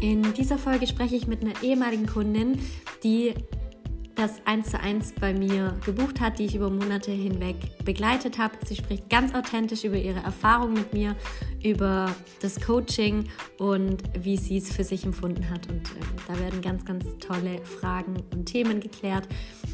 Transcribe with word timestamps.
In 0.00 0.32
dieser 0.34 0.58
Folge 0.58 0.86
spreche 0.86 1.16
ich 1.16 1.26
mit 1.26 1.42
einer 1.42 1.60
ehemaligen 1.62 2.06
Kundin, 2.06 2.60
die 3.02 3.34
das 4.14 4.40
1 4.46 4.70
zu 4.70 4.80
1 4.80 5.12
bei 5.20 5.32
mir 5.32 5.76
gebucht 5.84 6.20
hat, 6.20 6.38
die 6.38 6.44
ich 6.44 6.56
über 6.56 6.70
Monate 6.70 7.12
hinweg 7.12 7.56
begleitet 7.84 8.38
habe. 8.38 8.54
Sie 8.66 8.74
spricht 8.74 9.08
ganz 9.08 9.32
authentisch 9.32 9.84
über 9.84 9.96
ihre 9.96 10.18
Erfahrung 10.20 10.72
mit 10.72 10.92
mir, 10.92 11.14
über 11.62 12.12
das 12.40 12.60
Coaching 12.60 13.28
und 13.58 14.02
wie 14.18 14.36
sie 14.36 14.58
es 14.58 14.72
für 14.72 14.82
sich 14.82 15.04
empfunden 15.04 15.48
hat. 15.48 15.68
Und 15.68 15.82
äh, 15.82 16.04
da 16.26 16.38
werden 16.38 16.60
ganz, 16.62 16.84
ganz 16.84 17.04
tolle 17.20 17.64
Fragen 17.64 18.16
und 18.32 18.46
Themen 18.46 18.80
geklärt, 18.80 19.28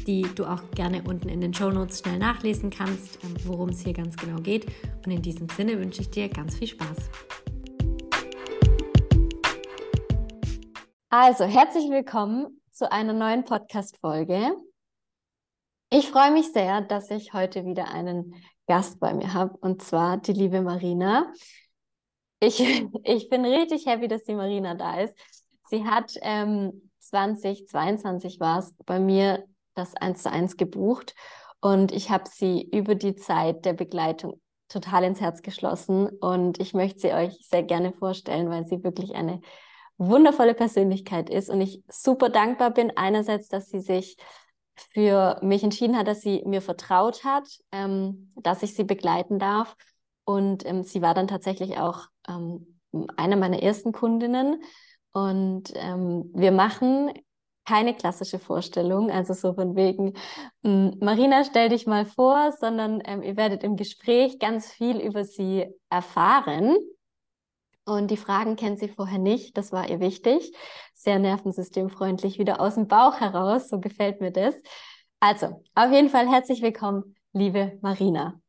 die 0.05 0.27
du 0.35 0.45
auch 0.45 0.61
gerne 0.75 1.01
unten 1.03 1.29
in 1.29 1.41
den 1.41 1.53
Show 1.53 1.71
Notes 1.71 1.99
schnell 1.99 2.19
nachlesen 2.19 2.69
kannst, 2.69 3.15
äh, 3.17 3.27
worum 3.45 3.69
es 3.69 3.81
hier 3.81 3.93
ganz 3.93 4.15
genau 4.15 4.39
geht. 4.41 4.67
Und 5.05 5.11
in 5.11 5.23
diesem 5.23 5.49
Sinne 5.49 5.79
wünsche 5.79 6.01
ich 6.01 6.09
dir 6.11 6.29
ganz 6.29 6.55
viel 6.55 6.67
Spaß. 6.67 7.09
Also, 11.17 11.45
herzlich 11.45 11.89
willkommen 11.89 12.61
zu 12.71 12.91
einer 12.91 13.13
neuen 13.13 13.45
Podcast-Folge. 13.45 14.53
Ich 15.89 16.09
freue 16.09 16.31
mich 16.31 16.51
sehr, 16.51 16.81
dass 16.81 17.09
ich 17.09 17.31
heute 17.31 17.63
wieder 17.63 17.87
einen 17.87 18.35
Gast 18.67 18.99
bei 18.99 19.13
mir 19.13 19.33
habe, 19.33 19.55
und 19.61 19.81
zwar 19.81 20.17
die 20.17 20.33
liebe 20.33 20.61
Marina. 20.61 21.31
Ich, 22.41 22.59
ich 23.05 23.29
bin 23.29 23.45
richtig 23.45 23.85
happy, 23.85 24.09
dass 24.09 24.23
die 24.23 24.33
Marina 24.33 24.75
da 24.75 24.99
ist. 24.99 25.17
Sie 25.69 25.85
hat 25.85 26.11
ähm, 26.21 26.91
2022 26.99 28.41
war 28.41 28.59
es 28.59 28.73
bei 28.85 28.99
mir 28.99 29.45
das 29.73 29.95
1 29.95 30.21
zu 30.21 30.29
1 30.29 30.57
gebucht 30.57 31.15
und 31.61 31.93
ich 31.93 32.09
habe 32.09 32.25
sie 32.29 32.61
über 32.73 32.93
die 32.93 33.15
Zeit 33.15 33.63
der 33.63 33.71
Begleitung 33.71 34.41
total 34.67 35.05
ins 35.05 35.21
Herz 35.21 35.41
geschlossen 35.41 36.09
und 36.09 36.59
ich 36.59 36.73
möchte 36.73 36.99
sie 36.99 37.13
euch 37.13 37.37
sehr 37.47 37.63
gerne 37.63 37.93
vorstellen, 37.93 38.49
weil 38.49 38.67
sie 38.67 38.83
wirklich 38.83 39.15
eine 39.15 39.39
wundervolle 39.97 40.53
Persönlichkeit 40.53 41.29
ist 41.29 41.49
und 41.49 41.61
ich 41.61 41.83
super 41.89 42.29
dankbar 42.29 42.71
bin, 42.71 42.95
einerseits, 42.95 43.47
dass 43.47 43.69
sie 43.69 43.79
sich 43.79 44.17
für 44.75 45.39
mich 45.41 45.63
entschieden 45.63 45.97
hat, 45.97 46.07
dass 46.07 46.21
sie 46.21 46.43
mir 46.45 46.61
vertraut 46.61 47.23
hat, 47.23 47.47
ähm, 47.71 48.31
dass 48.35 48.63
ich 48.63 48.75
sie 48.75 48.83
begleiten 48.83 49.39
darf. 49.39 49.75
Und 50.25 50.65
ähm, 50.65 50.83
sie 50.83 51.01
war 51.01 51.13
dann 51.13 51.27
tatsächlich 51.27 51.77
auch 51.77 52.07
ähm, 52.27 52.79
eine 53.15 53.37
meiner 53.37 53.61
ersten 53.61 53.91
Kundinnen. 53.91 54.61
Und 55.11 55.71
ähm, 55.75 56.29
wir 56.33 56.51
machen 56.51 57.11
keine 57.65 57.95
klassische 57.95 58.37
Vorstellung, 58.37 59.09
also 59.09 59.33
so 59.33 59.53
von 59.53 59.75
wegen, 59.75 60.13
hm, 60.63 60.97
Marina, 60.99 61.43
stell 61.43 61.69
dich 61.69 61.87
mal 61.87 62.05
vor, 62.05 62.51
sondern 62.59 63.01
ähm, 63.05 63.23
ihr 63.23 63.37
werdet 63.37 63.63
im 63.63 63.75
Gespräch 63.75 64.39
ganz 64.39 64.71
viel 64.71 64.99
über 64.99 65.23
sie 65.23 65.65
erfahren. 65.89 66.75
Und 67.85 68.09
die 68.09 68.17
Fragen 68.17 68.55
kennt 68.55 68.79
sie 68.79 68.89
vorher 68.89 69.19
nicht, 69.19 69.55
das 69.57 69.71
war 69.71 69.87
ihr 69.87 69.99
wichtig. 69.99 70.51
Sehr 70.95 71.19
nervensystemfreundlich, 71.19 72.39
wieder 72.39 72.59
aus 72.59 72.75
dem 72.75 72.87
Bauch 72.87 73.19
heraus, 73.19 73.69
so 73.69 73.79
gefällt 73.79 74.21
mir 74.21 74.31
das. 74.31 74.55
Also, 75.19 75.63
auf 75.75 75.91
jeden 75.91 76.09
Fall 76.09 76.27
herzlich 76.27 76.63
willkommen, 76.63 77.15
liebe 77.31 77.77
Marina. 77.81 78.41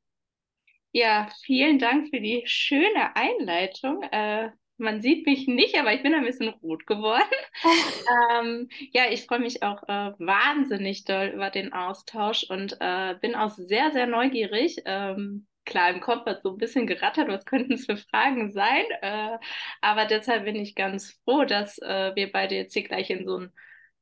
Ja, 0.92 1.28
vielen 1.44 1.78
Dank 1.78 2.08
für 2.08 2.20
die 2.20 2.44
schöne 2.46 3.14
Einleitung. 3.14 4.02
Äh, 4.04 4.52
man 4.78 5.02
sieht 5.02 5.26
mich 5.26 5.46
nicht, 5.46 5.78
aber 5.78 5.92
ich 5.92 6.02
bin 6.02 6.14
ein 6.14 6.24
bisschen 6.24 6.48
rot 6.48 6.86
geworden. 6.86 7.22
ähm, 8.40 8.68
ja, 8.92 9.04
ich 9.10 9.26
freue 9.26 9.40
mich 9.40 9.62
auch 9.62 9.82
äh, 9.82 10.12
wahnsinnig 10.18 11.04
doll 11.04 11.32
über 11.34 11.50
den 11.50 11.74
Austausch 11.74 12.44
und 12.48 12.78
äh, 12.80 13.14
bin 13.20 13.34
auch 13.34 13.50
sehr, 13.50 13.92
sehr 13.92 14.06
neugierig. 14.06 14.78
Ähm, 14.86 15.46
klar, 15.66 15.90
im 15.90 16.00
Kopf 16.00 16.24
hat 16.26 16.42
so 16.42 16.50
ein 16.50 16.58
bisschen 16.58 16.86
gerattert, 16.86 17.28
was 17.28 17.44
könnten 17.44 17.74
es 17.74 17.86
für 17.86 17.96
Fragen 17.96 18.52
sein. 18.52 18.84
Äh, 19.02 19.38
aber 19.82 20.06
deshalb 20.06 20.44
bin 20.44 20.56
ich 20.56 20.74
ganz 20.74 21.20
froh, 21.24 21.44
dass 21.44 21.78
äh, 21.78 22.14
wir 22.14 22.32
beide 22.32 22.54
jetzt 22.54 22.72
hier 22.72 22.84
gleich 22.84 23.10
in 23.10 23.26
so 23.26 23.38
ein 23.38 23.52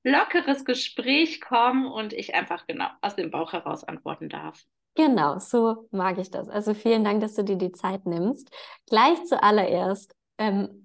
lockeres 0.04 0.64
Gespräch 0.64 1.40
kommen 1.40 1.86
und 1.86 2.12
ich 2.12 2.34
einfach 2.34 2.66
genau 2.66 2.88
aus 3.00 3.16
dem 3.16 3.30
Bauch 3.30 3.52
heraus 3.52 3.84
antworten 3.84 4.28
darf. 4.28 4.62
Genau, 4.94 5.40
so 5.40 5.88
mag 5.90 6.18
ich 6.18 6.30
das. 6.30 6.48
Also 6.48 6.72
vielen 6.72 7.02
Dank, 7.02 7.20
dass 7.20 7.34
du 7.34 7.42
dir 7.42 7.56
die 7.56 7.72
Zeit 7.72 8.06
nimmst. 8.06 8.48
Gleich 8.86 9.24
zuallererst, 9.24 10.14
ähm, 10.38 10.83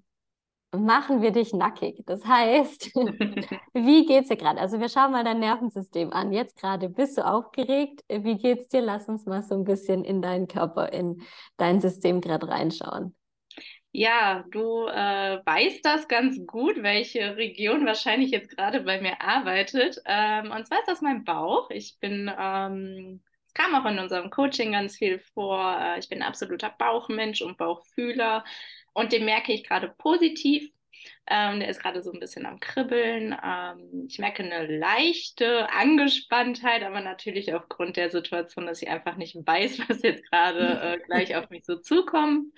machen 0.71 1.21
wir 1.21 1.31
dich 1.31 1.53
nackig. 1.53 2.03
Das 2.05 2.25
heißt, 2.25 2.95
wie 3.73 4.05
geht's 4.05 4.29
dir 4.29 4.37
gerade? 4.37 4.59
Also 4.59 4.79
wir 4.79 4.89
schauen 4.89 5.11
mal 5.11 5.23
dein 5.23 5.39
Nervensystem 5.39 6.13
an. 6.13 6.31
Jetzt 6.31 6.57
gerade 6.57 6.89
bist 6.89 7.17
du 7.17 7.25
aufgeregt. 7.25 8.03
Wie 8.07 8.37
geht's 8.37 8.67
dir? 8.67 8.81
Lass 8.81 9.07
uns 9.07 9.25
mal 9.25 9.43
so 9.43 9.55
ein 9.55 9.63
bisschen 9.63 10.03
in 10.03 10.21
deinen 10.21 10.47
Körper, 10.47 10.91
in 10.93 11.21
dein 11.57 11.81
System 11.81 12.21
gerade 12.21 12.47
reinschauen. 12.47 13.15
Ja, 13.91 14.45
du 14.51 14.85
äh, 14.85 15.39
weißt 15.43 15.83
das 15.83 16.07
ganz 16.07 16.39
gut, 16.45 16.83
welche 16.83 17.37
Region 17.37 17.87
wahrscheinlich 17.87 18.29
jetzt 18.29 18.55
gerade 18.55 18.81
bei 18.81 19.01
mir 19.01 19.19
arbeitet. 19.19 19.99
Ähm, 20.05 20.51
und 20.51 20.67
zwar 20.67 20.79
ist 20.79 20.87
das 20.87 21.01
mein 21.01 21.23
Bauch. 21.23 21.71
Ich 21.71 21.97
bin, 21.99 22.31
ähm, 22.39 23.23
es 23.47 23.53
kam 23.55 23.73
auch 23.73 23.89
in 23.89 23.97
unserem 23.97 24.29
Coaching 24.29 24.73
ganz 24.73 24.95
viel 24.95 25.17
vor. 25.33 25.75
Äh, 25.81 25.99
ich 25.99 26.07
bin 26.07 26.21
ein 26.21 26.27
absoluter 26.27 26.69
Bauchmensch 26.77 27.41
und 27.41 27.57
Bauchfühler. 27.57 28.43
Und 28.93 29.11
den 29.11 29.25
merke 29.25 29.53
ich 29.53 29.63
gerade 29.63 29.93
positiv. 29.97 30.71
Ähm, 31.27 31.59
der 31.59 31.69
ist 31.69 31.81
gerade 31.81 32.01
so 32.01 32.11
ein 32.11 32.19
bisschen 32.19 32.45
am 32.45 32.59
Kribbeln. 32.59 33.35
Ähm, 33.43 34.07
ich 34.07 34.19
merke 34.19 34.43
eine 34.43 34.65
leichte 34.65 35.69
Angespanntheit, 35.71 36.83
aber 36.83 37.01
natürlich 37.01 37.53
aufgrund 37.53 37.97
der 37.97 38.09
Situation, 38.09 38.65
dass 38.65 38.81
ich 38.81 38.89
einfach 38.89 39.15
nicht 39.15 39.35
weiß, 39.35 39.79
was 39.89 40.01
jetzt 40.01 40.29
gerade 40.31 40.81
äh, 40.81 40.99
gleich 41.05 41.35
auf 41.35 41.49
mich 41.49 41.65
so 41.65 41.77
zukommt. 41.77 42.53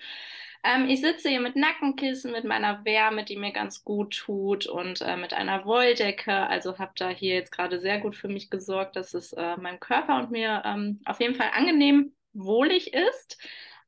Ähm, 0.64 0.88
ich 0.88 1.00
sitze 1.00 1.28
hier 1.28 1.40
mit 1.40 1.56
Nackenkissen, 1.56 2.32
mit 2.32 2.44
meiner 2.44 2.84
Wärme, 2.84 3.24
die 3.24 3.36
mir 3.36 3.52
ganz 3.52 3.84
gut 3.84 4.16
tut 4.16 4.66
und 4.66 5.00
äh, 5.02 5.16
mit 5.16 5.34
einer 5.34 5.64
Wolldecke. 5.64 6.32
Also 6.32 6.78
habe 6.78 6.92
da 6.96 7.08
hier 7.08 7.34
jetzt 7.34 7.50
gerade 7.52 7.80
sehr 7.80 7.98
gut 7.98 8.16
für 8.16 8.28
mich 8.28 8.48
gesorgt, 8.48 8.96
dass 8.96 9.12
es 9.14 9.32
äh, 9.32 9.56
meinem 9.56 9.80
Körper 9.80 10.18
und 10.18 10.30
mir 10.30 10.62
ähm, 10.64 11.00
auf 11.04 11.20
jeden 11.20 11.34
Fall 11.34 11.50
angenehm 11.54 12.14
wohlig 12.32 12.94
ist 12.94 13.38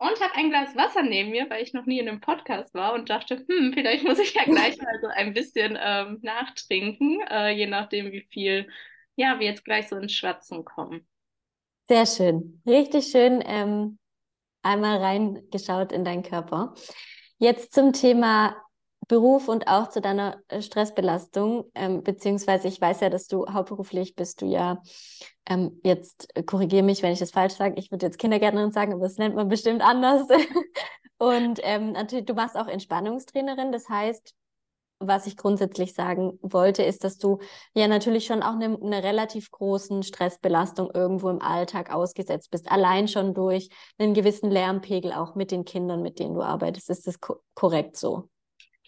und 0.05 0.21
habe 0.21 0.35
ein 0.35 0.51
Glas 0.51 0.77
Wasser 0.77 1.03
neben 1.03 1.31
mir, 1.31 1.49
weil 1.49 1.63
ich 1.63 1.73
noch 1.73 1.87
nie 1.87 1.99
in 1.99 2.09
einem 2.09 2.21
Podcast 2.21 2.75
war 2.75 2.93
und 2.95 3.09
dachte, 3.09 3.45
hm, 3.49 3.73
vielleicht 3.73 4.05
muss 4.05 4.19
ich 4.19 4.35
ja 4.35 4.45
gleich 4.45 4.77
mal 4.79 4.99
so 5.01 5.09
ein 5.09 5.33
bisschen 5.33 5.79
ähm, 5.81 6.19
nachtrinken, 6.23 7.21
äh, 7.31 7.51
je 7.51 7.67
nachdem, 7.67 8.13
wie 8.13 8.27
viel, 8.31 8.69
ja, 9.17 9.39
wir 9.39 9.47
jetzt 9.47 9.65
gleich 9.65 9.89
so 9.89 9.97
ins 9.97 10.13
Schwatzen 10.13 10.65
kommen. 10.65 11.07
Sehr 11.89 12.07
schön, 12.07 12.63
richtig 12.67 13.07
schön 13.07 13.43
ähm, 13.47 13.99
einmal 14.63 14.99
reingeschaut 14.99 15.93
in 15.93 16.05
deinen 16.05 16.23
Körper. 16.23 16.75
Jetzt 17.39 17.73
zum 17.75 17.93
Thema 17.93 18.57
Beruf 19.09 19.49
und 19.49 19.69
auch 19.69 19.89
zu 19.89 20.01
deiner 20.01 20.39
äh, 20.49 20.63
Stressbelastung, 20.63 21.65
ähm, 21.75 22.03
beziehungsweise 22.03 22.69
ich 22.69 22.81
weiß 22.81 23.01
ja, 23.01 23.11
dass 23.11 23.27
du 23.27 23.47
hauptberuflich 23.47 24.15
bist 24.15 24.43
du 24.43 24.47
ja 24.47 24.81
ähm, 25.47 25.81
jetzt 25.85 26.29
äh, 26.35 26.43
korrigiere 26.43 26.83
mich, 26.83 27.03
wenn 27.03 27.13
ich 27.13 27.19
das 27.19 27.31
falsch 27.31 27.55
sage. 27.55 27.75
Ich 27.79 27.91
würde 27.91 28.07
jetzt 28.07 28.19
Kindergärtnerin 28.19 28.73
sagen, 28.73 28.93
aber 28.93 29.03
das 29.03 29.19
nennt 29.19 29.35
man 29.35 29.49
bestimmt 29.49 29.83
anders. 29.83 30.27
und 31.19 31.61
ähm, 31.63 31.93
natürlich, 31.93 32.27
du 32.27 32.35
machst 32.35 32.57
auch 32.57 32.67
Entspannungstrainerin. 32.67 33.73
Das 33.73 33.89
heißt, 33.89 34.35
was 35.01 35.27
ich 35.27 35.37
grundsätzlich 35.37 35.95
sagen 35.95 36.39
wollte, 36.41 36.83
ist, 36.83 37.05
dass 37.05 37.19
du 37.19 37.39
ja 37.75 37.89
natürlich 37.89 38.27
schon 38.27 38.43
auch 38.43 38.55
eine, 38.55 38.79
eine 38.81 39.03
relativ 39.03 39.51
großen 39.51 40.03
Stressbelastung 40.03 40.91
irgendwo 40.95 41.29
im 41.29 41.43
Alltag 41.43 41.93
ausgesetzt 41.93 42.51
bist. 42.51 42.71
Allein 42.71 43.09
schon 43.09 43.35
durch 43.35 43.69
einen 43.99 44.15
gewissen 44.15 44.51
Lärmpegel 44.51 45.13
auch 45.13 45.35
mit 45.35 45.51
den 45.51 45.65
Kindern, 45.65 46.03
mit 46.03 46.19
denen 46.19 46.35
du 46.35 46.43
arbeitest. 46.43 46.91
Ist 46.91 47.07
das 47.07 47.21
ko 47.21 47.37
korrekt 47.55 47.97
so? 47.97 48.29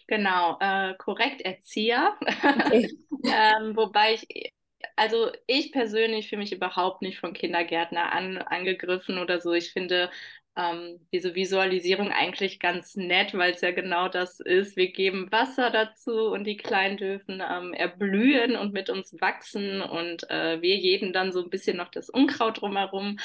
Genau, 0.07 0.57
äh, 0.59 0.93
korrekt 0.97 1.41
Erzieher. 1.41 2.15
Okay. 2.21 2.89
ähm, 3.23 3.75
wobei 3.75 4.13
ich, 4.13 4.53
also 4.95 5.31
ich 5.47 5.71
persönlich 5.73 6.29
fühle 6.29 6.41
mich 6.41 6.53
überhaupt 6.53 7.01
nicht 7.01 7.19
von 7.19 7.33
Kindergärtner 7.33 8.11
an, 8.13 8.37
angegriffen 8.37 9.17
oder 9.17 9.41
so. 9.41 9.53
Ich 9.53 9.71
finde, 9.73 10.09
ähm, 10.57 10.99
diese 11.13 11.35
Visualisierung 11.35 12.11
eigentlich 12.11 12.59
ganz 12.59 12.95
nett, 12.95 13.37
weil 13.37 13.53
es 13.53 13.61
ja 13.61 13.71
genau 13.71 14.09
das 14.09 14.39
ist. 14.39 14.75
Wir 14.75 14.91
geben 14.91 15.31
Wasser 15.31 15.69
dazu 15.69 16.29
und 16.31 16.45
die 16.45 16.57
Kleinen 16.57 16.97
dürfen 16.97 17.43
ähm, 17.47 17.73
erblühen 17.73 18.55
und 18.55 18.73
mit 18.73 18.89
uns 18.89 19.15
wachsen 19.21 19.81
und 19.81 20.29
äh, 20.29 20.61
wir 20.61 20.75
jeden 20.75 21.13
dann 21.13 21.31
so 21.31 21.43
ein 21.43 21.49
bisschen 21.49 21.77
noch 21.77 21.89
das 21.89 22.09
Unkraut 22.09 22.61
drumherum. 22.61 23.19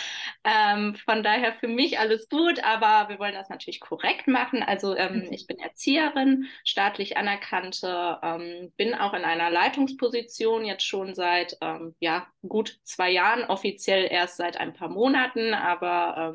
Ähm, 0.44 0.94
von 0.94 1.22
daher 1.22 1.54
für 1.54 1.68
mich 1.68 1.98
alles 1.98 2.28
gut, 2.28 2.62
aber 2.62 3.08
wir 3.08 3.18
wollen 3.18 3.34
das 3.34 3.48
natürlich 3.48 3.80
korrekt 3.80 4.28
machen. 4.28 4.62
Also 4.62 4.94
ähm, 4.94 5.24
mhm. 5.26 5.32
ich 5.32 5.46
bin 5.46 5.58
Erzieherin, 5.58 6.46
staatlich 6.64 7.16
anerkannte, 7.16 8.18
ähm, 8.22 8.72
bin 8.76 8.94
auch 8.94 9.14
in 9.14 9.24
einer 9.24 9.50
Leitungsposition 9.50 10.66
jetzt 10.66 10.86
schon 10.86 11.14
seit 11.14 11.56
ähm, 11.62 11.94
ja 11.98 12.26
gut 12.46 12.78
zwei 12.84 13.10
Jahren, 13.10 13.44
offiziell 13.44 14.06
erst 14.10 14.36
seit 14.36 14.58
ein 14.58 14.74
paar 14.74 14.88
Monaten, 14.88 15.54
aber 15.54 16.34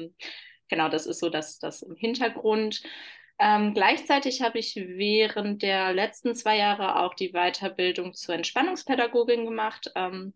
genau, 0.70 0.90
das 0.90 1.06
ist 1.08 1.20
so 1.20 1.30
das, 1.30 1.60
das 1.60 1.82
im 1.82 1.96
Hintergrund. 1.96 2.84
Ähm, 3.40 3.74
gleichzeitig 3.74 4.42
habe 4.42 4.60
ich 4.60 4.76
während 4.76 5.62
der 5.62 5.94
letzten 5.94 6.36
zwei 6.36 6.58
Jahre 6.58 7.00
auch 7.02 7.14
die 7.14 7.32
Weiterbildung 7.34 8.14
zur 8.14 8.36
Entspannungspädagogin 8.36 9.46
gemacht, 9.46 9.92
ähm, 9.96 10.34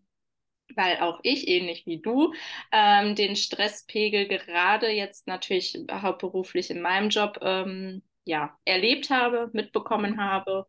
weil 0.76 0.98
auch 1.00 1.20
ich, 1.22 1.48
ähnlich 1.48 1.86
wie 1.86 2.00
du, 2.00 2.32
ähm, 2.72 3.14
den 3.16 3.36
Stresspegel 3.36 4.28
gerade 4.28 4.90
jetzt 4.90 5.26
natürlich 5.26 5.78
hauptberuflich 5.90 6.70
in 6.70 6.80
meinem 6.82 7.10
Job 7.10 7.38
ähm, 7.42 8.02
ja, 8.24 8.58
erlebt 8.64 9.10
habe, 9.10 9.50
mitbekommen 9.52 10.20
habe 10.20 10.66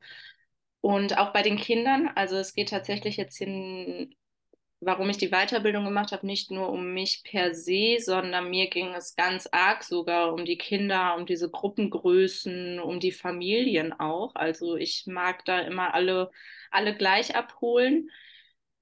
Und 0.81 1.17
auch 1.17 1.31
bei 1.33 1.41
den 1.43 1.57
Kindern, 1.57 2.09
also 2.15 2.35
es 2.37 2.53
geht 2.53 2.69
tatsächlich 2.69 3.17
jetzt 3.17 3.37
hin, 3.37 4.15
warum 4.85 5.09
ich 5.09 5.17
die 5.17 5.29
Weiterbildung 5.29 5.85
gemacht 5.85 6.11
habe, 6.11 6.25
nicht 6.25 6.51
nur 6.51 6.69
um 6.69 6.93
mich 6.93 7.23
per 7.23 7.53
se, 7.53 7.97
sondern 7.99 8.49
mir 8.49 8.69
ging 8.69 8.93
es 8.93 9.15
ganz 9.15 9.47
arg 9.51 9.83
sogar 9.83 10.33
um 10.33 10.45
die 10.45 10.57
Kinder, 10.57 11.15
um 11.17 11.25
diese 11.25 11.49
Gruppengrößen, 11.49 12.79
um 12.79 12.99
die 12.99 13.11
Familien 13.11 13.93
auch. 13.93 14.35
Also 14.35 14.75
ich 14.75 15.05
mag 15.07 15.45
da 15.45 15.59
immer 15.59 15.93
alle, 15.93 16.31
alle 16.71 16.95
gleich 16.95 17.35
abholen. 17.35 18.09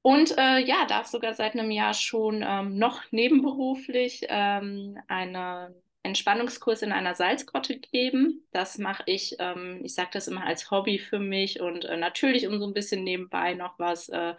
Und 0.01 0.35
äh, 0.37 0.59
ja, 0.59 0.85
darf 0.85 1.07
sogar 1.07 1.33
seit 1.33 1.53
einem 1.53 1.71
Jahr 1.71 1.93
schon 1.93 2.43
ähm, 2.47 2.77
noch 2.77 3.03
nebenberuflich 3.11 4.25
ähm, 4.29 4.97
eine 5.07 5.75
Entspannungskurs 6.03 6.81
in 6.81 6.91
einer 6.91 7.15
Salzgrotte 7.15 7.77
geben. 7.79 8.43
Das 8.51 8.77
mache 8.77 9.03
ich, 9.05 9.35
ähm, 9.39 9.81
ich 9.83 9.93
sage 9.93 10.09
das 10.13 10.27
immer 10.27 10.45
als 10.45 10.71
Hobby 10.71 10.97
für 10.99 11.19
mich 11.19 11.61
und 11.61 11.85
äh, 11.85 11.97
natürlich 11.97 12.47
um 12.47 12.59
so 12.59 12.65
ein 12.65 12.73
bisschen 12.73 13.03
nebenbei 13.03 13.53
noch 13.53 13.77
was 13.77 14.09
äh, 14.09 14.33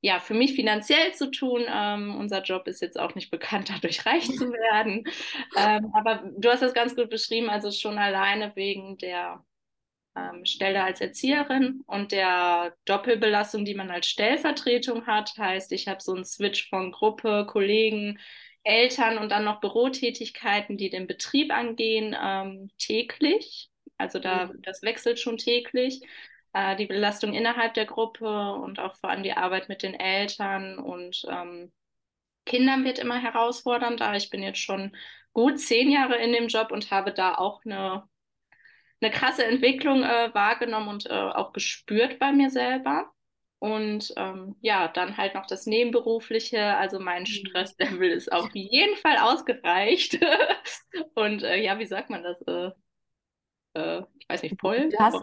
ja, 0.00 0.18
für 0.18 0.34
mich 0.34 0.54
finanziell 0.54 1.12
zu 1.14 1.30
tun. 1.30 1.64
Ähm, 1.68 2.16
unser 2.16 2.42
Job 2.42 2.66
ist 2.66 2.80
jetzt 2.80 2.98
auch 2.98 3.14
nicht 3.14 3.30
bekannt, 3.30 3.70
dadurch 3.74 4.06
reich 4.06 4.26
zu 4.26 4.50
werden. 4.52 5.04
Ähm, 5.56 5.92
aber 5.94 6.22
du 6.36 6.48
hast 6.50 6.62
das 6.62 6.74
ganz 6.74 6.96
gut 6.96 7.10
beschrieben, 7.10 7.50
also 7.50 7.70
schon 7.70 7.98
alleine 7.98 8.52
wegen 8.56 8.96
der 8.98 9.44
ähm, 10.16 10.44
Stelle 10.44 10.82
als 10.82 11.00
Erzieherin 11.00 11.82
und 11.86 12.12
der 12.12 12.74
Doppelbelastung, 12.84 13.64
die 13.64 13.74
man 13.74 13.90
als 13.90 14.08
Stellvertretung 14.08 15.06
hat. 15.06 15.32
Heißt, 15.36 15.72
ich 15.72 15.88
habe 15.88 16.00
so 16.00 16.14
einen 16.14 16.24
Switch 16.24 16.68
von 16.68 16.92
Gruppe, 16.92 17.46
Kollegen, 17.48 18.18
Eltern 18.62 19.18
und 19.18 19.30
dann 19.30 19.44
noch 19.44 19.60
Bürotätigkeiten, 19.60 20.76
die 20.76 20.90
den 20.90 21.06
Betrieb 21.06 21.52
angehen, 21.52 22.16
ähm, 22.20 22.70
täglich. 22.78 23.70
Also 23.96 24.18
da, 24.18 24.46
mhm. 24.46 24.62
das 24.62 24.82
wechselt 24.82 25.20
schon 25.20 25.36
täglich. 25.36 26.00
Äh, 26.52 26.76
die 26.76 26.86
Belastung 26.86 27.32
innerhalb 27.32 27.74
der 27.74 27.86
Gruppe 27.86 28.52
und 28.54 28.80
auch 28.80 28.96
vor 28.96 29.10
allem 29.10 29.22
die 29.22 29.32
Arbeit 29.32 29.68
mit 29.68 29.82
den 29.82 29.94
Eltern 29.94 30.78
und 30.78 31.22
ähm, 31.30 31.72
Kindern 32.44 32.84
wird 32.84 32.98
immer 32.98 33.18
herausfordernder. 33.18 34.14
Ich 34.16 34.30
bin 34.30 34.42
jetzt 34.42 34.58
schon 34.58 34.96
gut 35.32 35.60
zehn 35.60 35.90
Jahre 35.90 36.16
in 36.16 36.32
dem 36.32 36.48
Job 36.48 36.72
und 36.72 36.90
habe 36.90 37.12
da 37.12 37.36
auch 37.36 37.64
eine, 37.64 38.08
eine 39.00 39.10
krasse 39.12 39.44
Entwicklung 39.44 40.02
äh, 40.02 40.34
wahrgenommen 40.34 40.88
und 40.88 41.06
äh, 41.06 41.12
auch 41.12 41.52
gespürt 41.52 42.18
bei 42.18 42.32
mir 42.32 42.50
selber. 42.50 43.12
Und 43.60 44.14
ähm, 44.16 44.56
ja, 44.62 44.88
dann 44.88 45.18
halt 45.18 45.34
noch 45.34 45.46
das 45.46 45.66
Nebenberufliche. 45.66 46.76
Also 46.76 46.98
mein 46.98 47.22
mhm. 47.22 47.26
Stresslevel 47.26 48.10
ist 48.10 48.32
auf 48.32 48.50
jeden 48.54 48.96
Fall 48.96 49.18
ausgereicht. 49.18 50.18
und 51.14 51.42
äh, 51.42 51.62
ja, 51.62 51.78
wie 51.78 51.86
sagt 51.86 52.10
man 52.10 52.22
das? 52.22 52.40
Äh, 52.42 52.70
äh, 53.74 54.02
ich 54.18 54.28
weiß 54.28 54.42
nicht, 54.42 54.58
voll. 54.60 54.88
Du 54.88 54.98
hast, 54.98 55.22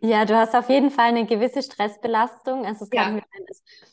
ja, 0.00 0.24
du 0.24 0.36
hast 0.36 0.54
auf 0.54 0.68
jeden 0.68 0.90
Fall 0.90 1.06
eine 1.06 1.26
gewisse 1.26 1.62
Stressbelastung. 1.62 2.64
Also 2.66 2.84
es 2.84 2.90
kann 2.90 3.16
ja. 3.16 3.22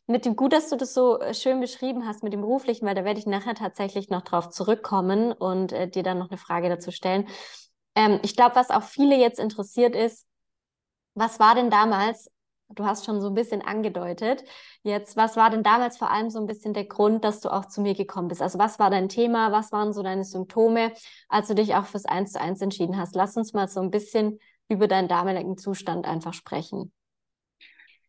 mit 0.08 0.26
dem 0.26 0.36
gut, 0.36 0.54
dass 0.54 0.70
du 0.70 0.76
das 0.76 0.94
so 0.94 1.20
äh, 1.20 1.34
schön 1.34 1.60
beschrieben 1.60 2.08
hast 2.08 2.24
mit 2.24 2.34
dem 2.34 2.42
beruflichen, 2.42 2.86
weil 2.86 2.96
da 2.96 3.06
werde 3.06 3.20
ich 3.20 3.26
nachher 3.26 3.56
tatsächlich 3.56 4.10
noch 4.10 4.22
drauf 4.22 4.50
zurückkommen 4.50 5.32
und 5.32 5.72
äh, 5.72 5.88
dir 5.88 6.04
dann 6.04 6.20
noch 6.20 6.30
eine 6.30 6.38
Frage 6.38 6.70
dazu 6.70 6.92
stellen. 6.92 7.28
Ähm, 7.96 8.20
ich 8.24 8.36
glaube, 8.36 8.56
was 8.56 8.70
auch 8.70 8.84
viele 8.84 9.18
jetzt 9.18 9.40
interessiert 9.40 9.96
ist, 9.96 10.26
was 11.14 11.40
war 11.40 11.56
denn 11.56 11.70
damals 11.70 12.32
Du 12.76 12.86
hast 12.86 13.06
schon 13.06 13.22
so 13.22 13.28
ein 13.28 13.34
bisschen 13.34 13.62
angedeutet. 13.62 14.44
Jetzt, 14.84 15.18
was 15.18 15.36
war 15.36 15.50
denn 15.50 15.64
damals 15.64 15.98
vor 15.98 16.12
allem 16.12 16.30
so 16.30 16.40
ein 16.40 16.48
bisschen 16.48 16.74
der 16.74 16.86
Grund, 16.86 17.24
dass 17.24 17.42
du 17.42 17.50
auch 17.50 17.66
zu 17.66 17.82
mir 17.82 17.94
gekommen 17.96 18.28
bist? 18.28 18.42
Also 18.42 18.60
was 18.60 18.80
war 18.80 18.90
dein 18.90 19.10
Thema? 19.10 19.52
Was 19.52 19.72
waren 19.72 19.94
so 19.94 20.04
deine 20.04 20.24
Symptome, 20.24 20.94
als 21.30 21.48
du 21.48 21.56
dich 21.56 21.76
auch 21.76 21.86
fürs 21.86 22.06
Eins 22.06 22.34
zu 22.34 22.42
eins 22.42 22.62
entschieden 22.62 22.98
hast? 22.98 23.16
Lass 23.16 23.36
uns 23.36 23.54
mal 23.54 23.68
so 23.68 23.82
ein 23.82 23.92
bisschen 23.92 24.40
über 24.72 24.88
deinen 24.88 25.08
damaligen 25.08 25.58
Zustand 25.58 26.06
einfach 26.06 26.34
sprechen. 26.34 26.92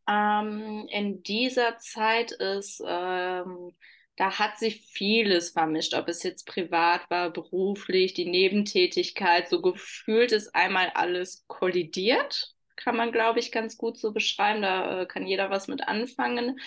Ähm, 0.09 0.87
in 0.91 1.23
dieser 1.23 1.79
Zeit 1.79 2.32
ist, 2.32 2.82
ähm, 2.87 3.75
da 4.17 4.38
hat 4.38 4.59
sich 4.59 4.82
vieles 4.82 5.50
vermischt, 5.50 5.94
ob 5.94 6.09
es 6.09 6.23
jetzt 6.23 6.47
privat 6.47 7.09
war, 7.11 7.31
beruflich, 7.31 8.14
die 8.14 8.29
Nebentätigkeit, 8.29 9.49
so 9.49 9.61
gefühlt 9.61 10.32
ist 10.32 10.55
einmal 10.55 10.91
alles 10.94 11.44
kollidiert 11.49 12.55
kann 12.76 12.97
man, 12.97 13.12
glaube 13.12 13.38
ich, 13.38 13.53
ganz 13.53 13.76
gut 13.76 13.97
so 13.99 14.12
beschreiben. 14.12 14.62
Da 14.62 15.03
äh, 15.03 15.06
kann 15.06 15.26
jeder 15.26 15.50
was 15.50 15.69
mit 15.69 15.87
anfangen. 15.87 16.59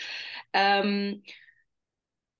Ähm, 0.54 1.24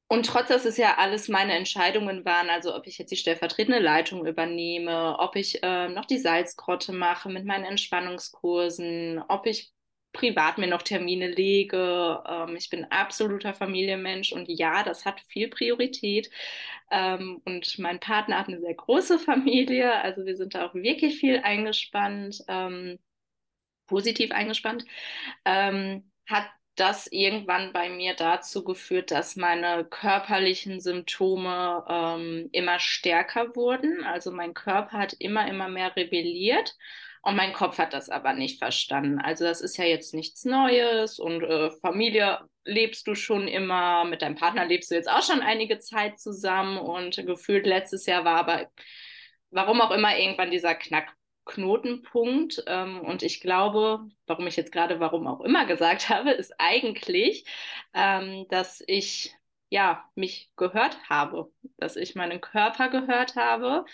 und 0.08 0.26
trotz, 0.28 0.50
dass 0.50 0.66
es 0.66 0.78
ja 0.78 0.98
alles 0.98 1.28
meine 1.30 1.54
Entscheidungen 1.54 2.26
waren, 2.26 2.50
also 2.50 2.76
ob 2.76 2.88
ich 2.88 2.98
jetzt 2.98 3.12
die 3.12 3.18
stellvertretende 3.18 3.80
Leitung 3.80 4.26
übernehme, 4.28 5.18
ob 5.20 5.36
ich 5.36 5.64
äh, 5.64 5.90
noch 5.90 6.06
die 6.06 6.20
Salzgrotte 6.20 6.94
mache 6.94 7.30
mit 7.30 7.46
meinen 7.46 7.66
Entspannungskursen, 7.66 9.24
ob 9.28 9.48
ich 9.48 9.72
privat 10.14 10.58
mir 10.58 10.68
noch 10.68 10.82
Termine 10.84 11.28
lege. 11.30 12.24
Ähm, 12.28 12.56
ich 12.56 12.70
bin 12.70 12.86
absoluter 12.86 13.54
Familienmensch 13.54 14.32
und 14.32 14.48
ja, 14.50 14.84
das 14.84 15.06
hat 15.06 15.22
viel 15.28 15.50
Priorität. 15.50 16.30
Ähm, 16.92 17.42
und 17.46 17.78
mein 17.80 18.00
Partner 18.00 18.40
hat 18.40 18.48
eine 18.48 18.60
sehr 18.60 18.76
große 18.76 19.20
Familie, 19.20 19.92
also 20.02 20.26
wir 20.26 20.38
sind 20.38 20.56
da 20.56 20.68
auch 20.68 20.76
wirklich 20.76 21.20
viel 21.20 21.40
eingespannt. 21.40 22.44
Ähm, 22.48 23.00
positiv 23.88 24.32
eingespannt, 24.32 24.86
ähm, 25.46 26.12
hat 26.28 26.48
das 26.76 27.08
irgendwann 27.08 27.74
bei 27.74 27.90
mir 27.90 28.16
dazu 28.16 28.64
geführt, 28.64 29.12
dass 29.12 29.36
meine 29.36 29.86
körperlichen 29.86 30.80
Symptome 30.82 31.86
ähm, 31.90 32.50
immer 32.52 32.80
stärker 32.80 33.56
wurden. 33.56 34.04
Also 34.04 34.32
mein 34.32 34.54
Körper 34.54 34.98
hat 34.98 35.14
immer, 35.14 35.48
immer 35.48 35.70
mehr 35.70 35.96
rebelliert 35.96 36.76
und 37.22 37.36
mein 37.36 37.54
Kopf 37.54 37.80
hat 37.80 37.94
das 37.94 38.10
aber 38.10 38.34
nicht 38.34 38.60
verstanden. 38.60 39.20
Also 39.20 39.46
das 39.46 39.62
ist 39.62 39.78
ja 39.78 39.86
jetzt 39.86 40.14
nichts 40.14 40.46
Neues 40.46 41.18
und 41.18 41.44
äh, 41.44 41.72
Familie 41.82 42.40
lebst 42.66 43.08
du 43.08 43.16
schon 43.16 43.48
immer, 43.48 44.06
mit 44.06 44.22
deinem 44.22 44.36
Partner 44.36 44.66
lebst 44.66 44.92
du 44.92 44.96
jetzt 44.96 45.10
auch 45.10 45.24
schon 45.24 45.42
einige 45.42 45.80
Zeit 45.80 46.20
zusammen 46.20 46.78
und 46.78 47.16
gefühlt 47.26 47.66
letztes 47.66 48.06
Jahr 48.06 48.26
war 48.26 48.38
aber 48.38 48.70
warum 49.50 49.82
auch 49.82 49.92
immer 49.92 50.18
irgendwann 50.18 50.52
dieser 50.52 50.76
Knack 50.76 51.15
Knotenpunkt. 51.46 52.64
Ähm, 52.68 53.02
und 53.02 53.24
ich 53.24 53.42
glaube, 53.42 54.08
warum 54.28 54.48
ich 54.48 54.56
jetzt 54.56 54.72
gerade 54.72 55.00
warum 55.00 55.28
auch 55.28 55.42
immer 55.42 55.66
gesagt 55.66 56.10
habe, 56.10 56.32
ist 56.32 56.54
eigentlich, 56.60 57.46
ähm, 57.94 58.48
dass 58.50 58.84
ich 58.88 59.34
ja 59.70 60.10
mich 60.16 60.52
gehört 60.58 60.98
habe, 61.10 61.52
dass 61.78 61.96
ich 61.96 62.16
meinen 62.16 62.42
Körper 62.42 62.90
gehört 62.90 63.36
habe 63.36 63.86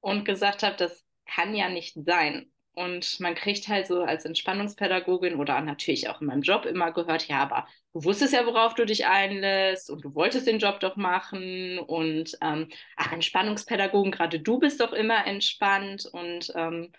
und 0.00 0.24
gesagt 0.24 0.62
habe, 0.62 0.76
das 0.76 1.04
kann 1.26 1.54
ja 1.54 1.68
nicht 1.68 1.96
sein. 2.04 2.50
Und 2.74 3.20
man 3.20 3.34
kriegt 3.34 3.68
halt 3.68 3.86
so 3.86 4.02
als 4.02 4.24
Entspannungspädagogin 4.26 5.36
oder 5.36 5.60
natürlich 5.62 6.08
auch 6.10 6.20
in 6.20 6.26
meinem 6.26 6.42
Job 6.42 6.66
immer 6.66 6.92
gehört, 6.92 7.26
ja, 7.28 7.38
aber 7.38 7.66
du 7.96 8.04
wusstest 8.04 8.34
ja, 8.34 8.44
worauf 8.44 8.74
du 8.74 8.84
dich 8.84 9.06
einlässt 9.06 9.90
und 9.90 10.04
du 10.04 10.14
wolltest 10.14 10.46
den 10.46 10.58
Job 10.58 10.80
doch 10.80 10.96
machen 10.96 11.78
und 11.78 12.36
ähm, 12.42 12.68
ach, 12.94 13.10
Entspannungspädagogen, 13.12 14.12
gerade 14.12 14.38
du 14.38 14.58
bist 14.58 14.80
doch 14.80 14.92
immer 14.92 15.26
entspannt 15.26 16.04
und 16.12 16.52
ähm, 16.54 16.92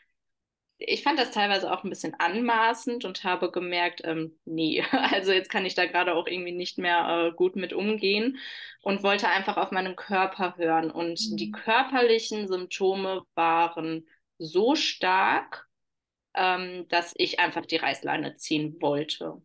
ich 0.80 1.04
fand 1.04 1.20
das 1.20 1.32
teilweise 1.32 1.72
auch 1.72 1.84
ein 1.84 1.92
bisschen 1.92 2.16
anmaßend 2.20 3.06
und 3.06 3.24
habe 3.24 3.52
gemerkt, 3.52 4.02
ähm, 4.06 4.40
nee, 4.46 4.84
also 4.92 5.32
jetzt 5.32 5.52
kann 5.52 5.66
ich 5.68 5.76
da 5.76 5.86
gerade 5.86 6.16
auch 6.16 6.26
irgendwie 6.26 6.52
nicht 6.52 6.80
mehr 6.80 7.30
äh, 7.32 7.36
gut 7.36 7.56
mit 7.56 7.74
umgehen 7.74 8.40
und 8.82 9.04
wollte 9.04 9.28
einfach 9.28 9.58
auf 9.58 9.70
meinen 9.70 9.96
Körper 9.96 10.56
hören. 10.58 10.90
Und 10.90 11.20
mhm. 11.32 11.38
die 11.38 11.52
körperlichen 11.52 12.48
Symptome 12.48 13.22
waren 13.36 14.08
so 14.40 14.74
stark, 14.76 15.68
ähm, 16.34 16.88
dass 16.90 17.14
ich 17.18 17.40
einfach 17.40 17.68
die 17.68 17.78
Reißleine 17.78 18.36
ziehen 18.36 18.78
wollte. 18.82 19.42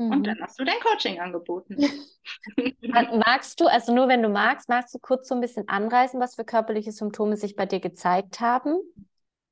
Mhm. 0.00 0.12
Und 0.12 0.26
dann 0.26 0.40
hast 0.40 0.58
du 0.58 0.64
dein 0.64 0.80
Coaching 0.80 1.20
angeboten. 1.20 1.76
magst 3.26 3.60
du, 3.60 3.66
also 3.66 3.94
nur 3.94 4.08
wenn 4.08 4.22
du 4.22 4.30
magst, 4.30 4.68
magst 4.70 4.94
du 4.94 4.98
kurz 4.98 5.28
so 5.28 5.34
ein 5.34 5.42
bisschen 5.42 5.68
anreißen, 5.68 6.18
was 6.18 6.36
für 6.36 6.44
körperliche 6.44 6.90
Symptome 6.90 7.36
sich 7.36 7.54
bei 7.54 7.66
dir 7.66 7.80
gezeigt 7.80 8.40
haben? 8.40 8.76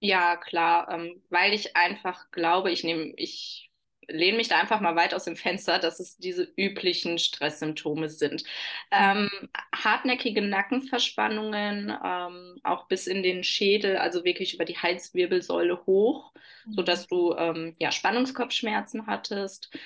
Ja, 0.00 0.36
klar, 0.36 0.88
ähm, 0.90 1.22
weil 1.28 1.52
ich 1.52 1.76
einfach 1.76 2.30
glaube, 2.30 2.70
ich 2.70 2.82
nehme, 2.82 3.12
ich 3.16 3.70
lehne 4.06 4.38
mich 4.38 4.48
da 4.48 4.58
einfach 4.58 4.80
mal 4.80 4.96
weit 4.96 5.12
aus 5.12 5.24
dem 5.24 5.36
Fenster, 5.36 5.78
dass 5.78 6.00
es 6.00 6.16
diese 6.16 6.50
üblichen 6.56 7.18
Stresssymptome 7.18 8.08
sind. 8.08 8.42
Ähm, 8.90 9.28
hartnäckige 9.74 10.40
Nackenverspannungen, 10.40 11.94
ähm, 12.02 12.56
auch 12.62 12.88
bis 12.88 13.06
in 13.06 13.22
den 13.22 13.44
Schädel, 13.44 13.98
also 13.98 14.24
wirklich 14.24 14.54
über 14.54 14.64
die 14.64 14.78
Halswirbelsäule 14.78 15.84
hoch, 15.84 16.32
mhm. 16.64 16.72
sodass 16.72 17.06
du 17.06 17.34
ähm, 17.34 17.74
ja, 17.78 17.92
Spannungskopfschmerzen 17.92 19.06
hattest. 19.06 19.76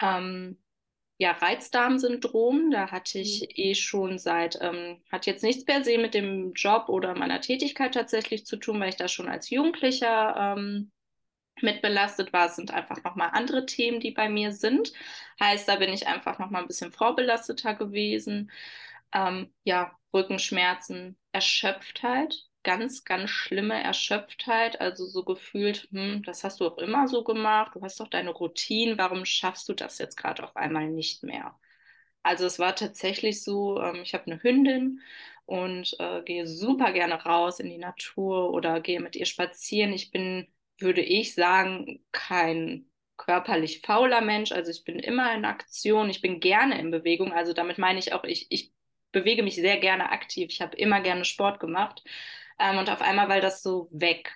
Ähm, 0.00 0.58
ja, 1.18 1.32
Reizdarmsyndrom, 1.32 2.70
da 2.70 2.90
hatte 2.90 3.18
ich 3.18 3.42
mhm. 3.42 3.48
eh 3.54 3.74
schon 3.74 4.18
seit, 4.18 4.58
ähm, 4.60 5.02
hat 5.10 5.26
jetzt 5.26 5.42
nichts 5.42 5.64
per 5.64 5.82
se 5.84 5.98
mit 5.98 6.14
dem 6.14 6.52
Job 6.52 6.88
oder 6.88 7.14
meiner 7.14 7.40
Tätigkeit 7.40 7.94
tatsächlich 7.94 8.44
zu 8.46 8.56
tun, 8.56 8.80
weil 8.80 8.90
ich 8.90 8.96
da 8.96 9.08
schon 9.08 9.28
als 9.28 9.48
Jugendlicher 9.50 10.56
ähm, 10.56 10.92
mit 11.62 11.82
belastet 11.82 12.32
war. 12.32 12.46
Es 12.46 12.56
sind 12.56 12.70
einfach 12.70 13.02
nochmal 13.02 13.30
andere 13.32 13.66
Themen, 13.66 14.00
die 14.00 14.10
bei 14.10 14.28
mir 14.28 14.52
sind. 14.52 14.92
Heißt, 15.40 15.68
da 15.68 15.76
bin 15.76 15.92
ich 15.92 16.06
einfach 16.06 16.38
nochmal 16.38 16.62
ein 16.62 16.68
bisschen 16.68 16.92
vorbelasteter 16.92 17.74
gewesen. 17.74 18.50
Ähm, 19.12 19.52
ja, 19.64 19.98
Rückenschmerzen, 20.12 21.18
Erschöpftheit, 21.32 22.34
ganz, 22.66 23.04
ganz 23.06 23.30
schlimme 23.30 23.82
Erschöpftheit. 23.82 24.82
Also 24.82 25.06
so 25.06 25.24
gefühlt, 25.24 25.88
hm, 25.92 26.24
das 26.24 26.44
hast 26.44 26.60
du 26.60 26.66
auch 26.68 26.78
immer 26.78 27.08
so 27.08 27.24
gemacht, 27.24 27.76
du 27.76 27.82
hast 27.82 28.00
doch 28.00 28.08
deine 28.10 28.32
Routine, 28.32 28.98
warum 28.98 29.24
schaffst 29.26 29.68
du 29.70 29.74
das 29.74 29.98
jetzt 29.98 30.16
gerade 30.18 30.44
auf 30.44 30.56
einmal 30.56 30.88
nicht 30.88 31.24
mehr? 31.24 31.58
Also 32.22 32.46
es 32.46 32.58
war 32.58 32.74
tatsächlich 32.74 33.42
so, 33.42 33.80
ähm, 33.80 34.02
ich 34.02 34.14
habe 34.14 34.26
eine 34.26 34.42
Hündin 34.42 35.00
und 35.46 35.96
äh, 36.00 36.22
gehe 36.22 36.46
super 36.46 36.92
gerne 36.92 37.14
raus 37.24 37.60
in 37.60 37.70
die 37.70 37.78
Natur 37.78 38.52
oder 38.52 38.80
gehe 38.80 39.00
mit 39.00 39.16
ihr 39.16 39.26
spazieren. 39.26 39.92
Ich 39.92 40.10
bin, 40.10 40.48
würde 40.78 41.02
ich 41.02 41.34
sagen, 41.34 42.04
kein 42.12 42.90
körperlich 43.16 43.80
fauler 43.82 44.20
Mensch. 44.20 44.52
Also 44.52 44.70
ich 44.72 44.84
bin 44.84 44.98
immer 44.98 45.34
in 45.34 45.44
Aktion, 45.44 46.10
ich 46.10 46.20
bin 46.20 46.40
gerne 46.40 46.78
in 46.80 46.90
Bewegung. 46.90 47.32
Also 47.32 47.52
damit 47.52 47.78
meine 47.78 47.98
ich 48.00 48.12
auch, 48.12 48.24
ich, 48.24 48.46
ich 48.50 48.72
bewege 49.12 49.42
mich 49.42 49.54
sehr 49.56 49.78
gerne 49.78 50.10
aktiv. 50.10 50.48
Ich 50.50 50.60
habe 50.60 50.76
immer 50.76 51.00
gerne 51.00 51.24
Sport 51.24 51.60
gemacht. 51.60 52.02
Ähm, 52.58 52.78
und 52.78 52.90
auf 52.90 53.00
einmal 53.02 53.28
war 53.28 53.40
das 53.40 53.62
so 53.62 53.88
weg. 53.92 54.34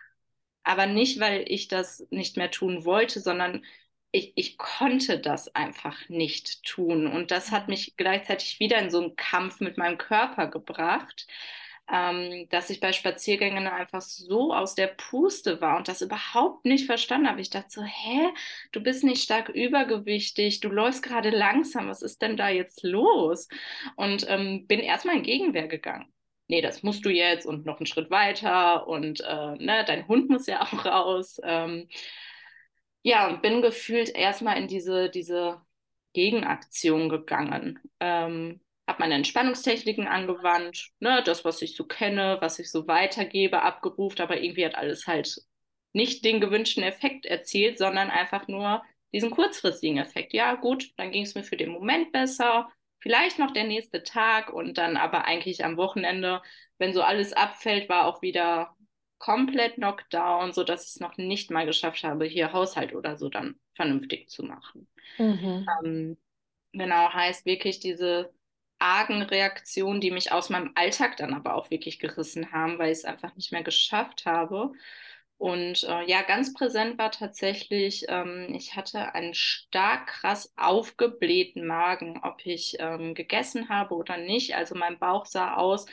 Aber 0.63 0.87
nicht, 0.87 1.21
weil 1.21 1.45
ich 1.49 1.69
das 1.69 2.07
nicht 2.11 2.37
mehr 2.37 2.51
tun 2.51 2.85
wollte, 2.85 3.21
sondern 3.21 3.65
ich, 4.13 4.33
ich 4.37 4.59
konnte 4.59 5.19
das 5.21 5.55
einfach 5.55 6.09
nicht 6.09 6.65
tun. 6.65 7.07
Und 7.07 7.31
das 7.31 7.51
hat 7.53 7.69
mich 7.69 7.97
gleichzeitig 7.97 8.61
wieder 8.61 8.79
in 8.79 8.91
so 8.91 9.01
einen 9.01 9.17
Kampf 9.17 9.61
mit 9.61 9.79
meinem 9.79 9.99
Körper 9.99 10.49
gebracht, 10.49 11.27
ähm, 11.91 12.49
dass 12.51 12.71
ich 12.71 12.81
bei 12.81 12.93
Spaziergängen 12.93 13.67
einfach 13.67 14.01
so 14.01 14.55
aus 14.55 14.75
der 14.75 14.89
Puste 14.89 15.61
war 15.61 15.77
und 15.77 15.89
das 15.89 16.03
überhaupt 16.03 16.65
nicht 16.65 16.87
verstanden 16.87 17.29
habe. 17.29 17.41
Ich 17.41 17.51
dachte 17.51 17.71
so, 17.71 17.83
hä, 17.83 18.31
du 18.73 18.83
bist 18.83 19.05
nicht 19.05 19.23
stark 19.23 19.49
übergewichtig, 19.49 20.61
du 20.61 20.69
läufst 20.69 21.03
gerade 21.03 21.31
langsam, 21.31 21.89
was 21.89 22.03
ist 22.03 22.23
denn 22.23 22.37
da 22.37 22.49
jetzt 22.49 22.83
los? 22.83 23.49
Und 23.97 24.27
ähm, 24.29 24.67
bin 24.67 24.81
erstmal 24.81 25.17
in 25.17 25.23
Gegenwehr 25.23 25.69
gegangen 25.69 26.13
nee, 26.51 26.61
das 26.61 26.83
musst 26.83 27.05
du 27.05 27.11
jetzt 27.11 27.47
und 27.47 27.65
noch 27.65 27.79
einen 27.79 27.87
Schritt 27.87 28.11
weiter 28.11 28.87
und 28.89 29.21
äh, 29.21 29.57
ne, 29.57 29.85
dein 29.87 30.07
Hund 30.09 30.29
muss 30.29 30.47
ja 30.47 30.63
auch 30.73 30.85
raus. 30.85 31.41
Ähm, 31.45 31.89
ja, 33.03 33.29
und 33.29 33.41
bin 33.43 33.63
gefühlt 33.63 34.11
erstmal 34.15 34.59
in 34.59 34.69
diese, 34.69 35.09
diese 35.11 35.61
Gegenaktion 36.13 37.09
gegangen. 37.09 37.79
Ähm, 38.01 38.61
habe 38.87 38.99
meine 39.01 39.15
Entspannungstechniken 39.15 40.09
angewandt, 40.09 40.91
ne, 40.99 41.23
das, 41.25 41.45
was 41.45 41.63
ich 41.63 41.77
so 41.77 41.85
kenne, 41.85 42.39
was 42.41 42.59
ich 42.59 42.71
so 42.71 42.87
weitergebe, 42.89 43.63
abgerufen, 43.63 44.21
aber 44.21 44.43
irgendwie 44.43 44.65
hat 44.67 44.75
alles 44.75 45.07
halt 45.07 45.41
nicht 45.93 46.25
den 46.25 46.41
gewünschten 46.41 46.83
Effekt 46.83 47.27
erzielt, 47.27 47.79
sondern 47.79 48.11
einfach 48.11 48.49
nur 48.49 48.83
diesen 49.13 49.31
kurzfristigen 49.31 49.99
Effekt. 49.99 50.33
Ja, 50.35 50.55
gut, 50.57 50.93
dann 50.97 51.13
ging 51.13 51.23
es 51.23 51.35
mir 51.35 51.45
für 51.45 51.57
den 51.57 51.71
Moment 51.71 52.13
besser, 52.13 52.69
vielleicht 53.01 53.39
noch 53.39 53.53
der 53.53 53.65
nächste 53.65 54.03
Tag 54.03 54.53
und 54.53 54.79
dann 54.79 54.97
aber 54.97 55.25
eigentlich 55.25 55.65
am 55.65 55.77
Wochenende, 55.77 56.43
wenn 56.79 56.93
so 56.93 57.03
alles 57.03 57.33
abfällt, 57.33 57.89
war 57.89 58.07
auch 58.07 58.23
wieder 58.23 58.77
komplett 59.19 59.75
Knockdown, 59.75 60.53
sodass 60.53 60.85
ich 60.85 60.91
es 60.91 61.01
noch 61.01 61.17
nicht 61.19 61.51
mal 61.51 61.67
geschafft 61.67 62.05
habe, 62.05 62.25
hier 62.25 62.53
Haushalt 62.53 62.95
oder 62.95 63.17
so 63.17 63.29
dann 63.29 63.57
vernünftig 63.75 64.31
zu 64.31 64.43
machen. 64.43 64.89
Mhm. 65.19 65.67
Ähm, 65.85 66.17
genau, 66.73 67.13
heißt 67.13 67.45
wirklich 67.45 67.81
diese 67.81 68.33
argen 68.79 69.23
Reaktionen, 69.23 70.01
die 70.01 70.11
mich 70.11 70.33
aus 70.33 70.49
meinem 70.49 70.73
Alltag 70.75 71.19
dann 71.19 71.35
aber 71.35 71.55
auch 71.55 71.71
wirklich 71.71 71.99
gerissen 71.99 72.51
haben, 72.51 72.79
weil 72.79 72.93
ich 72.93 72.99
es 72.99 73.05
einfach 73.05 73.37
nicht 73.37 73.53
mehr 73.53 73.63
geschafft 73.63 74.25
habe. 74.25 74.73
Und 75.41 75.85
äh, 75.85 76.05
ja, 76.05 76.21
ganz 76.23 76.53
präsent 76.53 76.99
war 76.99 77.11
tatsächlich, 77.11 78.05
ähm, 78.09 78.49
ich 78.55 78.77
hatte 78.77 79.15
einen 79.15 79.33
stark 79.35 80.09
krass 80.09 80.53
aufgeblähten 80.57 81.67
Magen, 81.67 82.21
ob 82.23 82.45
ich 82.45 82.77
ähm, 82.79 83.15
gegessen 83.15 83.71
habe 83.71 83.95
oder 83.95 84.19
nicht. 84.19 84.55
Also 84.55 84.75
mein 84.75 84.99
Bauch 84.99 85.25
sah 85.25 85.55
aus, 85.57 85.87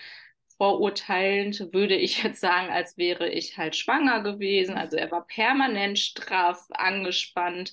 vorurteilend 0.57 1.71
würde 1.73 1.95
ich 1.95 2.23
jetzt 2.23 2.41
sagen, 2.41 2.69
als 2.73 2.97
wäre 2.97 3.29
ich 3.29 3.57
halt 3.57 3.77
schwanger 3.77 4.21
gewesen. 4.21 4.75
Also 4.75 4.97
er 4.97 5.11
war 5.11 5.25
permanent 5.25 5.97
straff, 5.97 6.65
angespannt. 6.71 7.71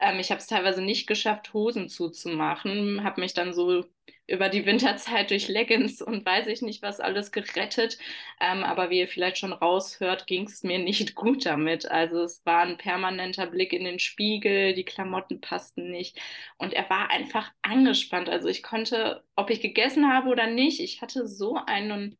Ähm, 0.00 0.18
ich 0.18 0.30
habe 0.32 0.40
es 0.40 0.48
teilweise 0.48 0.82
nicht 0.82 1.06
geschafft, 1.06 1.54
Hosen 1.54 1.88
zuzumachen, 1.88 3.04
habe 3.04 3.20
mich 3.20 3.34
dann 3.34 3.52
so 3.54 3.84
über 4.26 4.48
die 4.48 4.64
Winterzeit 4.66 5.30
durch 5.30 5.48
Leggings 5.48 6.00
und 6.00 6.24
weiß 6.24 6.46
ich 6.46 6.62
nicht 6.62 6.82
was 6.82 7.00
alles 7.00 7.32
gerettet. 7.32 7.98
Ähm, 8.40 8.64
aber 8.64 8.90
wie 8.90 9.00
ihr 9.00 9.08
vielleicht 9.08 9.38
schon 9.38 9.52
raushört, 9.52 10.26
ging 10.26 10.44
es 10.46 10.62
mir 10.62 10.78
nicht 10.78 11.14
gut 11.14 11.44
damit. 11.46 11.90
Also 11.90 12.22
es 12.22 12.44
war 12.46 12.62
ein 12.62 12.78
permanenter 12.78 13.46
Blick 13.46 13.72
in 13.72 13.84
den 13.84 13.98
Spiegel, 13.98 14.74
die 14.74 14.84
Klamotten 14.84 15.40
passten 15.40 15.90
nicht 15.90 16.20
und 16.58 16.72
er 16.72 16.88
war 16.90 17.10
einfach 17.10 17.50
angespannt. 17.62 18.28
Also 18.28 18.48
ich 18.48 18.62
konnte, 18.62 19.24
ob 19.36 19.50
ich 19.50 19.60
gegessen 19.60 20.12
habe 20.12 20.28
oder 20.30 20.46
nicht, 20.46 20.80
ich 20.80 21.02
hatte 21.02 21.26
so 21.26 21.56
einen 21.66 22.16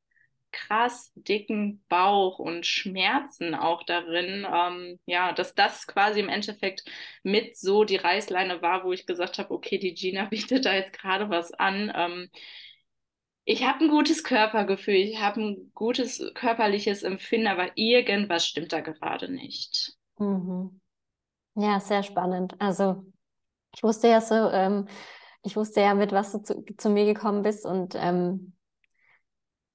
krass 0.53 1.13
dicken 1.15 1.85
Bauch 1.89 2.39
und 2.39 2.67
Schmerzen 2.67 3.55
auch 3.55 3.83
darin. 3.85 4.47
Ähm, 4.53 4.99
ja, 5.07 5.33
dass 5.33 5.55
das 5.55 5.87
quasi 5.87 6.21
im 6.21 6.29
Endeffekt 6.29 6.85
mit 7.23 7.57
so 7.57 7.85
die 7.85 7.97
Reißleine 7.97 8.63
war, 8.63 8.85
wo 8.85 8.93
ich 8.93 9.07
gesagt 9.07 9.39
habe, 9.39 9.53
okay, 9.53 9.79
die 9.79 9.95
Gina 9.95 10.25
bietet 10.31 10.65
da 10.67 10.75
jetzt 10.75 10.93
gerade 10.93 11.31
was 11.31 11.53
an. 11.53 11.93
Ähm, 11.95 12.31
ich 13.45 13.67
habe 13.67 13.85
ein 13.85 13.91
gutes 13.91 14.23
Körpergefühl, 14.23 14.95
ich 14.95 15.21
habe 15.21 15.41
ein 15.41 15.73
gutes 15.75 16.23
körperliches 16.35 17.03
Empfinden, 17.03 17.49
aber 17.49 17.71
irgendwas 17.75 18.47
stimmt 18.47 18.73
da 18.73 18.81
gerade 18.81 19.33
nicht. 19.33 19.97
Mhm. 20.19 20.81
Ja, 21.57 21.81
sehr 21.81 22.03
spannend. 22.03 22.55
Also 22.61 23.05
ich 23.75 23.83
wusste 23.83 24.09
ja 24.09 24.21
so, 24.21 24.35
ähm, 24.35 24.87
ich 25.43 25.57
wusste 25.57 25.81
ja, 25.81 25.95
mit 25.95 26.13
was 26.13 26.33
du 26.33 26.43
zu, 26.43 26.65
zu 26.79 26.91
mir 26.91 27.05
gekommen 27.05 27.43
bist 27.43 27.67
und 27.67 27.95
ähm, 27.97 28.55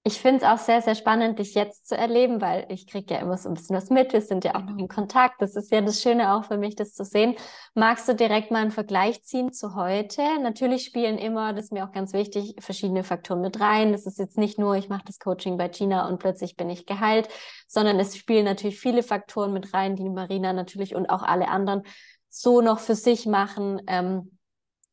ich 0.07 0.21
finde 0.21 0.37
es 0.37 0.43
auch 0.43 0.57
sehr, 0.57 0.81
sehr 0.81 0.95
spannend, 0.95 1.37
dich 1.37 1.53
jetzt 1.53 1.85
zu 1.85 1.97
erleben, 1.97 2.39
weil 2.39 2.65
ich 2.69 2.87
kriege 2.87 3.13
ja 3.13 3.19
immer 3.19 3.37
so 3.37 3.49
ein 3.49 3.55
bisschen 3.55 3.75
was 3.75 3.89
mit. 3.89 4.13
Wir 4.13 4.21
sind 4.21 4.45
ja 4.45 4.55
auch 4.55 4.61
noch 4.61 4.77
im 4.77 4.87
Kontakt. 4.87 5.41
Das 5.41 5.57
ist 5.57 5.69
ja 5.69 5.81
das 5.81 6.01
Schöne 6.01 6.33
auch 6.33 6.45
für 6.45 6.57
mich, 6.57 6.77
das 6.77 6.93
zu 6.93 7.03
sehen. 7.03 7.35
Magst 7.75 8.07
du 8.07 8.15
direkt 8.15 8.49
mal 8.49 8.61
einen 8.61 8.71
Vergleich 8.71 9.21
ziehen 9.23 9.51
zu 9.51 9.75
heute? 9.75 10.21
Natürlich 10.41 10.85
spielen 10.85 11.17
immer, 11.17 11.51
das 11.51 11.65
ist 11.65 11.71
mir 11.73 11.83
auch 11.83 11.91
ganz 11.91 12.13
wichtig, 12.13 12.55
verschiedene 12.59 13.03
Faktoren 13.03 13.41
mit 13.41 13.59
rein. 13.59 13.91
Das 13.91 14.05
ist 14.05 14.17
jetzt 14.17 14.37
nicht 14.37 14.57
nur, 14.57 14.75
ich 14.75 14.87
mache 14.87 15.03
das 15.05 15.19
Coaching 15.19 15.57
bei 15.57 15.67
Gina 15.67 16.07
und 16.07 16.19
plötzlich 16.19 16.55
bin 16.55 16.69
ich 16.69 16.85
geheilt, 16.85 17.27
sondern 17.67 17.99
es 17.99 18.15
spielen 18.15 18.45
natürlich 18.45 18.79
viele 18.79 19.03
Faktoren 19.03 19.51
mit 19.51 19.73
rein, 19.73 19.97
die 19.97 20.09
Marina 20.09 20.53
natürlich 20.53 20.95
und 20.95 21.09
auch 21.09 21.21
alle 21.21 21.49
anderen 21.49 21.83
so 22.29 22.61
noch 22.61 22.79
für 22.79 22.95
sich 22.95 23.25
machen. 23.25 23.81
Ähm, 23.87 24.37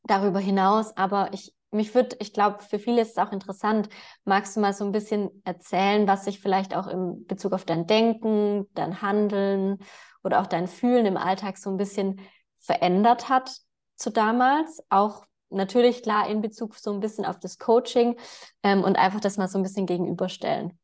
darüber 0.04 0.38
hinaus, 0.38 0.96
aber 0.96 1.30
ich 1.32 1.54
mich 1.74 1.94
würde, 1.94 2.16
ich 2.20 2.32
glaube, 2.32 2.62
für 2.62 2.78
viele 2.78 3.02
ist 3.02 3.10
es 3.10 3.18
auch 3.18 3.32
interessant. 3.32 3.88
Magst 4.24 4.56
du 4.56 4.60
mal 4.60 4.72
so 4.72 4.84
ein 4.84 4.92
bisschen 4.92 5.30
erzählen, 5.44 6.06
was 6.08 6.24
sich 6.24 6.40
vielleicht 6.40 6.74
auch 6.74 6.86
im 6.86 7.26
Bezug 7.26 7.52
auf 7.52 7.64
dein 7.64 7.86
Denken, 7.86 8.66
dein 8.74 9.02
Handeln 9.02 9.78
oder 10.22 10.40
auch 10.40 10.46
dein 10.46 10.68
Fühlen 10.68 11.06
im 11.06 11.16
Alltag 11.16 11.58
so 11.58 11.70
ein 11.70 11.76
bisschen 11.76 12.20
verändert 12.60 13.28
hat 13.28 13.50
zu 13.96 14.10
damals? 14.10 14.82
Auch 14.88 15.24
natürlich 15.50 16.02
klar 16.02 16.28
in 16.28 16.40
Bezug 16.40 16.76
so 16.76 16.92
ein 16.92 17.00
bisschen 17.00 17.24
auf 17.24 17.38
das 17.38 17.58
Coaching 17.58 18.16
ähm, 18.62 18.82
und 18.84 18.96
einfach 18.96 19.20
das 19.20 19.36
mal 19.36 19.48
so 19.48 19.58
ein 19.58 19.62
bisschen 19.62 19.86
gegenüberstellen. 19.86 20.78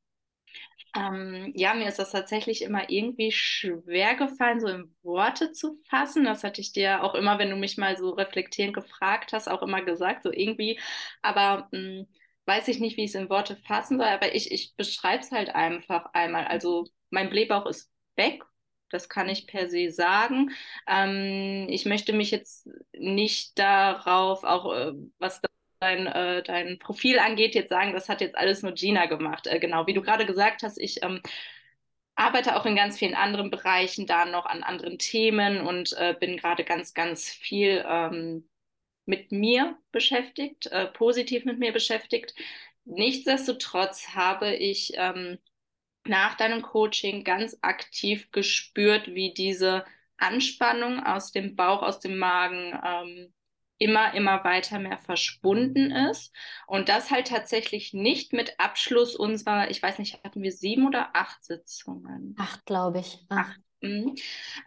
Ähm, 0.96 1.52
ja, 1.54 1.74
mir 1.74 1.88
ist 1.88 1.98
das 2.00 2.10
tatsächlich 2.10 2.62
immer 2.62 2.90
irgendwie 2.90 3.30
schwer 3.32 4.16
gefallen, 4.16 4.60
so 4.60 4.66
in 4.68 4.94
Worte 5.02 5.52
zu 5.52 5.80
fassen. 5.88 6.24
Das 6.24 6.42
hatte 6.42 6.60
ich 6.60 6.72
dir 6.72 7.04
auch 7.04 7.14
immer, 7.14 7.38
wenn 7.38 7.50
du 7.50 7.56
mich 7.56 7.76
mal 7.78 7.96
so 7.96 8.10
reflektierend 8.10 8.74
gefragt 8.74 9.32
hast, 9.32 9.48
auch 9.48 9.62
immer 9.62 9.82
gesagt, 9.82 10.24
so 10.24 10.32
irgendwie. 10.32 10.80
Aber 11.22 11.68
mh, 11.72 11.78
hm, 11.78 12.06
weiß 12.46 12.68
ich 12.68 12.80
nicht, 12.80 12.96
wie 12.96 13.04
ich 13.04 13.10
es 13.10 13.14
in 13.14 13.30
Worte 13.30 13.56
fassen 13.56 13.98
soll, 13.98 14.08
aber 14.08 14.34
ich, 14.34 14.50
ich 14.50 14.74
beschreibe 14.76 15.22
es 15.22 15.30
halt 15.30 15.50
einfach 15.54 16.06
einmal. 16.12 16.46
Also 16.46 16.86
mein 17.10 17.30
Blähbauch 17.30 17.66
ist 17.66 17.90
weg. 18.16 18.42
Das 18.90 19.08
kann 19.08 19.28
ich 19.28 19.46
per 19.46 19.68
se 19.70 19.92
sagen. 19.92 20.50
Ähm, 20.88 21.66
ich 21.70 21.84
möchte 21.86 22.12
mich 22.12 22.32
jetzt 22.32 22.68
nicht 22.92 23.56
darauf, 23.58 24.42
auch 24.42 24.72
äh, 24.74 24.92
was 25.18 25.40
dein, 25.80 26.06
äh, 26.06 26.42
dein 26.42 26.78
Profil 26.78 27.18
angeht, 27.18 27.54
jetzt 27.54 27.70
sagen, 27.70 27.92
das 27.92 28.08
hat 28.08 28.20
jetzt 28.20 28.36
alles 28.36 28.62
nur 28.62 28.72
Gina 28.72 29.06
gemacht. 29.06 29.46
Äh, 29.46 29.58
genau, 29.58 29.86
wie 29.86 29.94
du 29.94 30.02
gerade 30.02 30.26
gesagt 30.26 30.62
hast, 30.62 30.78
ich 30.78 31.02
ähm, 31.02 31.20
arbeite 32.14 32.56
auch 32.56 32.66
in 32.66 32.76
ganz 32.76 32.98
vielen 32.98 33.14
anderen 33.14 33.50
Bereichen 33.50 34.06
da 34.06 34.26
noch 34.26 34.46
an 34.46 34.62
anderen 34.62 34.98
Themen 34.98 35.66
und 35.66 35.94
äh, 35.94 36.14
bin 36.18 36.36
gerade 36.36 36.64
ganz, 36.64 36.94
ganz 36.94 37.30
viel 37.30 37.84
ähm, 37.88 38.48
mit 39.06 39.32
mir 39.32 39.78
beschäftigt, 39.90 40.66
äh, 40.66 40.86
positiv 40.86 41.44
mit 41.44 41.58
mir 41.58 41.72
beschäftigt. 41.72 42.34
Nichtsdestotrotz 42.84 44.14
habe 44.14 44.54
ich 44.54 44.92
ähm, 44.96 45.38
nach 46.04 46.36
deinem 46.36 46.62
Coaching 46.62 47.24
ganz 47.24 47.58
aktiv 47.62 48.30
gespürt, 48.32 49.14
wie 49.14 49.32
diese 49.32 49.84
Anspannung 50.18 51.04
aus 51.04 51.32
dem 51.32 51.56
Bauch, 51.56 51.82
aus 51.82 52.00
dem 52.00 52.18
Magen 52.18 52.78
ähm, 52.84 53.32
immer, 53.80 54.14
immer 54.14 54.44
weiter 54.44 54.78
mehr 54.78 54.98
verschwunden 54.98 55.90
ist. 55.90 56.32
Und 56.66 56.88
das 56.88 57.10
halt 57.10 57.28
tatsächlich 57.28 57.92
nicht 57.92 58.32
mit 58.32 58.54
Abschluss 58.60 59.16
unserer, 59.16 59.70
ich 59.70 59.82
weiß 59.82 59.98
nicht, 59.98 60.22
hatten 60.22 60.42
wir 60.42 60.52
sieben 60.52 60.86
oder 60.86 61.10
acht 61.14 61.42
Sitzungen? 61.42 62.36
Acht, 62.38 62.64
glaube 62.66 63.00
ich. 63.00 63.18
Acht. 63.30 63.58
Mhm. 63.80 64.14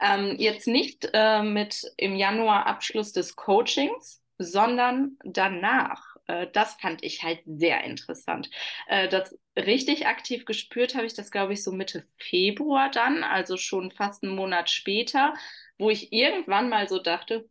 Ähm, 0.01 0.35
jetzt 0.39 0.67
nicht 0.67 1.09
äh, 1.13 1.43
mit 1.43 1.83
im 1.97 2.15
Januar 2.15 2.65
Abschluss 2.65 3.13
des 3.13 3.35
Coachings, 3.35 4.23
sondern 4.39 5.17
danach. 5.23 6.15
Äh, 6.25 6.47
das 6.51 6.73
fand 6.75 7.03
ich 7.03 7.21
halt 7.21 7.41
sehr 7.45 7.83
interessant. 7.83 8.49
Äh, 8.87 9.07
das 9.09 9.37
richtig 9.55 10.07
aktiv 10.07 10.45
gespürt 10.45 10.95
habe 10.95 11.05
ich 11.05 11.13
das, 11.13 11.29
glaube 11.29 11.53
ich, 11.53 11.63
so 11.63 11.71
Mitte 11.71 12.07
Februar 12.17 12.89
dann, 12.89 13.23
also 13.23 13.57
schon 13.57 13.91
fast 13.91 14.23
einen 14.23 14.35
Monat 14.35 14.71
später, 14.71 15.35
wo 15.77 15.91
ich 15.91 16.11
irgendwann 16.11 16.69
mal 16.69 16.87
so 16.89 16.97
dachte? 16.97 17.47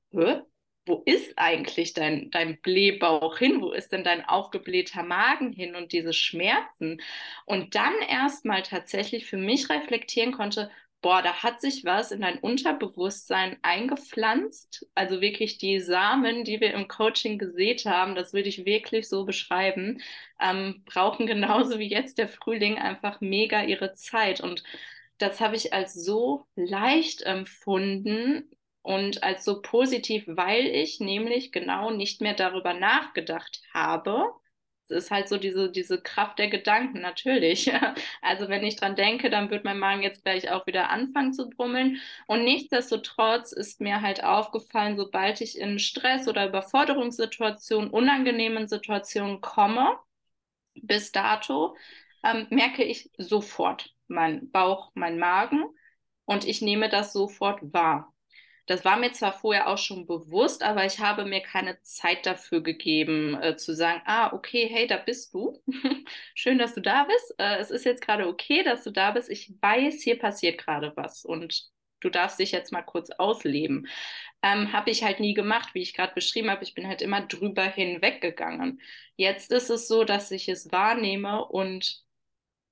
Wo 0.86 1.02
ist 1.06 1.34
eigentlich 1.36 1.94
dein, 1.94 2.30
dein 2.30 2.60
Blähbauch 2.60 3.38
hin? 3.38 3.60
Wo 3.60 3.72
ist 3.72 3.92
denn 3.92 4.04
dein 4.04 4.24
aufgeblähter 4.24 5.02
Magen 5.02 5.52
hin 5.52 5.76
und 5.76 5.92
diese 5.92 6.12
Schmerzen? 6.12 7.00
Und 7.46 7.74
dann 7.74 7.94
erst 8.08 8.44
mal 8.44 8.62
tatsächlich 8.62 9.26
für 9.26 9.36
mich 9.36 9.70
reflektieren 9.70 10.32
konnte, 10.32 10.70
boah, 11.02 11.22
da 11.22 11.42
hat 11.42 11.60
sich 11.60 11.84
was 11.84 12.12
in 12.12 12.20
dein 12.20 12.38
Unterbewusstsein 12.38 13.58
eingepflanzt. 13.62 14.86
Also 14.94 15.20
wirklich 15.20 15.58
die 15.58 15.80
Samen, 15.80 16.44
die 16.44 16.60
wir 16.60 16.72
im 16.74 16.88
Coaching 16.88 17.38
gesät 17.38 17.84
haben, 17.86 18.14
das 18.14 18.32
würde 18.32 18.48
ich 18.48 18.64
wirklich 18.64 19.08
so 19.08 19.24
beschreiben, 19.24 20.00
ähm, 20.40 20.82
brauchen 20.86 21.26
genauso 21.26 21.78
wie 21.78 21.88
jetzt 21.88 22.18
der 22.18 22.28
Frühling 22.28 22.78
einfach 22.78 23.20
mega 23.20 23.62
ihre 23.64 23.92
Zeit. 23.94 24.40
Und 24.40 24.62
das 25.18 25.40
habe 25.40 25.56
ich 25.56 25.72
als 25.72 25.94
so 25.94 26.46
leicht 26.56 27.22
empfunden 27.22 28.48
und 28.82 29.22
als 29.22 29.44
so 29.44 29.62
positiv, 29.62 30.24
weil 30.26 30.66
ich 30.66 31.00
nämlich 31.00 31.52
genau 31.52 31.90
nicht 31.90 32.20
mehr 32.20 32.34
darüber 32.34 32.74
nachgedacht 32.74 33.62
habe, 33.72 34.32
ist 34.88 35.10
halt 35.10 35.28
so 35.28 35.38
diese, 35.38 35.70
diese 35.70 36.00
Kraft 36.00 36.38
der 36.38 36.48
Gedanken, 36.48 37.00
natürlich. 37.00 37.72
Also 38.22 38.48
wenn 38.48 38.64
ich 38.64 38.76
dran 38.76 38.94
denke, 38.96 39.30
dann 39.30 39.50
wird 39.50 39.64
mein 39.64 39.78
Magen 39.78 40.02
jetzt 40.02 40.22
gleich 40.24 40.50
auch 40.50 40.66
wieder 40.66 40.90
anfangen 40.90 41.32
zu 41.32 41.48
brummeln. 41.50 42.00
Und 42.26 42.44
nichtsdestotrotz 42.44 43.52
ist 43.52 43.80
mir 43.80 44.00
halt 44.02 44.22
aufgefallen, 44.24 44.96
sobald 44.96 45.40
ich 45.40 45.58
in 45.58 45.78
Stress- 45.78 46.28
oder 46.28 46.46
Überforderungssituationen, 46.48 47.90
unangenehmen 47.90 48.68
Situationen 48.68 49.40
komme, 49.40 49.96
bis 50.74 51.12
dato, 51.12 51.76
ähm, 52.24 52.46
merke 52.50 52.84
ich 52.84 53.10
sofort 53.18 53.94
mein 54.08 54.50
Bauch, 54.50 54.92
mein 54.94 55.18
Magen 55.18 55.64
und 56.24 56.46
ich 56.46 56.62
nehme 56.62 56.88
das 56.88 57.12
sofort 57.12 57.60
wahr. 57.72 58.11
Das 58.72 58.86
war 58.86 58.96
mir 58.96 59.12
zwar 59.12 59.34
vorher 59.34 59.68
auch 59.68 59.76
schon 59.76 60.06
bewusst, 60.06 60.62
aber 60.62 60.86
ich 60.86 60.98
habe 60.98 61.26
mir 61.26 61.42
keine 61.42 61.78
Zeit 61.82 62.24
dafür 62.24 62.62
gegeben, 62.62 63.34
äh, 63.42 63.54
zu 63.54 63.74
sagen, 63.74 64.00
ah, 64.06 64.32
okay, 64.32 64.66
hey, 64.66 64.86
da 64.86 64.96
bist 64.96 65.34
du. 65.34 65.62
Schön, 66.34 66.56
dass 66.56 66.74
du 66.74 66.80
da 66.80 67.04
bist. 67.04 67.34
Äh, 67.36 67.58
es 67.58 67.70
ist 67.70 67.84
jetzt 67.84 68.00
gerade 68.00 68.26
okay, 68.26 68.62
dass 68.62 68.82
du 68.82 68.90
da 68.90 69.10
bist. 69.10 69.28
Ich 69.28 69.52
weiß, 69.60 70.00
hier 70.00 70.18
passiert 70.18 70.56
gerade 70.56 70.94
was 70.96 71.22
und 71.26 71.68
du 72.00 72.08
darfst 72.08 72.38
dich 72.38 72.50
jetzt 72.52 72.72
mal 72.72 72.80
kurz 72.80 73.10
ausleben. 73.10 73.88
Ähm, 74.42 74.72
habe 74.72 74.90
ich 74.90 75.04
halt 75.04 75.20
nie 75.20 75.34
gemacht, 75.34 75.74
wie 75.74 75.82
ich 75.82 75.92
gerade 75.92 76.14
beschrieben 76.14 76.50
habe. 76.50 76.64
Ich 76.64 76.72
bin 76.74 76.88
halt 76.88 77.02
immer 77.02 77.20
drüber 77.20 77.64
hinweggegangen. 77.64 78.80
Jetzt 79.16 79.52
ist 79.52 79.68
es 79.68 79.86
so, 79.86 80.04
dass 80.04 80.30
ich 80.30 80.48
es 80.48 80.72
wahrnehme 80.72 81.44
und 81.44 82.02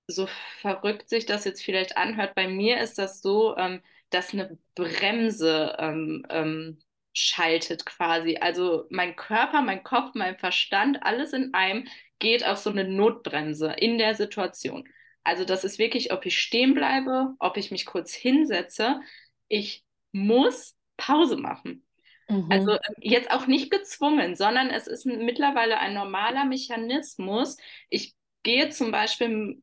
so 0.07 0.29
verrückt 0.61 1.11
sich 1.11 1.27
das 1.27 1.45
jetzt 1.45 1.63
vielleicht 1.63 1.99
anhört, 1.99 2.35
bei 2.35 2.49
mir 2.49 2.81
ist 2.81 2.99
das 2.99 3.21
so, 3.21 3.55
ähm, 3.59 3.83
dass 4.11 4.33
eine 4.33 4.59
Bremse 4.75 5.77
ähm, 5.79 6.27
ähm, 6.29 6.79
schaltet 7.13 7.87
quasi. 7.87 8.37
Also 8.41 8.85
mein 8.91 9.17
Körper, 9.17 9.63
mein 9.63 9.83
Kopf, 9.83 10.11
mein 10.15 10.39
Verstand, 10.39 11.03
alles 11.03 11.33
in 11.33 11.55
einem 11.55 11.87
geht 12.19 12.47
auf 12.47 12.59
so 12.59 12.71
eine 12.71 12.85
Notbremse 12.85 13.73
in 13.73 13.99
der 13.99 14.15
Situation. 14.15 14.89
Also 15.25 15.45
das 15.45 15.65
ist 15.65 15.79
wirklich, 15.79 16.13
ob 16.13 16.25
ich 16.27 16.39
stehen 16.39 16.75
bleibe, 16.75 17.35
ob 17.39 17.57
ich 17.57 17.71
mich 17.71 17.87
kurz 17.87 18.13
hinsetze. 18.15 19.01
Ich 19.49 19.85
muss 20.13 20.77
Pause 20.97 21.37
machen. 21.37 21.87
Mhm. 22.29 22.47
Also 22.51 22.73
ähm, 22.73 22.95
jetzt 23.01 23.31
auch 23.31 23.47
nicht 23.47 23.71
gezwungen, 23.71 24.37
sondern 24.37 24.71
es 24.71 24.87
ist 24.87 25.05
mittlerweile 25.07 25.79
ein 25.79 25.95
normaler 25.95 26.45
Mechanismus. 26.45 27.57
Ich 27.89 28.15
gehe 28.43 28.71
zum 28.71 28.93
Beispiel 28.93 29.63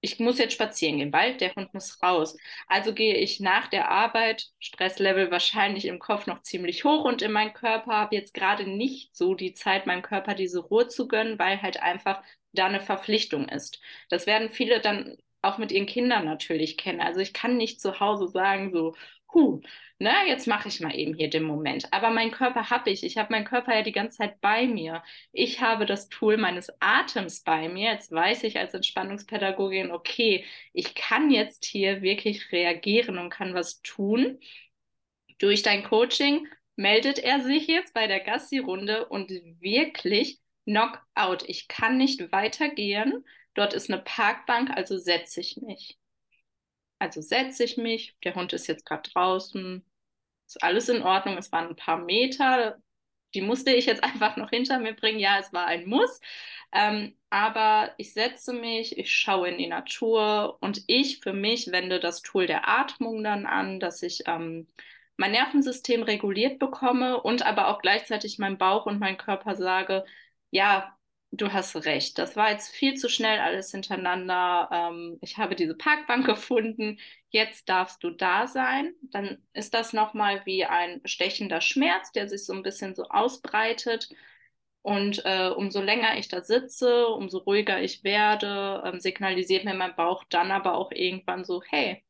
ich 0.00 0.20
muss 0.20 0.38
jetzt 0.38 0.54
spazieren 0.54 0.98
gehen, 0.98 1.12
weil 1.12 1.36
der 1.36 1.54
Hund 1.54 1.74
muss 1.74 2.00
raus. 2.02 2.36
Also 2.68 2.94
gehe 2.94 3.16
ich 3.16 3.40
nach 3.40 3.68
der 3.68 3.90
Arbeit, 3.90 4.48
Stresslevel 4.60 5.30
wahrscheinlich 5.30 5.86
im 5.86 5.98
Kopf 5.98 6.26
noch 6.26 6.42
ziemlich 6.42 6.84
hoch 6.84 7.04
und 7.04 7.22
in 7.22 7.32
meinem 7.32 7.52
Körper 7.52 7.92
habe 7.92 8.14
jetzt 8.16 8.34
gerade 8.34 8.64
nicht 8.68 9.14
so 9.16 9.34
die 9.34 9.52
Zeit, 9.54 9.86
meinem 9.86 10.02
Körper 10.02 10.34
diese 10.34 10.60
Ruhe 10.60 10.88
zu 10.88 11.08
gönnen, 11.08 11.38
weil 11.38 11.60
halt 11.62 11.82
einfach 11.82 12.22
da 12.52 12.66
eine 12.66 12.80
Verpflichtung 12.80 13.48
ist. 13.48 13.80
Das 14.08 14.26
werden 14.26 14.50
viele 14.50 14.80
dann 14.80 15.16
auch 15.42 15.58
mit 15.58 15.72
ihren 15.72 15.86
Kindern 15.86 16.24
natürlich 16.24 16.76
kennen. 16.76 17.00
Also 17.00 17.20
ich 17.20 17.32
kann 17.32 17.56
nicht 17.56 17.80
zu 17.80 18.00
Hause 18.00 18.28
sagen 18.28 18.72
so, 18.72 18.94
huh, 19.32 19.60
ne, 19.98 20.12
jetzt 20.26 20.46
mache 20.46 20.68
ich 20.68 20.80
mal 20.80 20.94
eben 20.94 21.14
hier 21.14 21.30
den 21.30 21.42
Moment. 21.42 21.92
Aber 21.92 22.10
meinen 22.10 22.30
Körper 22.30 22.70
habe 22.70 22.90
ich. 22.90 23.04
Ich 23.04 23.18
habe 23.18 23.32
meinen 23.32 23.44
Körper 23.44 23.74
ja 23.74 23.82
die 23.82 23.92
ganze 23.92 24.18
Zeit 24.18 24.40
bei 24.40 24.66
mir. 24.66 25.02
Ich 25.32 25.60
habe 25.60 25.86
das 25.86 26.08
Tool 26.08 26.36
meines 26.36 26.70
Atems 26.80 27.42
bei 27.42 27.68
mir. 27.68 27.92
Jetzt 27.92 28.12
weiß 28.12 28.44
ich 28.44 28.58
als 28.58 28.74
Entspannungspädagogin, 28.74 29.90
okay, 29.90 30.44
ich 30.72 30.94
kann 30.94 31.30
jetzt 31.30 31.64
hier 31.64 32.02
wirklich 32.02 32.52
reagieren 32.52 33.18
und 33.18 33.30
kann 33.30 33.54
was 33.54 33.82
tun. 33.82 34.38
Durch 35.38 35.62
dein 35.62 35.84
Coaching 35.84 36.46
meldet 36.76 37.18
er 37.18 37.40
sich 37.40 37.66
jetzt 37.66 37.94
bei 37.94 38.06
der 38.06 38.20
Gassi-Runde 38.20 39.06
und 39.08 39.30
wirklich 39.60 40.40
Knockout. 40.64 41.48
Ich 41.48 41.68
kann 41.68 41.96
nicht 41.96 42.32
weitergehen. 42.32 43.24
Dort 43.54 43.74
ist 43.74 43.90
eine 43.90 44.02
Parkbank, 44.02 44.70
also 44.70 44.98
setze 44.98 45.40
ich 45.40 45.56
mich. 45.56 45.98
Also 46.98 47.20
setze 47.20 47.64
ich 47.64 47.76
mich, 47.76 48.16
der 48.24 48.34
Hund 48.34 48.52
ist 48.52 48.66
jetzt 48.66 48.86
gerade 48.86 49.08
draußen, 49.10 49.84
ist 50.46 50.62
alles 50.62 50.88
in 50.88 51.02
Ordnung, 51.02 51.38
es 51.38 51.52
waren 51.52 51.68
ein 51.68 51.76
paar 51.76 51.98
Meter, 51.98 52.80
die 53.34 53.42
musste 53.42 53.72
ich 53.72 53.86
jetzt 53.86 54.02
einfach 54.04 54.36
noch 54.36 54.50
hinter 54.50 54.78
mir 54.80 54.94
bringen. 54.94 55.20
Ja, 55.20 55.38
es 55.40 55.52
war 55.52 55.66
ein 55.66 55.86
Muss, 55.88 56.20
ähm, 56.72 57.16
aber 57.30 57.94
ich 57.98 58.12
setze 58.14 58.52
mich, 58.52 58.98
ich 58.98 59.14
schaue 59.14 59.48
in 59.50 59.58
die 59.58 59.68
Natur 59.68 60.58
und 60.60 60.82
ich 60.86 61.20
für 61.20 61.32
mich 61.32 61.70
wende 61.72 62.00
das 62.00 62.22
Tool 62.22 62.46
der 62.46 62.68
Atmung 62.68 63.22
dann 63.24 63.46
an, 63.46 63.80
dass 63.80 64.02
ich 64.02 64.24
ähm, 64.26 64.68
mein 65.16 65.32
Nervensystem 65.32 66.02
reguliert 66.04 66.58
bekomme 66.58 67.20
und 67.22 67.44
aber 67.44 67.68
auch 67.68 67.80
gleichzeitig 67.80 68.38
mein 68.38 68.58
Bauch 68.58 68.86
und 68.86 68.98
mein 69.00 69.16
Körper 69.18 69.56
sage, 69.56 70.04
ja, 70.50 70.97
Du 71.30 71.52
hast 71.52 71.76
recht. 71.84 72.18
Das 72.18 72.36
war 72.36 72.50
jetzt 72.50 72.70
viel 72.70 72.94
zu 72.94 73.08
schnell 73.10 73.38
alles 73.38 73.70
hintereinander. 73.70 74.68
Ähm, 74.72 75.18
ich 75.20 75.36
habe 75.36 75.54
diese 75.54 75.74
Parkbank 75.74 76.26
gefunden. 76.26 76.98
Jetzt 77.30 77.68
darfst 77.68 78.02
du 78.02 78.10
da 78.10 78.46
sein. 78.46 78.94
Dann 79.02 79.38
ist 79.52 79.74
das 79.74 79.92
nochmal 79.92 80.44
wie 80.46 80.64
ein 80.64 81.00
stechender 81.04 81.60
Schmerz, 81.60 82.12
der 82.12 82.28
sich 82.28 82.44
so 82.46 82.54
ein 82.54 82.62
bisschen 82.62 82.94
so 82.94 83.04
ausbreitet. 83.04 84.08
Und 84.82 85.22
äh, 85.26 85.50
umso 85.50 85.82
länger 85.82 86.16
ich 86.18 86.28
da 86.28 86.42
sitze, 86.42 87.08
umso 87.08 87.38
ruhiger 87.38 87.82
ich 87.82 88.04
werde, 88.04 88.82
ähm, 88.86 89.00
signalisiert 89.00 89.64
mir 89.64 89.74
mein 89.74 89.94
Bauch 89.96 90.24
dann 90.30 90.50
aber 90.50 90.74
auch 90.74 90.92
irgendwann 90.92 91.44
so, 91.44 91.62
hey, 91.62 92.02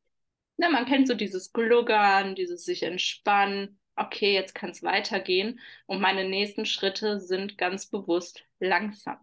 ne, 0.57 0.69
man 0.69 0.85
kennt 0.85 1.07
so 1.07 1.15
dieses 1.15 1.53
Gluggern, 1.53 2.35
dieses 2.35 2.65
sich 2.65 2.83
entspannen 2.83 3.79
okay, 3.99 4.33
jetzt 4.33 4.55
kann 4.55 4.71
es 4.71 4.83
weitergehen. 4.83 5.59
Und 5.85 6.01
meine 6.01 6.27
nächsten 6.27 6.65
Schritte 6.65 7.19
sind 7.19 7.57
ganz 7.57 7.87
bewusst 7.87 8.43
langsam. 8.59 9.17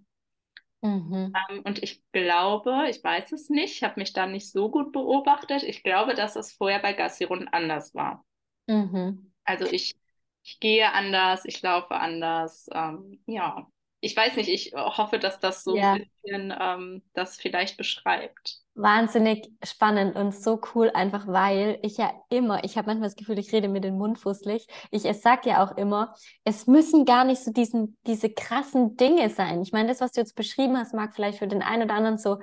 Mhm. 0.83 1.33
Ähm, 1.51 1.63
und 1.65 1.83
ich 1.83 2.03
glaube, 2.13 2.87
ich 2.89 3.03
weiß 3.03 3.33
es 3.33 3.51
nicht, 3.51 3.77
ich 3.77 3.83
habe 3.83 3.99
mich 4.01 4.13
da 4.13 4.27
nicht 4.27 4.51
so 4.51 4.71
gut 4.71 4.93
beobachtet. 4.93 5.63
Ich 5.63 5.83
glaube, 5.83 6.15
dass 6.15 6.37
es 6.37 6.53
vorher 6.53 6.81
bei 6.81 6.93
Gassirunden 6.93 7.49
anders 7.49 7.95
war. 7.95 8.25
Mhm. 8.67 9.33
Also 9.45 9.67
ich, 9.67 9.95
ich 10.43 10.61
gehe 10.61 10.93
anders, 10.93 11.45
ich 11.45 11.63
laufe 11.63 11.95
anders. 11.95 12.69
Ähm, 12.73 13.21
ja, 13.27 13.67
ich 14.07 14.17
weiß 14.17 14.37
nicht, 14.37 14.49
ich 14.49 14.73
hoffe, 14.75 15.19
dass 15.19 15.41
das 15.41 15.65
so 15.65 15.77
ja. 15.77 15.93
ein 15.93 16.07
bisschen 16.23 16.55
ähm, 16.59 17.03
das 17.13 17.37
vielleicht 17.37 17.77
beschreibt 17.77 18.61
wahnsinnig 18.77 19.51
spannend 19.65 20.17
und 20.17 20.35
so 20.35 20.61
cool, 20.75 20.91
einfach 20.93 21.27
weil 21.27 21.79
ich 21.83 21.97
ja 21.97 22.13
immer, 22.29 22.63
ich 22.63 22.77
habe 22.77 22.89
manchmal 22.89 23.09
das 23.09 23.17
Gefühl, 23.17 23.39
ich 23.39 23.53
rede 23.53 23.69
mit 23.69 23.85
dem 23.85 23.97
Mund 23.97 24.19
fußlich. 24.19 24.69
Ich 24.91 25.07
es 25.07 25.23
sag 25.23 25.47
ja 25.47 25.65
auch 25.65 25.77
immer, 25.79 26.15
es 26.45 26.67
müssen 26.67 27.07
gar 27.07 27.25
nicht 27.25 27.43
so 27.43 27.51
diesen, 27.53 27.97
diese 28.07 28.29
krassen 28.29 28.97
Dinge 28.97 29.31
sein. 29.31 29.63
Ich 29.63 29.73
meine, 29.73 29.89
das, 29.89 30.03
was 30.03 30.13
du 30.13 30.21
jetzt 30.21 30.37
beschrieben 30.37 30.77
hast, 30.77 30.93
mag 30.93 31.15
vielleicht 31.15 31.39
für 31.39 31.49
den 31.49 31.63
einen 31.63 31.85
oder 31.85 31.95
anderen 31.95 32.19
so, 32.19 32.39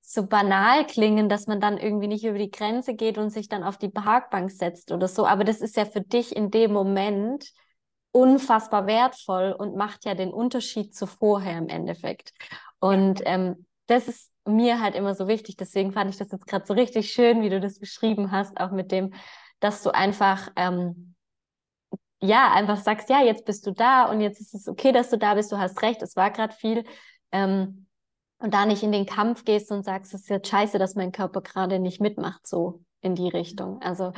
so 0.00 0.26
banal 0.26 0.84
klingen, 0.84 1.28
dass 1.28 1.46
man 1.46 1.60
dann 1.60 1.78
irgendwie 1.78 2.08
nicht 2.08 2.24
über 2.24 2.38
die 2.38 2.50
Grenze 2.50 2.94
geht 2.94 3.16
und 3.16 3.30
sich 3.30 3.48
dann 3.48 3.62
auf 3.62 3.78
die 3.78 3.88
Parkbank 3.88 4.50
setzt 4.50 4.90
oder 4.90 5.06
so. 5.06 5.26
Aber 5.26 5.44
das 5.44 5.60
ist 5.60 5.76
ja 5.76 5.84
für 5.84 6.00
dich 6.00 6.34
in 6.34 6.50
dem 6.50 6.72
Moment 6.72 7.52
unfassbar 8.18 8.86
wertvoll 8.86 9.54
und 9.56 9.76
macht 9.76 10.04
ja 10.04 10.14
den 10.14 10.32
Unterschied 10.32 10.94
zu 10.94 11.06
vorher 11.06 11.56
im 11.56 11.68
Endeffekt. 11.68 12.32
Und 12.80 13.22
ähm, 13.24 13.64
das 13.86 14.08
ist 14.08 14.32
mir 14.44 14.80
halt 14.80 14.96
immer 14.96 15.14
so 15.14 15.28
wichtig. 15.28 15.56
Deswegen 15.56 15.92
fand 15.92 16.10
ich 16.10 16.16
das 16.16 16.32
jetzt 16.32 16.46
gerade 16.46 16.66
so 16.66 16.74
richtig 16.74 17.12
schön, 17.12 17.42
wie 17.42 17.48
du 17.48 17.60
das 17.60 17.78
beschrieben 17.78 18.32
hast, 18.32 18.58
auch 18.58 18.72
mit 18.72 18.90
dem, 18.90 19.14
dass 19.60 19.82
du 19.82 19.90
einfach, 19.94 20.50
ähm, 20.56 21.14
ja, 22.20 22.52
einfach 22.52 22.78
sagst, 22.78 23.08
ja, 23.08 23.22
jetzt 23.22 23.44
bist 23.44 23.64
du 23.66 23.70
da 23.70 24.06
und 24.10 24.20
jetzt 24.20 24.40
ist 24.40 24.54
es 24.54 24.66
okay, 24.66 24.90
dass 24.90 25.10
du 25.10 25.18
da 25.18 25.34
bist, 25.34 25.52
du 25.52 25.58
hast 25.58 25.80
recht, 25.82 26.02
es 26.02 26.16
war 26.16 26.32
gerade 26.32 26.54
viel. 26.54 26.84
Ähm, 27.30 27.86
und 28.40 28.52
da 28.54 28.66
nicht 28.66 28.82
in 28.82 28.92
den 28.92 29.06
Kampf 29.06 29.44
gehst 29.44 29.70
und 29.70 29.84
sagst, 29.84 30.12
es 30.14 30.22
ist 30.22 30.28
jetzt 30.28 30.48
scheiße, 30.48 30.78
dass 30.78 30.96
mein 30.96 31.12
Körper 31.12 31.40
gerade 31.40 31.78
nicht 31.78 32.00
mitmacht, 32.00 32.46
so 32.46 32.82
in 33.00 33.14
die 33.14 33.28
Richtung. 33.28 33.80
Also 33.82 34.12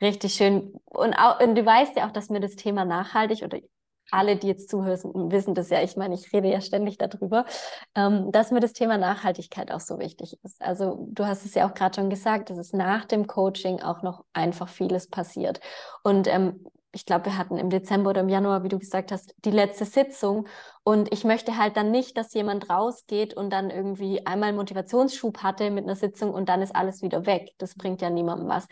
richtig 0.00 0.34
schön. 0.34 0.72
Und, 0.84 1.14
auch, 1.14 1.40
und 1.40 1.54
du 1.54 1.64
weißt 1.64 1.96
ja 1.96 2.06
auch, 2.06 2.12
dass 2.12 2.30
mir 2.30 2.40
das 2.40 2.56
Thema 2.56 2.84
nachhaltig 2.84 3.42
oder 3.42 3.58
alle, 4.10 4.36
die 4.36 4.48
jetzt 4.48 4.68
zuhören, 4.68 5.30
wissen 5.30 5.54
das 5.54 5.70
ja. 5.70 5.82
Ich 5.82 5.96
meine, 5.96 6.14
ich 6.14 6.32
rede 6.32 6.48
ja 6.48 6.60
ständig 6.60 6.98
darüber, 6.98 7.44
ähm, 7.94 8.32
dass 8.32 8.50
mir 8.50 8.60
das 8.60 8.72
Thema 8.72 8.98
Nachhaltigkeit 8.98 9.70
auch 9.70 9.80
so 9.80 9.98
wichtig 9.98 10.38
ist. 10.42 10.60
Also 10.62 11.06
du 11.10 11.26
hast 11.26 11.44
es 11.44 11.54
ja 11.54 11.68
auch 11.68 11.74
gerade 11.74 11.94
schon 11.94 12.10
gesagt, 12.10 12.50
dass 12.50 12.58
es 12.58 12.72
nach 12.72 13.04
dem 13.04 13.26
Coaching 13.26 13.80
auch 13.82 14.02
noch 14.02 14.24
einfach 14.32 14.68
vieles 14.68 15.08
passiert. 15.08 15.60
Und 16.02 16.26
ähm, 16.26 16.64
ich 16.92 17.06
glaube, 17.06 17.26
wir 17.26 17.38
hatten 17.38 17.56
im 17.56 17.70
Dezember 17.70 18.10
oder 18.10 18.22
im 18.22 18.28
Januar, 18.28 18.64
wie 18.64 18.68
du 18.68 18.78
gesagt 18.78 19.12
hast, 19.12 19.34
die 19.44 19.52
letzte 19.52 19.84
Sitzung. 19.84 20.48
Und 20.82 21.12
ich 21.12 21.22
möchte 21.24 21.56
halt 21.56 21.76
dann 21.76 21.92
nicht, 21.92 22.16
dass 22.16 22.34
jemand 22.34 22.68
rausgeht 22.68 23.34
und 23.34 23.50
dann 23.50 23.70
irgendwie 23.70 24.26
einmal 24.26 24.52
Motivationsschub 24.52 25.38
hatte 25.42 25.70
mit 25.70 25.84
einer 25.84 25.94
Sitzung 25.94 26.34
und 26.34 26.48
dann 26.48 26.62
ist 26.62 26.74
alles 26.74 27.00
wieder 27.02 27.26
weg. 27.26 27.52
Das 27.58 27.76
bringt 27.76 28.02
ja 28.02 28.10
niemandem 28.10 28.48
was. 28.48 28.66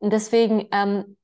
Und 0.00 0.12
deswegen 0.12 0.66
ähm, 0.72 1.16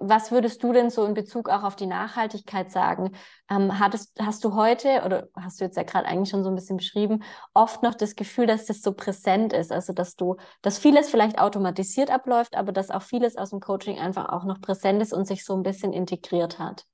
was 0.00 0.32
würdest 0.32 0.62
du 0.62 0.72
denn 0.72 0.88
so 0.88 1.04
in 1.04 1.12
Bezug 1.12 1.50
auch 1.50 1.62
auf 1.62 1.76
die 1.76 1.86
Nachhaltigkeit 1.86 2.70
sagen? 2.70 3.14
Ähm, 3.50 3.78
hattest, 3.78 4.18
hast 4.18 4.42
du 4.44 4.54
heute, 4.54 5.02
oder 5.04 5.28
hast 5.36 5.60
du 5.60 5.64
jetzt 5.64 5.76
ja 5.76 5.82
gerade 5.82 6.06
eigentlich 6.06 6.30
schon 6.30 6.42
so 6.42 6.48
ein 6.48 6.54
bisschen 6.54 6.78
beschrieben, 6.78 7.22
oft 7.52 7.82
noch 7.82 7.94
das 7.94 8.16
Gefühl, 8.16 8.46
dass 8.46 8.64
das 8.64 8.80
so 8.80 8.94
präsent 8.94 9.52
ist? 9.52 9.72
Also, 9.72 9.92
dass 9.92 10.16
du, 10.16 10.36
dass 10.62 10.78
vieles 10.78 11.10
vielleicht 11.10 11.38
automatisiert 11.38 12.10
abläuft, 12.10 12.56
aber 12.56 12.72
dass 12.72 12.90
auch 12.90 13.02
vieles 13.02 13.36
aus 13.36 13.50
dem 13.50 13.60
Coaching 13.60 13.98
einfach 13.98 14.30
auch 14.30 14.44
noch 14.44 14.60
präsent 14.62 15.02
ist 15.02 15.12
und 15.12 15.26
sich 15.26 15.44
so 15.44 15.54
ein 15.54 15.62
bisschen 15.62 15.92
integriert 15.92 16.58
hat? 16.58 16.86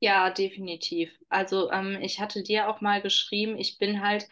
Ja, 0.00 0.30
definitiv. 0.30 1.12
Also, 1.28 1.70
ähm, 1.70 1.98
ich 2.00 2.20
hatte 2.20 2.42
dir 2.42 2.68
auch 2.68 2.80
mal 2.80 3.00
geschrieben, 3.00 3.56
ich 3.56 3.78
bin 3.78 4.02
halt 4.02 4.28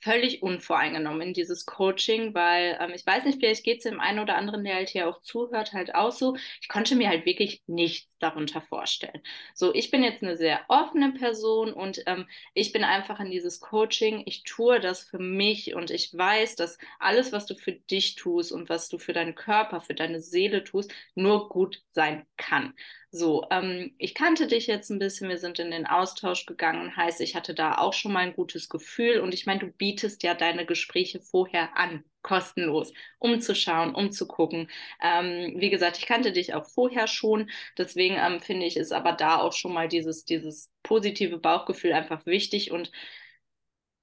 völlig 0.00 0.42
unvoreingenommen 0.42 1.28
in 1.28 1.34
dieses 1.34 1.66
Coaching, 1.66 2.34
weil 2.34 2.78
ähm, 2.80 2.92
ich 2.94 3.06
weiß 3.06 3.24
nicht, 3.24 3.38
vielleicht 3.40 3.64
geht 3.64 3.78
es 3.78 3.84
dem 3.84 4.00
einen 4.00 4.18
oder 4.20 4.36
anderen, 4.36 4.64
der 4.64 4.76
halt 4.76 4.88
hier 4.90 5.08
auch 5.08 5.20
zuhört, 5.22 5.72
halt 5.72 5.94
auch 5.94 6.12
so. 6.12 6.36
Ich 6.60 6.68
konnte 6.68 6.96
mir 6.96 7.08
halt 7.08 7.26
wirklich 7.26 7.62
nichts 7.66 8.16
darunter 8.18 8.60
vorstellen. 8.62 9.20
So, 9.54 9.74
ich 9.74 9.90
bin 9.90 10.02
jetzt 10.04 10.22
eine 10.22 10.36
sehr 10.36 10.60
offene 10.68 11.12
Person 11.12 11.72
und 11.72 12.02
ähm, 12.06 12.26
ich 12.54 12.72
bin 12.72 12.84
einfach 12.84 13.20
in 13.20 13.30
dieses 13.30 13.60
Coaching. 13.60 14.22
Ich 14.26 14.44
tue 14.44 14.80
das 14.80 15.02
für 15.04 15.18
mich 15.18 15.74
und 15.74 15.90
ich 15.90 16.16
weiß, 16.16 16.56
dass 16.56 16.78
alles, 16.98 17.32
was 17.32 17.46
du 17.46 17.54
für 17.54 17.72
dich 17.72 18.14
tust 18.14 18.52
und 18.52 18.68
was 18.68 18.88
du 18.88 18.98
für 18.98 19.12
deinen 19.12 19.34
Körper, 19.34 19.80
für 19.80 19.94
deine 19.94 20.20
Seele 20.20 20.64
tust, 20.64 20.92
nur 21.14 21.48
gut 21.48 21.82
sein 21.90 22.26
kann. 22.36 22.74
So, 23.10 23.46
ähm, 23.50 23.94
ich 23.98 24.14
kannte 24.14 24.46
dich 24.46 24.66
jetzt 24.66 24.90
ein 24.90 24.98
bisschen, 24.98 25.30
wir 25.30 25.38
sind 25.38 25.58
in 25.58 25.70
den 25.70 25.86
Austausch 25.86 26.44
gegangen, 26.44 26.94
heißt, 26.94 27.22
ich 27.22 27.34
hatte 27.34 27.54
da 27.54 27.78
auch 27.78 27.94
schon 27.94 28.12
mal 28.12 28.20
ein 28.20 28.34
gutes 28.34 28.68
Gefühl 28.68 29.20
und 29.20 29.32
ich 29.32 29.46
meine, 29.46 29.60
du 29.60 29.68
bietest 29.68 30.22
ja 30.24 30.34
deine 30.34 30.66
Gespräche 30.66 31.18
vorher 31.18 31.74
an, 31.78 32.04
kostenlos, 32.20 32.92
um 33.18 33.40
zu 33.40 33.54
schauen, 33.54 33.94
um 33.94 34.12
zu 34.12 34.28
gucken. 34.28 34.68
Ähm, 35.02 35.54
wie 35.56 35.70
gesagt, 35.70 35.96
ich 35.96 36.04
kannte 36.06 36.32
dich 36.32 36.52
auch 36.52 36.66
vorher 36.68 37.06
schon, 37.06 37.48
deswegen 37.78 38.16
ähm, 38.18 38.40
finde 38.40 38.66
ich, 38.66 38.76
ist 38.76 38.92
aber 38.92 39.12
da 39.12 39.38
auch 39.38 39.54
schon 39.54 39.72
mal 39.72 39.88
dieses, 39.88 40.26
dieses 40.26 40.70
positive 40.82 41.38
Bauchgefühl 41.38 41.94
einfach 41.94 42.26
wichtig 42.26 42.70
und 42.72 42.92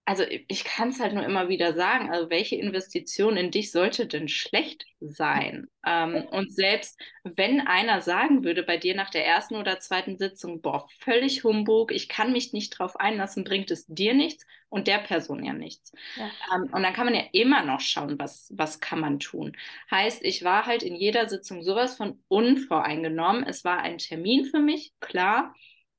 also 0.08 0.24
ich 0.48 0.64
kann 0.64 0.90
es 0.90 1.00
halt 1.00 1.14
nur 1.14 1.26
immer 1.26 1.50
wieder 1.50 1.74
sagen, 1.74 2.12
also 2.12 2.30
welche 2.30 2.56
Investition 2.56 3.38
in 3.38 3.50
dich 3.50 3.72
sollte 3.72 4.06
denn 4.06 4.28
schlecht 4.28 4.86
sein? 5.00 5.68
Ähm, 5.84 6.26
und 6.30 6.54
selbst 6.54 7.00
wenn 7.24 7.62
einer 7.62 8.02
sagen 8.02 8.44
würde 8.44 8.62
bei 8.62 8.78
dir 8.78 8.96
nach 8.96 9.10
der 9.10 9.26
ersten 9.26 9.56
oder 9.56 9.80
zweiten 9.80 10.18
Sitzung, 10.18 10.62
boah, 10.62 10.88
völlig 11.00 11.44
Humbug, 11.44 11.92
ich 11.92 12.08
kann 12.08 12.32
mich 12.32 12.54
nicht 12.54 12.78
drauf 12.78 13.00
einlassen, 13.00 13.44
bringt 13.44 13.72
es 13.72 13.88
dir 13.88 14.14
nichts 14.14 14.46
und 14.70 14.88
der 14.88 15.00
Person 15.00 15.44
ja 15.44 15.54
nichts. 15.54 15.92
Ja. 16.16 16.30
Ähm, 16.54 16.70
und 16.72 16.84
dann 16.84 16.94
kann 16.94 17.06
man 17.06 17.16
ja 17.16 17.24
immer 17.32 17.64
noch 17.66 17.80
schauen, 17.80 18.20
was, 18.20 18.54
was 18.56 18.80
kann 18.80 19.00
man 19.00 19.20
tun. 19.20 19.58
Heißt, 19.90 20.24
ich 20.24 20.44
war 20.44 20.68
halt 20.68 20.84
in 20.84 20.96
jeder 20.96 21.28
Sitzung 21.28 21.64
sowas 21.64 21.98
von 21.98 22.22
unvoreingenommen. 22.28 23.44
Es 23.44 23.64
war 23.64 23.80
ein 23.80 23.98
Termin 23.98 24.46
für 24.46 24.60
mich, 24.60 24.94
klar 25.00 25.56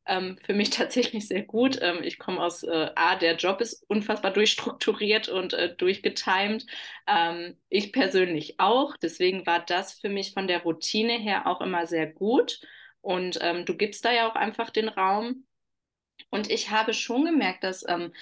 ähm, 0.06 0.38
für 0.44 0.54
mich 0.54 0.70
tatsächlich 0.70 1.28
sehr 1.28 1.42
gut. 1.42 1.78
Ähm, 1.82 2.02
ich 2.02 2.18
komme 2.18 2.42
aus 2.42 2.62
äh, 2.62 2.90
A, 2.94 3.16
der 3.16 3.36
Job 3.36 3.60
ist 3.60 3.84
unfassbar 3.88 4.32
durchstrukturiert 4.32 5.28
und 5.28 5.52
äh, 5.54 5.74
durchgetimed. 5.76 6.66
Ähm, 7.06 7.56
ich 7.68 7.92
persönlich 7.92 8.60
auch. 8.60 8.96
Deswegen 8.96 9.46
war 9.46 9.60
das 9.64 9.94
für 10.00 10.08
mich 10.08 10.32
von 10.32 10.46
der 10.48 10.62
Routine 10.62 11.14
her 11.18 11.46
auch 11.46 11.60
immer 11.60 11.86
sehr 11.86 12.06
gut. 12.06 12.60
Und 13.00 13.38
ähm, 13.42 13.64
du 13.64 13.76
gibst 13.76 14.04
da 14.04 14.12
ja 14.12 14.28
auch 14.30 14.34
einfach 14.36 14.70
den 14.70 14.88
Raum. 14.88 15.46
Und 16.30 16.50
ich 16.50 16.70
habe 16.70 16.94
schon 16.94 17.24
gemerkt, 17.24 17.64
dass 17.64 17.84
ähm, 17.88 18.12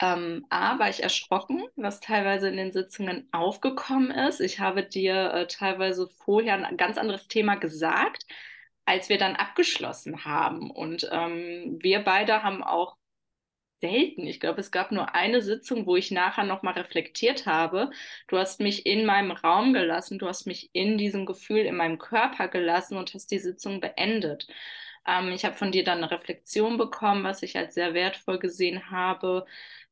ähm, 0.00 0.46
A, 0.50 0.78
war 0.78 0.88
ich 0.88 1.02
erschrocken, 1.02 1.64
was 1.76 2.00
teilweise 2.00 2.48
in 2.48 2.56
den 2.56 2.72
Sitzungen 2.72 3.28
aufgekommen 3.32 4.10
ist. 4.10 4.40
Ich 4.40 4.60
habe 4.60 4.84
dir 4.84 5.32
äh, 5.34 5.46
teilweise 5.46 6.08
vorher 6.08 6.54
ein 6.66 6.76
ganz 6.76 6.98
anderes 6.98 7.28
Thema 7.28 7.56
gesagt, 7.56 8.24
als 8.84 9.08
wir 9.08 9.18
dann 9.18 9.36
abgeschlossen 9.36 10.24
haben. 10.24 10.70
Und 10.70 11.08
ähm, 11.12 11.78
wir 11.80 12.00
beide 12.00 12.42
haben 12.42 12.62
auch 12.64 12.96
selten, 13.80 14.26
ich 14.26 14.40
glaube, 14.40 14.60
es 14.60 14.70
gab 14.70 14.92
nur 14.92 15.14
eine 15.14 15.42
Sitzung, 15.42 15.86
wo 15.86 15.96
ich 15.96 16.10
nachher 16.12 16.44
nochmal 16.44 16.74
reflektiert 16.74 17.46
habe. 17.46 17.90
Du 18.28 18.38
hast 18.38 18.60
mich 18.60 18.86
in 18.86 19.04
meinem 19.04 19.32
Raum 19.32 19.72
gelassen, 19.74 20.18
du 20.18 20.28
hast 20.28 20.46
mich 20.46 20.70
in 20.72 20.98
diesem 20.98 21.26
Gefühl 21.26 21.58
in 21.60 21.76
meinem 21.76 21.98
Körper 21.98 22.48
gelassen 22.48 22.96
und 22.96 23.12
hast 23.14 23.30
die 23.32 23.40
Sitzung 23.40 23.80
beendet. 23.80 24.46
Ähm, 25.06 25.30
ich 25.32 25.44
habe 25.44 25.56
von 25.56 25.72
dir 25.72 25.84
dann 25.84 25.98
eine 25.98 26.10
Reflexion 26.10 26.78
bekommen, 26.78 27.24
was 27.24 27.42
ich 27.42 27.56
als 27.58 27.74
sehr 27.74 27.94
wertvoll 27.94 28.38
gesehen 28.38 28.90
habe. 28.90 29.46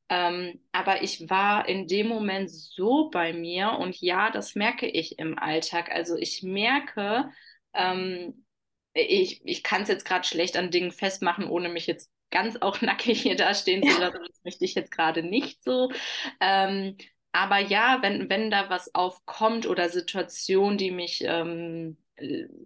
Ähm, 0.09 0.61
aber 0.71 1.03
ich 1.03 1.29
war 1.29 1.67
in 1.69 1.87
dem 1.87 2.07
Moment 2.07 2.49
so 2.51 3.09
bei 3.09 3.33
mir 3.33 3.73
und 3.79 3.99
ja, 4.01 4.29
das 4.31 4.55
merke 4.55 4.87
ich 4.87 5.19
im 5.19 5.37
Alltag. 5.39 5.91
Also 5.91 6.15
ich 6.17 6.43
merke, 6.43 7.29
ähm, 7.73 8.45
ich, 8.93 9.41
ich 9.45 9.63
kann 9.63 9.83
es 9.83 9.87
jetzt 9.87 10.05
gerade 10.05 10.27
schlecht 10.27 10.57
an 10.57 10.71
Dingen 10.71 10.91
festmachen, 10.91 11.47
ohne 11.47 11.69
mich 11.69 11.87
jetzt 11.87 12.11
ganz 12.31 12.57
auch 12.61 12.81
nackig 12.81 13.21
hier 13.21 13.35
dastehen 13.35 13.83
zu 13.87 13.99
lassen. 13.99 14.19
Das 14.27 14.43
möchte 14.43 14.65
ich 14.65 14.75
jetzt 14.75 14.91
gerade 14.91 15.23
nicht 15.23 15.63
so. 15.63 15.91
Ähm, 16.39 16.97
aber 17.31 17.59
ja, 17.59 17.99
wenn, 18.01 18.29
wenn 18.29 18.51
da 18.51 18.69
was 18.69 18.93
aufkommt 18.93 19.65
oder 19.65 19.89
Situationen, 19.89 20.77
die 20.77 20.91
mich 20.91 21.23
ähm, 21.25 21.97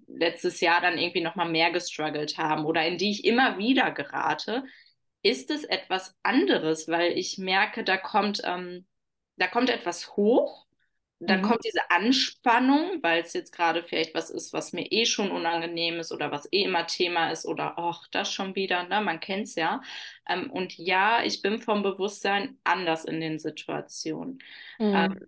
letztes 0.07 0.59
Jahr 0.59 0.81
dann 0.81 0.97
irgendwie 0.97 1.21
nochmal 1.21 1.49
mehr 1.49 1.71
gestruggelt 1.71 2.37
haben 2.37 2.65
oder 2.65 2.85
in 2.85 2.97
die 2.97 3.11
ich 3.11 3.25
immer 3.25 3.57
wieder 3.57 3.91
gerate, 3.91 4.63
ist 5.21 5.49
es 5.51 5.63
etwas 5.63 6.15
anderes, 6.23 6.87
weil 6.87 7.17
ich 7.17 7.37
merke, 7.37 7.83
da 7.83 7.97
kommt, 7.97 8.41
ähm, 8.43 8.87
da 9.37 9.47
kommt 9.47 9.69
etwas 9.69 10.15
hoch 10.15 10.64
dann 11.19 11.41
mhm. 11.41 11.45
kommt 11.45 11.65
diese 11.65 11.89
Anspannung, 11.89 13.01
weil 13.01 13.21
es 13.21 13.33
jetzt 13.33 13.53
gerade 13.53 13.83
vielleicht 13.83 14.13
was 14.13 14.29
ist, 14.29 14.51
was 14.51 14.73
mir 14.73 14.91
eh 14.91 15.05
schon 15.05 15.31
unangenehm 15.31 15.99
ist 15.99 16.11
oder 16.11 16.31
was 16.31 16.51
eh 16.51 16.63
immer 16.63 16.87
Thema 16.87 17.31
ist 17.31 17.45
oder 17.45 17.77
ach, 17.77 18.07
das 18.11 18.31
schon 18.31 18.55
wieder, 18.55 18.83
ne? 18.83 19.01
Man 19.01 19.21
kennt 19.21 19.47
es 19.47 19.55
ja. 19.55 19.81
Ähm, 20.27 20.51
und 20.51 20.77
ja, 20.77 21.23
ich 21.23 21.41
bin 21.41 21.59
vom 21.59 21.83
Bewusstsein 21.83 22.57
anders 22.63 23.05
in 23.05 23.21
den 23.21 23.39
Situationen. 23.39 24.39
Mhm. 24.77 24.95
Ähm, 24.95 25.19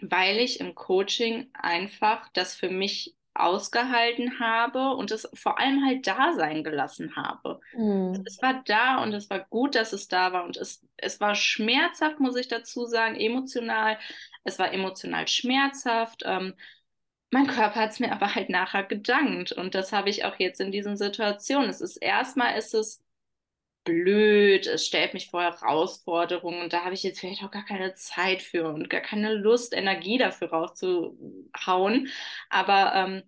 weil 0.00 0.38
ich 0.38 0.60
im 0.60 0.74
Coaching 0.74 1.50
einfach 1.54 2.28
das 2.32 2.54
für 2.54 2.70
mich 2.70 3.14
ausgehalten 3.34 4.40
habe 4.40 4.90
und 4.94 5.10
es 5.10 5.28
vor 5.34 5.58
allem 5.58 5.84
halt 5.84 6.06
da 6.06 6.34
sein 6.34 6.64
gelassen 6.64 7.16
habe. 7.16 7.60
Mhm. 7.72 8.22
Es 8.26 8.42
war 8.42 8.62
da 8.66 9.02
und 9.02 9.14
es 9.14 9.30
war 9.30 9.40
gut, 9.40 9.74
dass 9.74 9.92
es 9.92 10.08
da 10.08 10.32
war 10.32 10.44
und 10.44 10.56
es, 10.56 10.82
es 10.98 11.18
war 11.20 11.34
schmerzhaft, 11.34 12.20
muss 12.20 12.36
ich 12.36 12.48
dazu 12.48 12.84
sagen, 12.84 13.16
emotional. 13.16 13.98
Es 14.44 14.58
war 14.58 14.72
emotional 14.72 15.28
schmerzhaft. 15.28 16.22
Ähm, 16.24 16.54
mein 17.30 17.46
Körper 17.46 17.76
hat 17.76 17.90
es 17.92 18.00
mir 18.00 18.12
aber 18.12 18.34
halt 18.34 18.50
nachher 18.50 18.84
gedankt 18.84 19.52
und 19.52 19.74
das 19.74 19.92
habe 19.92 20.10
ich 20.10 20.24
auch 20.24 20.38
jetzt 20.38 20.60
in 20.60 20.72
diesen 20.72 20.96
Situationen. 20.96 21.70
Es 21.70 21.80
ist 21.80 21.96
erstmal 21.96 22.58
ist 22.58 22.74
es 22.74 23.02
blöd, 23.84 24.66
es 24.66 24.86
stellt 24.86 25.14
mich 25.14 25.30
vor 25.30 25.42
Herausforderungen 25.42 26.62
und 26.62 26.72
da 26.72 26.84
habe 26.84 26.94
ich 26.94 27.02
jetzt 27.02 27.20
vielleicht 27.20 27.42
auch 27.42 27.50
gar 27.50 27.64
keine 27.64 27.94
Zeit 27.94 28.42
für 28.42 28.68
und 28.68 28.88
gar 28.90 29.00
keine 29.00 29.34
Lust, 29.34 29.72
Energie 29.74 30.18
dafür 30.18 30.50
rauszuhauen. 30.50 32.08
Aber 32.50 32.94
ähm, 32.94 33.22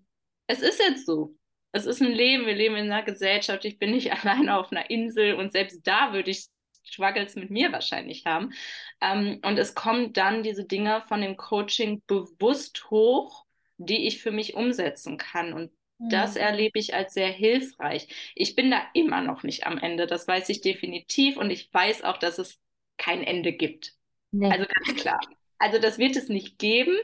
es 0.46 0.60
ist 0.60 0.80
jetzt 0.80 1.06
so. 1.06 1.36
Es 1.72 1.86
ist 1.86 2.00
ein 2.02 2.12
Leben, 2.12 2.46
wir 2.46 2.54
leben 2.54 2.76
in 2.76 2.92
einer 2.92 3.02
Gesellschaft, 3.02 3.64
ich 3.64 3.78
bin 3.78 3.90
nicht 3.92 4.12
alleine 4.24 4.56
auf 4.58 4.70
einer 4.72 4.90
Insel 4.90 5.34
und 5.34 5.52
selbst 5.52 5.86
da 5.86 6.12
würde 6.12 6.30
ich 6.30 6.46
Struggles 6.84 7.34
mit 7.36 7.50
mir 7.50 7.72
wahrscheinlich 7.72 8.26
haben. 8.26 8.52
Ähm, 9.00 9.40
und 9.44 9.58
es 9.58 9.74
kommen 9.74 10.12
dann 10.12 10.42
diese 10.42 10.64
Dinge 10.64 11.02
von 11.08 11.20
dem 11.20 11.36
Coaching 11.36 12.02
bewusst 12.06 12.90
hoch, 12.90 13.44
die 13.76 14.06
ich 14.06 14.22
für 14.22 14.30
mich 14.30 14.54
umsetzen 14.54 15.18
kann. 15.18 15.52
Und 15.52 15.72
das 15.98 16.34
mhm. 16.34 16.40
erlebe 16.40 16.78
ich 16.78 16.94
als 16.94 17.14
sehr 17.14 17.30
hilfreich. 17.30 18.08
Ich 18.34 18.54
bin 18.54 18.70
da 18.70 18.82
immer 18.94 19.20
noch 19.22 19.42
nicht 19.42 19.66
am 19.66 19.78
Ende, 19.78 20.06
das 20.06 20.28
weiß 20.28 20.48
ich 20.48 20.60
definitiv. 20.60 21.36
Und 21.36 21.50
ich 21.50 21.72
weiß 21.72 22.04
auch, 22.04 22.18
dass 22.18 22.38
es 22.38 22.60
kein 22.96 23.22
Ende 23.22 23.52
gibt. 23.52 23.94
Nee. 24.30 24.50
Also 24.50 24.66
ganz 24.66 25.00
klar. 25.00 25.20
Also 25.58 25.78
das 25.78 25.98
wird 25.98 26.16
es 26.16 26.28
nicht 26.28 26.58
geben. 26.58 26.96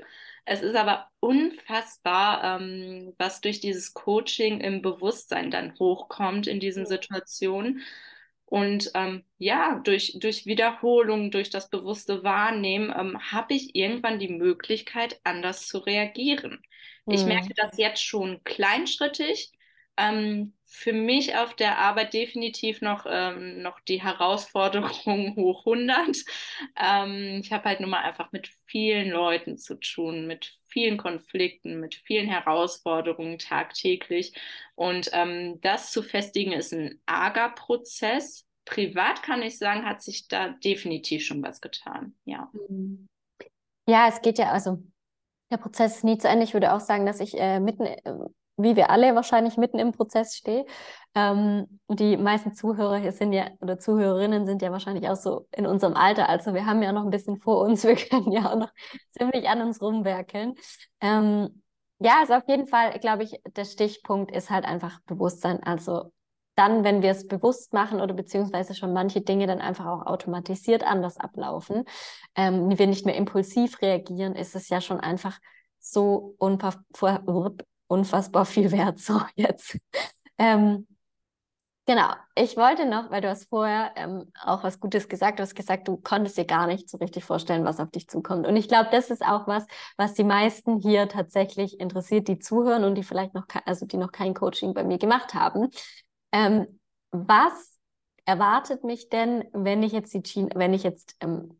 Es 0.44 0.62
ist 0.62 0.74
aber 0.74 1.08
unfassbar, 1.20 2.60
ähm, 2.60 3.14
was 3.18 3.40
durch 3.40 3.60
dieses 3.60 3.94
Coaching 3.94 4.60
im 4.60 4.82
Bewusstsein 4.82 5.50
dann 5.50 5.78
hochkommt 5.78 6.46
in 6.46 6.60
diesen 6.60 6.86
Situationen. 6.86 7.82
Und 8.50 8.90
ähm, 8.94 9.22
ja, 9.38 9.80
durch, 9.84 10.16
durch 10.18 10.44
Wiederholung, 10.44 11.30
durch 11.30 11.50
das 11.50 11.70
bewusste 11.70 12.24
Wahrnehmen 12.24 12.92
ähm, 12.94 13.30
habe 13.30 13.54
ich 13.54 13.76
irgendwann 13.76 14.18
die 14.18 14.28
Möglichkeit, 14.28 15.20
anders 15.22 15.68
zu 15.68 15.78
reagieren. 15.78 16.60
Mhm. 17.06 17.14
Ich 17.14 17.24
merke 17.24 17.54
das 17.54 17.78
jetzt 17.78 18.04
schon 18.04 18.42
kleinschrittig, 18.42 19.52
Ähm, 19.96 20.54
für 20.64 20.92
mich 20.92 21.36
auf 21.36 21.54
der 21.54 21.78
Arbeit 21.78 22.14
definitiv 22.14 22.80
noch, 22.80 23.04
ähm, 23.08 23.60
noch 23.60 23.80
die 23.80 24.00
Herausforderung 24.02 24.88
hoch 25.36 25.66
100. 25.66 26.24
Ähm, 26.80 27.40
ich 27.42 27.52
habe 27.52 27.64
halt 27.64 27.80
nun 27.80 27.90
mal 27.90 28.02
einfach 28.02 28.30
mit 28.32 28.48
vielen 28.66 29.10
Leuten 29.10 29.58
zu 29.58 29.74
tun, 29.74 30.26
mit 30.26 30.54
vielen 30.68 30.96
Konflikten, 30.96 31.80
mit 31.80 31.96
vielen 31.96 32.28
Herausforderungen 32.28 33.38
tagtäglich. 33.38 34.32
Und 34.76 35.10
ähm, 35.12 35.60
das 35.60 35.90
zu 35.90 36.02
festigen 36.02 36.52
ist 36.52 36.72
ein 36.72 37.00
arger 37.06 37.50
Prozess. 37.50 38.46
Privat 38.64 39.22
kann 39.24 39.42
ich 39.42 39.58
sagen, 39.58 39.84
hat 39.84 40.02
sich 40.02 40.28
da 40.28 40.50
definitiv 40.50 41.26
schon 41.26 41.42
was 41.42 41.60
getan. 41.60 42.14
Ja. 42.24 42.48
Mhm. 42.68 43.08
Ja, 43.88 44.06
es 44.06 44.22
geht 44.22 44.38
ja, 44.38 44.52
also 44.52 44.78
der 45.50 45.56
Prozess 45.56 45.96
ist 45.96 46.04
nie 46.04 46.16
zu 46.16 46.28
Ende. 46.28 46.44
Ich 46.44 46.54
würde 46.54 46.72
auch 46.72 46.80
sagen, 46.80 47.06
dass 47.06 47.18
ich 47.18 47.36
äh, 47.36 47.58
mitten, 47.58 47.86
äh, 47.86 47.98
wie 48.62 48.76
wir 48.76 48.90
alle 48.90 49.14
wahrscheinlich 49.14 49.56
mitten 49.56 49.78
im 49.78 49.92
Prozess 49.92 50.36
stehe. 50.36 50.66
Ähm, 51.14 51.80
die 51.88 52.16
meisten 52.16 52.54
Zuhörer 52.54 52.98
hier 52.98 53.12
sind 53.12 53.32
ja, 53.32 53.48
oder 53.60 53.78
Zuhörerinnen 53.78 54.46
sind 54.46 54.62
ja 54.62 54.70
wahrscheinlich 54.70 55.08
auch 55.08 55.16
so 55.16 55.46
in 55.52 55.66
unserem 55.66 55.94
Alter. 55.94 56.28
Also 56.28 56.54
wir 56.54 56.66
haben 56.66 56.82
ja 56.82 56.92
noch 56.92 57.04
ein 57.04 57.10
bisschen 57.10 57.38
vor 57.38 57.62
uns. 57.62 57.84
Wir 57.90 57.96
können 57.96 58.32
ja 58.32 58.52
auch 58.52 58.56
noch 58.56 58.72
ziemlich 59.10 59.48
an 59.48 59.62
uns 59.62 59.82
rumwerkeln. 59.82 60.54
Ähm, 61.00 61.62
ja, 61.98 62.20
also 62.20 62.34
auf 62.34 62.48
jeden 62.48 62.66
Fall, 62.66 62.98
glaube 63.00 63.24
ich, 63.24 63.40
der 63.56 63.64
Stichpunkt 63.64 64.34
ist 64.34 64.50
halt 64.50 64.64
einfach 64.64 65.00
Bewusstsein. 65.06 65.62
Also 65.62 66.12
dann, 66.54 66.84
wenn 66.84 67.02
wir 67.02 67.10
es 67.10 67.26
bewusst 67.26 67.72
machen 67.72 68.00
oder 68.00 68.14
beziehungsweise 68.14 68.74
schon 68.74 68.92
manche 68.92 69.20
Dinge 69.20 69.46
dann 69.46 69.60
einfach 69.60 69.86
auch 69.86 70.06
automatisiert 70.06 70.82
anders 70.84 71.16
ablaufen, 71.16 71.84
ähm, 72.34 72.78
wir 72.78 72.86
nicht 72.86 73.06
mehr 73.06 73.16
impulsiv 73.16 73.80
reagieren, 73.82 74.34
ist 74.34 74.54
es 74.54 74.68
ja 74.68 74.80
schon 74.80 75.00
einfach 75.00 75.38
so 75.78 76.34
unfassbar 77.90 78.46
viel 78.46 78.70
wert. 78.70 79.00
So, 79.00 79.20
jetzt. 79.34 79.78
ähm, 80.38 80.86
genau, 81.86 82.12
ich 82.36 82.56
wollte 82.56 82.86
noch, 82.86 83.10
weil 83.10 83.20
du 83.20 83.28
hast 83.28 83.48
vorher 83.48 83.92
ähm, 83.96 84.30
auch 84.44 84.62
was 84.62 84.80
Gutes 84.80 85.08
gesagt, 85.08 85.38
du 85.38 85.42
hast 85.42 85.54
gesagt, 85.54 85.88
du 85.88 85.96
konntest 85.96 86.38
dir 86.38 86.44
gar 86.44 86.66
nicht 86.66 86.88
so 86.88 86.98
richtig 86.98 87.24
vorstellen, 87.24 87.64
was 87.64 87.80
auf 87.80 87.90
dich 87.90 88.08
zukommt. 88.08 88.46
Und 88.46 88.56
ich 88.56 88.68
glaube, 88.68 88.90
das 88.92 89.10
ist 89.10 89.24
auch 89.24 89.46
was, 89.48 89.66
was 89.96 90.14
die 90.14 90.24
meisten 90.24 90.78
hier 90.78 91.08
tatsächlich 91.08 91.80
interessiert, 91.80 92.28
die 92.28 92.38
zuhören 92.38 92.84
und 92.84 92.94
die 92.94 93.02
vielleicht 93.02 93.34
noch, 93.34 93.46
also 93.66 93.86
die 93.86 93.96
noch 93.96 94.12
kein 94.12 94.34
Coaching 94.34 94.72
bei 94.72 94.84
mir 94.84 94.98
gemacht 94.98 95.34
haben. 95.34 95.68
Ähm, 96.32 96.80
was 97.10 97.78
erwartet 98.24 98.84
mich 98.84 99.08
denn, 99.08 99.44
wenn 99.52 99.82
ich 99.82 99.92
jetzt 99.92 100.14
die 100.14 100.22
Gene, 100.22 100.50
wenn 100.54 100.72
ich 100.72 100.84
jetzt 100.84 101.16
ähm, 101.20 101.59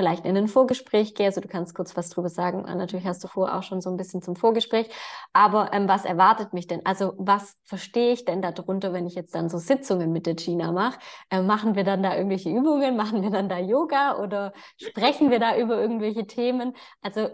vielleicht 0.00 0.24
in 0.24 0.34
ein 0.34 0.48
Vorgespräch 0.48 1.14
gehe, 1.14 1.26
also 1.26 1.42
du 1.42 1.48
kannst 1.48 1.74
kurz 1.74 1.94
was 1.94 2.08
drüber 2.08 2.30
sagen, 2.30 2.62
natürlich 2.62 3.04
hast 3.04 3.22
du 3.22 3.28
vorher 3.28 3.58
auch 3.58 3.62
schon 3.62 3.82
so 3.82 3.90
ein 3.90 3.98
bisschen 3.98 4.22
zum 4.22 4.34
Vorgespräch, 4.34 4.88
aber 5.34 5.74
ähm, 5.74 5.88
was 5.88 6.06
erwartet 6.06 6.54
mich 6.54 6.66
denn? 6.66 6.80
Also 6.86 7.12
was 7.18 7.58
verstehe 7.64 8.14
ich 8.14 8.24
denn 8.24 8.40
darunter, 8.40 8.94
wenn 8.94 9.06
ich 9.06 9.14
jetzt 9.14 9.34
dann 9.34 9.50
so 9.50 9.58
Sitzungen 9.58 10.10
mit 10.10 10.24
der 10.24 10.36
Gina 10.36 10.72
mache? 10.72 10.98
Äh, 11.28 11.42
machen 11.42 11.74
wir 11.74 11.84
dann 11.84 12.02
da 12.02 12.16
irgendwelche 12.16 12.48
Übungen? 12.48 12.96
Machen 12.96 13.20
wir 13.22 13.28
dann 13.28 13.50
da 13.50 13.58
Yoga 13.58 14.16
oder 14.16 14.54
sprechen 14.78 15.30
wir 15.30 15.38
da 15.38 15.58
über 15.58 15.78
irgendwelche 15.78 16.26
Themen? 16.26 16.74
Also 17.02 17.28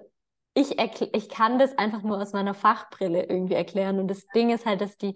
ich, 0.55 0.77
ich 0.81 1.29
kann 1.29 1.61
das 1.61 1.79
einfach 1.79 2.03
nur 2.03 2.21
aus 2.21 2.33
meiner 2.33 2.55
Fachbrille 2.55 3.29
irgendwie 3.29 3.55
erklären 3.55 4.01
und 4.01 4.09
das 4.09 4.27
Ding 4.35 4.51
ist 4.51 4.67
halt, 4.67 4.81
dass 4.81 4.97
die 4.97 5.15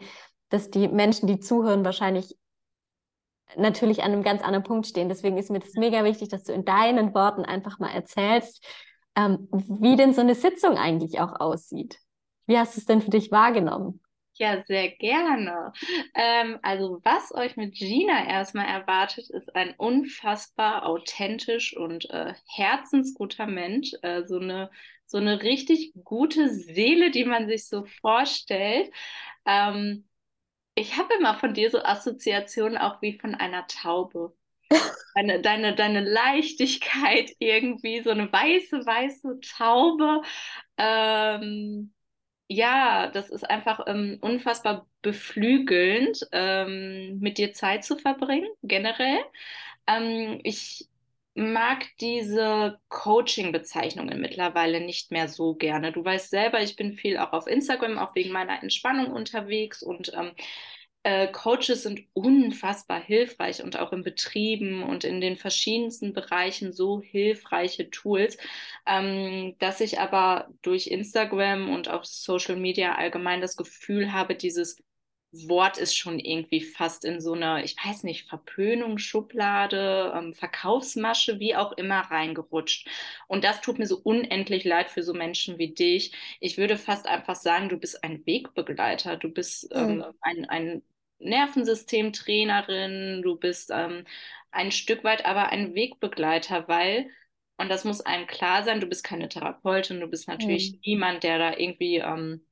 dass 0.50 0.70
die 0.70 0.88
Menschen, 0.88 1.28
die 1.28 1.38
zuhören, 1.38 1.84
wahrscheinlich 1.84 2.36
natürlich 3.56 4.02
an 4.02 4.12
einem 4.12 4.22
ganz 4.22 4.42
anderen 4.42 4.64
Punkt 4.64 4.86
stehen. 4.86 5.08
Deswegen 5.08 5.38
ist 5.38 5.50
mir 5.50 5.60
das 5.60 5.74
mega 5.74 6.04
wichtig, 6.04 6.28
dass 6.28 6.44
du 6.44 6.52
in 6.52 6.64
deinen 6.64 7.14
Worten 7.14 7.44
einfach 7.44 7.78
mal 7.78 7.90
erzählst, 7.90 8.64
ähm, 9.16 9.48
wie 9.50 9.96
denn 9.96 10.14
so 10.14 10.20
eine 10.20 10.34
Sitzung 10.34 10.76
eigentlich 10.76 11.20
auch 11.20 11.40
aussieht. 11.40 11.98
Wie 12.46 12.58
hast 12.58 12.76
du 12.76 12.80
es 12.80 12.86
denn 12.86 13.00
für 13.00 13.10
dich 13.10 13.30
wahrgenommen? 13.30 14.00
Ja, 14.34 14.62
sehr 14.62 14.88
gerne. 14.88 15.72
Ähm, 16.14 16.58
also 16.62 17.00
was 17.04 17.34
euch 17.34 17.56
mit 17.56 17.74
Gina 17.74 18.26
erstmal 18.26 18.66
erwartet, 18.66 19.28
ist 19.28 19.54
ein 19.54 19.74
unfassbar 19.76 20.86
authentisch 20.86 21.76
und 21.76 22.08
äh, 22.08 22.32
herzensguter 22.48 23.46
Mensch. 23.46 23.92
Äh, 24.00 24.24
so, 24.26 24.38
eine, 24.38 24.70
so 25.04 25.18
eine 25.18 25.42
richtig 25.42 25.92
gute 26.04 26.48
Seele, 26.48 27.10
die 27.10 27.26
man 27.26 27.48
sich 27.48 27.68
so 27.68 27.84
vorstellt. 28.00 28.90
Ähm, 29.44 30.08
ich 30.74 30.96
habe 30.96 31.14
immer 31.18 31.34
von 31.38 31.54
dir 31.54 31.70
so 31.70 31.82
Assoziationen 31.82 32.78
auch 32.78 33.02
wie 33.02 33.18
von 33.18 33.34
einer 33.34 33.66
Taube. 33.66 34.34
Deine, 35.16 35.40
deine, 35.42 35.74
deine 35.74 36.00
Leichtigkeit 36.04 37.32
irgendwie, 37.40 38.00
so 38.02 38.10
eine 38.10 38.32
weiße, 38.32 38.86
weiße 38.86 39.40
Taube. 39.40 40.22
Ähm, 40.78 41.92
ja, 42.48 43.08
das 43.08 43.30
ist 43.30 43.48
einfach 43.50 43.80
ähm, 43.88 44.18
unfassbar 44.22 44.88
beflügelnd, 45.02 46.28
ähm, 46.32 47.20
mit 47.20 47.38
dir 47.38 47.54
Zeit 47.54 47.84
zu 47.84 47.98
verbringen, 47.98 48.48
generell. 48.64 49.20
Ähm, 49.88 50.40
ich 50.44 50.89
mag 51.34 51.86
diese 52.00 52.78
Coaching-Bezeichnungen 52.88 54.20
mittlerweile 54.20 54.80
nicht 54.80 55.10
mehr 55.12 55.28
so 55.28 55.54
gerne. 55.54 55.92
Du 55.92 56.04
weißt 56.04 56.30
selber, 56.30 56.60
ich 56.62 56.76
bin 56.76 56.94
viel 56.94 57.18
auch 57.18 57.32
auf 57.32 57.46
Instagram, 57.46 57.98
auch 57.98 58.14
wegen 58.14 58.32
meiner 58.32 58.62
Entspannung 58.62 59.12
unterwegs 59.12 59.82
und 59.82 60.12
ähm, 60.14 60.32
äh, 61.02 61.28
Coaches 61.28 61.84
sind 61.84 62.02
unfassbar 62.12 63.00
hilfreich 63.00 63.62
und 63.62 63.78
auch 63.78 63.92
in 63.92 64.02
Betrieben 64.02 64.82
und 64.82 65.04
in 65.04 65.20
den 65.20 65.36
verschiedensten 65.36 66.12
Bereichen 66.12 66.72
so 66.72 67.00
hilfreiche 67.00 67.90
Tools, 67.90 68.36
ähm, 68.86 69.56
dass 69.58 69.80
ich 69.80 69.98
aber 69.98 70.48
durch 70.62 70.88
Instagram 70.88 71.70
und 71.70 71.88
auch 71.88 72.04
Social 72.04 72.56
Media 72.56 72.96
allgemein 72.96 73.40
das 73.40 73.56
Gefühl 73.56 74.12
habe, 74.12 74.34
dieses 74.34 74.82
Wort 75.32 75.78
ist 75.78 75.96
schon 75.96 76.18
irgendwie 76.18 76.60
fast 76.60 77.04
in 77.04 77.20
so 77.20 77.34
eine, 77.34 77.62
ich 77.62 77.76
weiß 77.76 78.02
nicht, 78.02 78.28
Verpönung, 78.28 78.98
Schublade, 78.98 80.12
ähm, 80.16 80.34
Verkaufsmasche, 80.34 81.38
wie 81.38 81.54
auch 81.54 81.70
immer 81.72 82.00
reingerutscht. 82.00 82.88
Und 83.28 83.44
das 83.44 83.60
tut 83.60 83.78
mir 83.78 83.86
so 83.86 84.00
unendlich 84.02 84.64
leid 84.64 84.90
für 84.90 85.04
so 85.04 85.14
Menschen 85.14 85.58
wie 85.58 85.72
dich. 85.72 86.12
Ich 86.40 86.58
würde 86.58 86.76
fast 86.76 87.06
einfach 87.06 87.36
sagen, 87.36 87.68
du 87.68 87.76
bist 87.76 88.02
ein 88.02 88.26
Wegbegleiter, 88.26 89.16
du 89.16 89.28
bist 89.28 89.68
ähm, 89.72 89.98
mhm. 89.98 90.04
ein, 90.20 90.48
ein 90.48 90.82
Nervensystemtrainerin, 91.20 93.22
du 93.22 93.36
bist 93.36 93.70
ähm, 93.72 94.04
ein 94.50 94.72
Stück 94.72 95.04
weit 95.04 95.26
aber 95.26 95.50
ein 95.50 95.74
Wegbegleiter, 95.74 96.66
weil, 96.66 97.08
und 97.56 97.68
das 97.68 97.84
muss 97.84 98.00
einem 98.00 98.26
klar 98.26 98.64
sein, 98.64 98.80
du 98.80 98.86
bist 98.86 99.04
keine 99.04 99.28
Therapeutin, 99.28 100.00
du 100.00 100.08
bist 100.08 100.26
natürlich 100.28 100.72
mhm. 100.72 100.78
niemand, 100.84 101.22
der 101.22 101.38
da 101.38 101.56
irgendwie 101.56 101.98
ähm, 101.98 102.44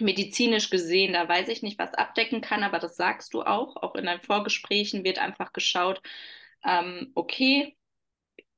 medizinisch 0.00 0.70
gesehen, 0.70 1.12
da 1.14 1.28
weiß 1.28 1.48
ich 1.48 1.62
nicht, 1.62 1.78
was 1.78 1.94
abdecken 1.94 2.40
kann, 2.40 2.62
aber 2.62 2.78
das 2.78 2.96
sagst 2.96 3.34
du 3.34 3.42
auch. 3.42 3.76
Auch 3.76 3.94
in 3.94 4.06
deinen 4.06 4.20
Vorgesprächen 4.20 5.04
wird 5.04 5.18
einfach 5.18 5.52
geschaut, 5.52 6.02
ähm, 6.64 7.12
okay, 7.14 7.76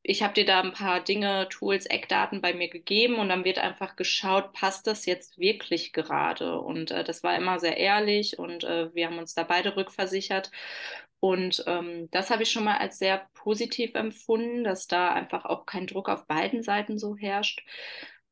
ich 0.02 0.22
habe 0.22 0.34
dir 0.34 0.46
da 0.46 0.60
ein 0.60 0.72
paar 0.72 1.00
Dinge, 1.04 1.48
Tools, 1.50 1.86
Eckdaten 1.86 2.40
bei 2.40 2.54
mir 2.54 2.68
gegeben 2.68 3.16
und 3.16 3.28
dann 3.28 3.44
wird 3.44 3.58
einfach 3.58 3.96
geschaut, 3.96 4.52
passt 4.52 4.86
das 4.86 5.04
jetzt 5.06 5.38
wirklich 5.38 5.92
gerade? 5.92 6.60
Und 6.60 6.90
äh, 6.90 7.04
das 7.04 7.22
war 7.22 7.36
immer 7.36 7.58
sehr 7.58 7.76
ehrlich 7.76 8.38
und 8.38 8.64
äh, 8.64 8.94
wir 8.94 9.06
haben 9.06 9.18
uns 9.18 9.34
da 9.34 9.44
beide 9.44 9.76
rückversichert. 9.76 10.50
Und 11.20 11.64
ähm, 11.66 12.08
das 12.10 12.30
habe 12.30 12.44
ich 12.44 12.50
schon 12.50 12.64
mal 12.64 12.78
als 12.78 12.98
sehr 12.98 13.28
positiv 13.34 13.94
empfunden, 13.94 14.64
dass 14.64 14.86
da 14.86 15.12
einfach 15.12 15.44
auch 15.44 15.66
kein 15.66 15.86
Druck 15.86 16.08
auf 16.08 16.26
beiden 16.26 16.62
Seiten 16.62 16.98
so 16.98 17.16
herrscht. 17.16 17.62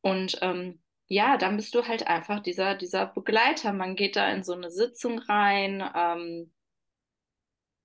Und 0.01 0.39
ähm, 0.43 0.81
ja, 1.09 1.39
dann 1.39 1.57
bist 1.57 1.75
du 1.75 1.87
halt 1.87 2.07
einfach 2.07 2.41
dieser, 2.41 2.75
dieser 2.75 3.07
Begleiter. 3.07 3.73
Man 3.73 3.97
geht 3.97 4.17
da 4.17 4.31
in 4.31 4.45
so 4.45 4.53
eine 4.53 4.71
Sitzung 4.71 5.19
rein, 5.19 5.83
ähm, 5.95 6.53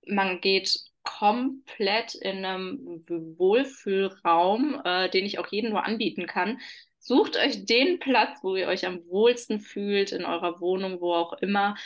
man 0.06 0.40
geht 0.40 0.78
komplett 1.02 2.14
in 2.14 2.44
einem 2.44 3.02
Wohlfühlraum, 3.08 4.80
äh, 4.84 5.10
den 5.10 5.24
ich 5.26 5.38
auch 5.38 5.48
jedem 5.48 5.70
nur 5.70 5.84
anbieten 5.84 6.26
kann. 6.26 6.60
Sucht 6.98 7.36
euch 7.36 7.66
den 7.66 7.98
Platz, 7.98 8.38
wo 8.42 8.56
ihr 8.56 8.68
euch 8.68 8.86
am 8.86 9.06
wohlsten 9.08 9.60
fühlt, 9.60 10.12
in 10.12 10.24
eurer 10.24 10.60
Wohnung, 10.60 11.00
wo 11.00 11.14
auch 11.14 11.34
immer. 11.34 11.76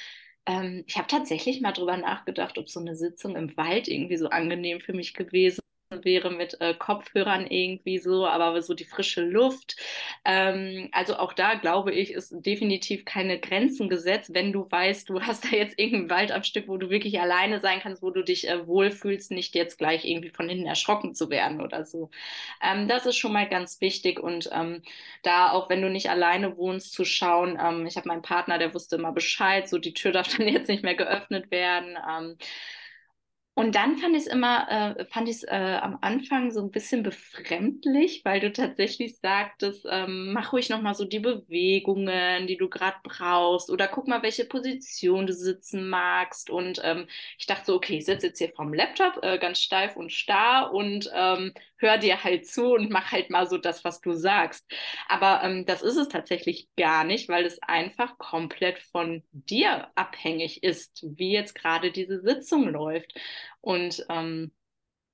Ähm, 0.46 0.84
ich 0.86 0.96
habe 0.96 1.08
tatsächlich 1.08 1.60
mal 1.60 1.72
drüber 1.72 1.96
nachgedacht, 1.96 2.58
ob 2.58 2.68
so 2.68 2.80
eine 2.80 2.96
Sitzung 2.96 3.36
im 3.36 3.56
Wald 3.56 3.88
irgendwie 3.88 4.16
so 4.16 4.28
angenehm 4.30 4.80
für 4.80 4.92
mich 4.92 5.14
gewesen 5.14 5.62
wäre 5.90 6.30
mit 6.30 6.60
äh, 6.60 6.74
Kopfhörern 6.74 7.46
irgendwie 7.46 7.98
so, 7.98 8.26
aber 8.26 8.60
so 8.62 8.74
die 8.74 8.84
frische 8.84 9.22
Luft. 9.22 9.76
Ähm, 10.24 10.88
also 10.92 11.16
auch 11.16 11.32
da 11.32 11.54
glaube 11.54 11.92
ich, 11.92 12.12
ist 12.12 12.34
definitiv 12.44 13.04
keine 13.04 13.40
Grenzen 13.40 13.88
gesetzt, 13.88 14.34
wenn 14.34 14.52
du 14.52 14.70
weißt, 14.70 15.08
du 15.08 15.20
hast 15.22 15.44
da 15.46 15.56
jetzt 15.56 15.78
irgendein 15.78 16.10
Wald 16.10 16.32
am 16.32 16.42
Stück, 16.42 16.68
wo 16.68 16.76
du 16.76 16.90
wirklich 16.90 17.20
alleine 17.20 17.60
sein 17.60 17.80
kannst, 17.80 18.02
wo 18.02 18.10
du 18.10 18.22
dich 18.22 18.48
äh, 18.48 18.66
wohlfühlst, 18.66 19.30
nicht 19.30 19.54
jetzt 19.54 19.78
gleich 19.78 20.04
irgendwie 20.04 20.30
von 20.30 20.48
hinten 20.48 20.66
erschrocken 20.66 21.14
zu 21.14 21.30
werden 21.30 21.60
oder 21.60 21.84
so. 21.84 22.10
Ähm, 22.62 22.88
das 22.88 23.06
ist 23.06 23.16
schon 23.16 23.32
mal 23.32 23.48
ganz 23.48 23.80
wichtig 23.80 24.20
und 24.20 24.50
ähm, 24.52 24.82
da 25.22 25.50
auch 25.52 25.70
wenn 25.70 25.82
du 25.82 25.88
nicht 25.90 26.10
alleine 26.10 26.56
wohnst, 26.56 26.92
zu 26.92 27.04
schauen. 27.04 27.58
Ähm, 27.60 27.86
ich 27.86 27.96
habe 27.96 28.08
meinen 28.08 28.22
Partner, 28.22 28.58
der 28.58 28.74
wusste 28.74 28.96
immer 28.96 29.12
Bescheid, 29.12 29.68
so 29.68 29.78
die 29.78 29.94
Tür 29.94 30.12
darf 30.12 30.28
dann 30.36 30.48
jetzt 30.48 30.68
nicht 30.68 30.82
mehr 30.84 30.94
geöffnet 30.94 31.50
werden. 31.50 31.96
Und 33.58 33.74
dann 33.74 33.96
fand 33.96 34.14
ich 34.14 34.20
es 34.20 34.26
immer, 34.28 34.70
äh, 34.70 35.04
fand 35.06 35.28
ich 35.28 35.38
es 35.38 35.42
äh, 35.42 35.78
am 35.82 35.98
Anfang 36.00 36.52
so 36.52 36.60
ein 36.60 36.70
bisschen 36.70 37.02
befremdlich, 37.02 38.24
weil 38.24 38.38
du 38.38 38.52
tatsächlich 38.52 39.18
sagtest, 39.18 39.84
ähm, 39.90 40.32
mach 40.32 40.52
ruhig 40.52 40.68
nochmal 40.68 40.94
so 40.94 41.04
die 41.04 41.18
Bewegungen, 41.18 42.46
die 42.46 42.56
du 42.56 42.68
gerade 42.68 42.98
brauchst, 43.02 43.68
oder 43.68 43.88
guck 43.88 44.06
mal, 44.06 44.22
welche 44.22 44.44
Position 44.44 45.26
du 45.26 45.32
sitzen 45.32 45.88
magst. 45.88 46.50
Und 46.50 46.80
ähm, 46.84 47.08
ich 47.36 47.46
dachte 47.46 47.64
so, 47.66 47.74
okay, 47.74 47.98
ich 47.98 48.04
sitze 48.04 48.28
jetzt 48.28 48.38
hier 48.38 48.52
vom 48.54 48.72
Laptop 48.72 49.18
äh, 49.24 49.38
ganz 49.38 49.60
steif 49.60 49.96
und 49.96 50.12
starr 50.12 50.72
und 50.72 51.10
ähm, 51.12 51.52
hör 51.78 51.98
dir 51.98 52.22
halt 52.24 52.46
zu 52.46 52.72
und 52.74 52.90
mach 52.90 53.12
halt 53.12 53.30
mal 53.30 53.46
so 53.48 53.58
das, 53.58 53.84
was 53.84 54.00
du 54.00 54.12
sagst. 54.12 54.70
Aber 55.08 55.42
ähm, 55.44 55.66
das 55.66 55.82
ist 55.82 55.96
es 55.96 56.08
tatsächlich 56.08 56.68
gar 56.76 57.04
nicht, 57.04 57.28
weil 57.28 57.44
es 57.44 57.62
einfach 57.62 58.18
komplett 58.18 58.78
von 58.80 59.22
dir 59.32 59.88
abhängig 59.94 60.62
ist, 60.62 61.04
wie 61.04 61.32
jetzt 61.32 61.54
gerade 61.54 61.92
diese 61.92 62.20
Sitzung 62.20 62.68
läuft. 62.68 63.14
Und 63.60 64.04
ähm, 64.10 64.52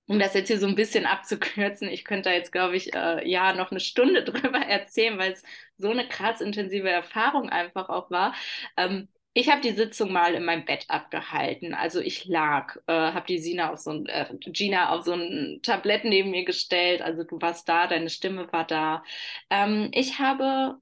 um 0.07 0.19
das 0.19 0.35
jetzt 0.35 0.49
hier 0.49 0.59
so 0.61 0.67
ein 0.67 0.75
bisschen 0.75 1.07
abzukürzen, 1.07 1.89
ich 1.89 2.05
könnte 2.05 2.29
da 2.31 2.35
jetzt, 2.35 2.53
glaube 2.53 2.77
ich, 2.77 2.95
äh, 2.95 3.27
ja, 3.29 3.55
noch 3.55 3.71
eine 3.71 3.81
Stunde 3.81 4.23
drüber 4.25 4.59
erzählen, 4.59 5.19
weil 5.19 5.33
es 5.33 5.43
so 5.79 5.91
eine 5.91 6.07
krass 6.09 6.41
intensive 6.41 6.91
Erfahrung 6.91 7.49
einfach 7.51 7.89
auch 7.89 8.11
war. 8.11 8.35
Ähm, 8.77 9.09
ich 9.35 9.51
habe 9.51 9.61
die 9.61 9.73
Sitzung 9.73 10.13
mal 10.13 10.35
in 10.35 10.45
meinem 10.45 10.65
Bett 10.65 10.87
abgehalten. 10.89 11.75
Also 11.75 12.01
ich 12.01 12.25
lag, 12.27 12.77
äh, 12.87 12.93
habe 12.93 13.27
die 13.27 13.39
Sina 13.39 13.73
auf 13.73 13.79
so 13.81 13.91
ein, 13.91 14.07
äh, 14.07 14.27
Gina 14.39 14.91
auf 14.91 15.05
so 15.05 15.13
ein 15.13 15.61
Tablett 15.63 16.05
neben 16.05 16.31
mir 16.31 16.45
gestellt. 16.45 17.03
Also 17.03 17.25
du 17.25 17.41
warst 17.41 17.69
da, 17.69 17.87
deine 17.89 18.11
Stimme 18.11 18.51
war 18.53 18.65
da. 18.67 19.03
Ähm, 19.51 19.91
ich 19.93 20.19
habe 20.21 20.79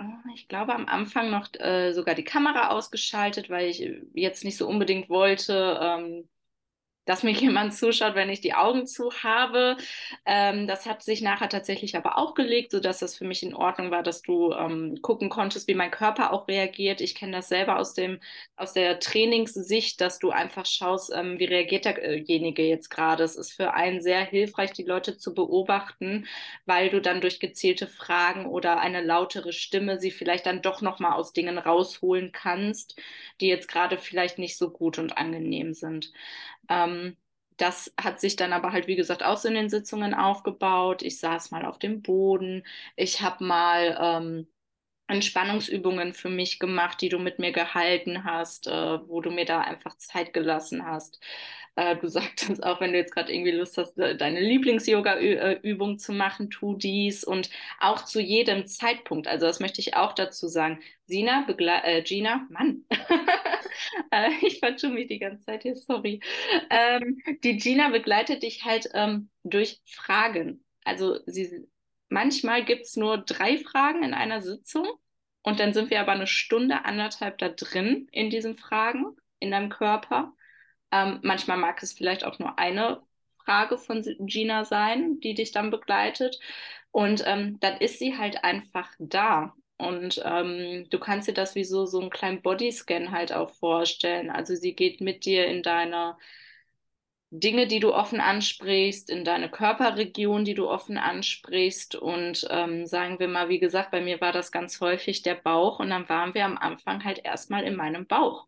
oh, 0.00 0.04
ich 0.34 0.48
glaube, 0.48 0.74
am 0.74 0.86
Anfang 0.86 1.30
noch 1.30 1.48
äh, 1.60 1.92
sogar 1.92 2.14
die 2.14 2.24
Kamera 2.24 2.70
ausgeschaltet, 2.70 3.50
weil 3.50 3.68
ich 3.68 3.88
jetzt 4.14 4.44
nicht 4.44 4.56
so 4.56 4.66
unbedingt 4.68 5.08
wollte, 5.08 5.78
ähm, 5.82 6.28
dass 7.04 7.22
mir 7.22 7.32
jemand 7.32 7.74
zuschaut, 7.74 8.14
wenn 8.14 8.30
ich 8.30 8.40
die 8.40 8.54
Augen 8.54 8.86
zu 8.86 9.10
habe. 9.22 9.76
Ähm, 10.26 10.66
das 10.66 10.86
hat 10.86 11.02
sich 11.02 11.22
nachher 11.22 11.48
tatsächlich 11.48 11.96
aber 11.96 12.18
auch 12.18 12.34
gelegt, 12.34 12.72
sodass 12.72 13.00
das 13.00 13.16
für 13.16 13.24
mich 13.24 13.42
in 13.42 13.54
Ordnung 13.54 13.90
war, 13.90 14.02
dass 14.02 14.22
du 14.22 14.52
ähm, 14.52 14.98
gucken 15.02 15.28
konntest, 15.28 15.68
wie 15.68 15.74
mein 15.74 15.90
Körper 15.90 16.32
auch 16.32 16.48
reagiert. 16.48 17.00
Ich 17.00 17.14
kenne 17.14 17.32
das 17.32 17.48
selber 17.48 17.78
aus 17.78 17.94
dem 17.94 18.20
aus 18.56 18.72
der 18.72 19.00
Trainingssicht, 19.00 20.00
dass 20.00 20.18
du 20.18 20.30
einfach 20.30 20.66
schaust, 20.66 21.12
ähm, 21.14 21.38
wie 21.38 21.44
reagiert 21.46 21.84
derjenige 21.86 22.62
jetzt 22.62 22.90
gerade. 22.90 23.24
Es 23.24 23.36
ist 23.36 23.52
für 23.52 23.74
einen 23.74 24.00
sehr 24.02 24.24
hilfreich, 24.24 24.72
die 24.72 24.84
Leute 24.84 25.16
zu 25.16 25.34
beobachten, 25.34 26.26
weil 26.66 26.90
du 26.90 27.00
dann 27.00 27.20
durch 27.20 27.40
gezielte 27.40 27.86
Fragen 27.86 28.46
oder 28.46 28.80
eine 28.80 29.00
lautere 29.02 29.52
Stimme 29.52 29.98
sie 29.98 30.10
vielleicht 30.10 30.46
dann 30.46 30.62
doch 30.62 30.80
noch 30.82 30.98
mal 30.98 31.14
aus 31.14 31.32
Dingen 31.32 31.58
rausholen 31.58 32.32
kannst, 32.32 33.00
die 33.40 33.48
jetzt 33.48 33.68
gerade 33.68 33.98
vielleicht 33.98 34.38
nicht 34.38 34.56
so 34.56 34.70
gut 34.70 34.98
und 34.98 35.16
angenehm 35.18 35.74
sind. 35.74 36.12
Ähm, 36.68 37.16
das 37.56 37.92
hat 38.00 38.20
sich 38.20 38.36
dann 38.36 38.52
aber 38.52 38.72
halt, 38.72 38.86
wie 38.86 38.96
gesagt, 38.96 39.22
auch 39.22 39.36
so 39.36 39.48
in 39.48 39.54
den 39.54 39.68
Sitzungen 39.70 40.14
aufgebaut. 40.14 41.02
Ich 41.02 41.18
saß 41.20 41.50
mal 41.50 41.64
auf 41.64 41.78
dem 41.78 42.02
Boden. 42.02 42.64
Ich 42.96 43.20
habe 43.22 43.44
mal 43.44 43.96
ähm, 44.00 44.46
Entspannungsübungen 45.08 46.14
für 46.14 46.30
mich 46.30 46.58
gemacht, 46.58 47.00
die 47.02 47.08
du 47.10 47.18
mit 47.18 47.38
mir 47.38 47.52
gehalten 47.52 48.24
hast, 48.24 48.66
äh, 48.66 48.72
wo 49.08 49.20
du 49.20 49.30
mir 49.30 49.44
da 49.44 49.60
einfach 49.60 49.96
Zeit 49.98 50.32
gelassen 50.32 50.86
hast. 50.86 51.20
Äh, 51.76 51.96
du 51.96 52.08
sagtest 52.08 52.62
auch, 52.64 52.80
wenn 52.80 52.92
du 52.92 52.98
jetzt 52.98 53.14
gerade 53.14 53.32
irgendwie 53.32 53.50
Lust 53.52 53.76
hast, 53.78 53.94
deine 53.96 54.40
Lieblings-Yoga-Übung 54.40 55.98
zu 55.98 56.12
machen, 56.12 56.50
tu 56.50 56.74
dies 56.76 57.24
und 57.24 57.50
auch 57.80 58.04
zu 58.04 58.20
jedem 58.20 58.66
Zeitpunkt. 58.66 59.26
Also 59.28 59.46
das 59.46 59.60
möchte 59.60 59.80
ich 59.80 59.94
auch 59.96 60.12
dazu 60.14 60.48
sagen. 60.48 60.80
Sina, 61.06 61.42
Begle 61.46 61.82
äh, 61.84 62.02
Gina, 62.02 62.46
Mann, 62.50 62.84
äh, 64.10 64.30
ich 64.42 64.58
vertue 64.58 64.90
mich 64.90 65.08
die 65.08 65.18
ganze 65.18 65.44
Zeit 65.44 65.62
hier, 65.62 65.76
sorry. 65.76 66.20
Ähm, 66.70 67.18
die 67.42 67.56
Gina 67.56 67.88
begleitet 67.90 68.42
dich 68.42 68.64
halt 68.64 68.88
ähm, 68.94 69.30
durch 69.44 69.80
Fragen. 69.86 70.64
Also 70.84 71.18
sie, 71.26 71.68
manchmal 72.08 72.64
gibt 72.64 72.86
es 72.86 72.96
nur 72.96 73.18
drei 73.18 73.58
Fragen 73.58 74.02
in 74.02 74.14
einer 74.14 74.42
Sitzung 74.42 74.86
und 75.42 75.60
dann 75.60 75.74
sind 75.74 75.90
wir 75.90 76.00
aber 76.00 76.12
eine 76.12 76.26
Stunde, 76.26 76.84
anderthalb 76.84 77.38
da 77.38 77.48
drin 77.48 78.08
in 78.12 78.30
diesen 78.30 78.56
Fragen 78.56 79.16
in 79.40 79.50
deinem 79.50 79.70
Körper. 79.70 80.34
Ähm, 80.92 81.20
manchmal 81.22 81.56
mag 81.56 81.82
es 81.82 81.92
vielleicht 81.92 82.24
auch 82.24 82.38
nur 82.38 82.58
eine 82.58 83.02
Frage 83.44 83.78
von 83.78 84.02
Gina 84.20 84.64
sein, 84.64 85.20
die 85.20 85.34
dich 85.34 85.52
dann 85.52 85.70
begleitet. 85.70 86.38
Und 86.90 87.24
ähm, 87.26 87.58
dann 87.60 87.78
ist 87.78 87.98
sie 87.98 88.16
halt 88.18 88.44
einfach 88.44 88.90
da. 88.98 89.54
Und 89.82 90.22
ähm, 90.24 90.86
du 90.90 90.98
kannst 91.00 91.28
dir 91.28 91.34
das 91.34 91.54
wie 91.56 91.64
so, 91.64 91.86
so 91.86 92.00
einen 92.00 92.10
kleinen 92.10 92.40
Bodyscan 92.42 93.10
halt 93.10 93.32
auch 93.32 93.50
vorstellen. 93.50 94.30
Also 94.30 94.54
sie 94.54 94.74
geht 94.74 95.00
mit 95.00 95.24
dir 95.24 95.46
in 95.46 95.62
deine 95.62 96.16
Dinge, 97.30 97.66
die 97.66 97.80
du 97.80 97.94
offen 97.94 98.20
ansprichst, 98.20 99.10
in 99.10 99.24
deine 99.24 99.50
Körperregion, 99.50 100.44
die 100.44 100.54
du 100.54 100.68
offen 100.68 100.98
ansprichst. 100.98 101.96
Und 101.96 102.46
ähm, 102.50 102.86
sagen 102.86 103.18
wir 103.18 103.26
mal, 103.28 103.48
wie 103.48 103.58
gesagt, 103.58 103.90
bei 103.90 104.00
mir 104.00 104.20
war 104.20 104.32
das 104.32 104.52
ganz 104.52 104.80
häufig 104.80 105.22
der 105.22 105.34
Bauch. 105.34 105.80
Und 105.80 105.90
dann 105.90 106.08
waren 106.08 106.34
wir 106.34 106.44
am 106.44 106.58
Anfang 106.58 107.04
halt 107.04 107.24
erstmal 107.24 107.64
in 107.64 107.74
meinem 107.74 108.06
Bauch. 108.06 108.46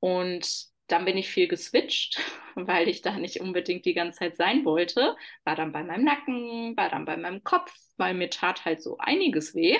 Und 0.00 0.71
dann 0.92 1.04
bin 1.04 1.16
ich 1.16 1.30
viel 1.30 1.48
geswitcht, 1.48 2.20
weil 2.54 2.88
ich 2.88 3.02
da 3.02 3.12
nicht 3.18 3.40
unbedingt 3.40 3.84
die 3.86 3.94
ganze 3.94 4.20
Zeit 4.20 4.36
sein 4.36 4.64
wollte. 4.64 5.16
War 5.44 5.56
dann 5.56 5.72
bei 5.72 5.82
meinem 5.82 6.04
Nacken, 6.04 6.76
war 6.76 6.90
dann 6.90 7.04
bei 7.04 7.16
meinem 7.16 7.42
Kopf, 7.44 7.72
weil 7.96 8.14
mir 8.14 8.30
tat 8.30 8.64
halt 8.64 8.82
so 8.82 8.98
einiges 8.98 9.54
weh, 9.54 9.78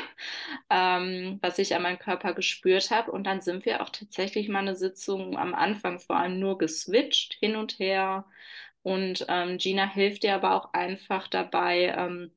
ähm, 0.70 1.38
was 1.42 1.58
ich 1.58 1.74
an 1.74 1.82
meinem 1.82 1.98
Körper 1.98 2.34
gespürt 2.34 2.90
habe. 2.90 3.12
Und 3.12 3.24
dann 3.24 3.40
sind 3.40 3.64
wir 3.66 3.82
auch 3.82 3.90
tatsächlich 3.90 4.48
mal 4.48 4.60
eine 4.60 4.76
Sitzung 4.76 5.36
am 5.38 5.54
Anfang 5.54 6.00
vor 6.00 6.16
allem 6.16 6.38
nur 6.40 6.58
geswitcht, 6.58 7.34
hin 7.40 7.56
und 7.56 7.78
her. 7.78 8.26
Und 8.82 9.26
ähm, 9.28 9.58
Gina 9.58 9.88
hilft 9.88 10.24
dir 10.24 10.34
aber 10.34 10.54
auch 10.54 10.72
einfach 10.72 11.28
dabei, 11.28 11.94
ähm, 11.96 12.32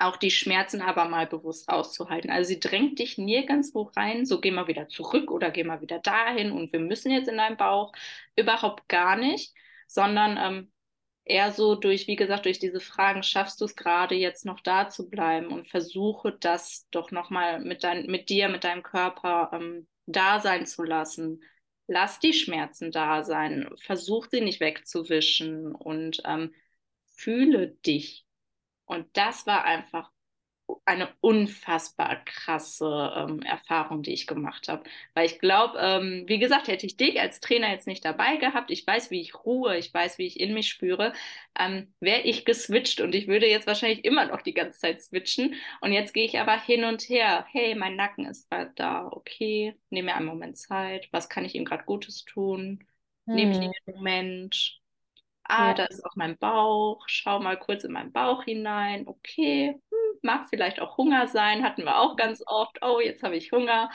auch 0.00 0.16
die 0.16 0.30
Schmerzen 0.30 0.80
aber 0.82 1.06
mal 1.06 1.26
bewusst 1.26 1.68
auszuhalten. 1.68 2.30
Also 2.30 2.48
sie 2.48 2.60
drängt 2.60 2.98
dich 2.98 3.18
nirgendwo 3.18 3.82
rein, 3.96 4.26
so 4.26 4.40
geh 4.40 4.50
mal 4.50 4.68
wieder 4.68 4.88
zurück 4.88 5.30
oder 5.30 5.50
geh 5.50 5.64
mal 5.64 5.80
wieder 5.80 5.98
dahin 5.98 6.52
und 6.52 6.72
wir 6.72 6.80
müssen 6.80 7.10
jetzt 7.12 7.28
in 7.28 7.36
deinen 7.36 7.56
Bauch. 7.56 7.92
Überhaupt 8.36 8.88
gar 8.88 9.16
nicht, 9.16 9.54
sondern 9.86 10.38
ähm, 10.38 10.72
eher 11.24 11.52
so 11.52 11.74
durch, 11.74 12.06
wie 12.06 12.16
gesagt, 12.16 12.46
durch 12.46 12.58
diese 12.58 12.80
Fragen, 12.80 13.22
schaffst 13.22 13.60
du 13.60 13.64
es 13.66 13.76
gerade 13.76 14.14
jetzt 14.14 14.44
noch 14.46 14.60
da 14.60 14.88
zu 14.88 15.08
bleiben 15.08 15.48
und 15.48 15.68
versuche 15.68 16.32
das 16.32 16.88
doch 16.90 17.10
nochmal 17.10 17.60
mit, 17.60 17.84
mit 18.06 18.28
dir, 18.30 18.48
mit 18.48 18.64
deinem 18.64 18.82
Körper 18.82 19.50
ähm, 19.52 19.86
da 20.06 20.40
sein 20.40 20.66
zu 20.66 20.82
lassen. 20.82 21.42
Lass 21.86 22.20
die 22.20 22.32
Schmerzen 22.32 22.92
da 22.92 23.24
sein, 23.24 23.68
versuch 23.76 24.28
sie 24.30 24.40
nicht 24.40 24.60
wegzuwischen 24.60 25.74
und 25.74 26.22
ähm, 26.24 26.54
fühle 27.16 27.68
dich 27.86 28.26
und 28.90 29.06
das 29.12 29.46
war 29.46 29.64
einfach 29.64 30.10
eine 30.84 31.08
unfassbar 31.20 32.24
krasse 32.24 33.12
ähm, 33.16 33.42
Erfahrung, 33.42 34.02
die 34.02 34.12
ich 34.12 34.26
gemacht 34.26 34.68
habe. 34.68 34.82
Weil 35.14 35.26
ich 35.26 35.38
glaube, 35.38 35.78
ähm, 35.78 36.24
wie 36.26 36.38
gesagt, 36.40 36.68
hätte 36.68 36.86
ich 36.86 36.96
dich 36.96 37.20
als 37.20 37.40
Trainer 37.40 37.70
jetzt 37.70 37.86
nicht 37.86 38.04
dabei 38.04 38.36
gehabt, 38.36 38.70
ich 38.70 38.86
weiß, 38.86 39.10
wie 39.12 39.20
ich 39.20 39.44
ruhe, 39.44 39.76
ich 39.76 39.94
weiß, 39.94 40.18
wie 40.18 40.26
ich 40.26 40.40
in 40.40 40.54
mich 40.54 40.68
spüre, 40.68 41.12
ähm, 41.58 41.94
wäre 42.00 42.22
ich 42.22 42.44
geswitcht 42.44 43.00
und 43.00 43.14
ich 43.14 43.28
würde 43.28 43.46
jetzt 43.48 43.66
wahrscheinlich 43.68 44.04
immer 44.04 44.26
noch 44.26 44.42
die 44.42 44.54
ganze 44.54 44.78
Zeit 44.80 45.00
switchen. 45.02 45.54
Und 45.80 45.92
jetzt 45.92 46.12
gehe 46.12 46.24
ich 46.24 46.38
aber 46.40 46.58
hin 46.60 46.84
und 46.84 47.02
her. 47.02 47.46
Hey, 47.50 47.74
mein 47.76 47.96
Nacken 47.96 48.26
ist 48.26 48.48
bald 48.50 48.72
da. 48.78 49.06
Okay, 49.10 49.76
nehme 49.90 50.06
mir 50.06 50.16
einen 50.16 50.26
Moment 50.26 50.56
Zeit. 50.58 51.08
Was 51.12 51.28
kann 51.28 51.44
ich 51.44 51.54
ihm 51.54 51.64
gerade 51.64 51.84
Gutes 51.84 52.24
tun? 52.24 52.84
Hm. 53.26 53.34
Nehme 53.34 53.52
ich 53.52 53.58
hm. 53.58 53.72
den 53.86 53.94
Moment? 53.94 54.79
Ah, 55.50 55.68
ja. 55.68 55.74
da 55.74 55.84
ist 55.84 56.04
auch 56.04 56.16
mein 56.16 56.38
Bauch, 56.38 57.02
schau 57.06 57.40
mal 57.40 57.58
kurz 57.58 57.84
in 57.84 57.92
meinen 57.92 58.12
Bauch 58.12 58.44
hinein, 58.44 59.06
okay, 59.06 59.80
hm, 59.90 60.18
mag 60.22 60.48
vielleicht 60.48 60.80
auch 60.80 60.96
Hunger 60.96 61.28
sein, 61.28 61.62
hatten 61.64 61.84
wir 61.84 61.98
auch 61.98 62.16
ganz 62.16 62.42
oft, 62.46 62.78
oh, 62.82 63.00
jetzt 63.00 63.22
habe 63.22 63.36
ich 63.36 63.52
Hunger 63.52 63.90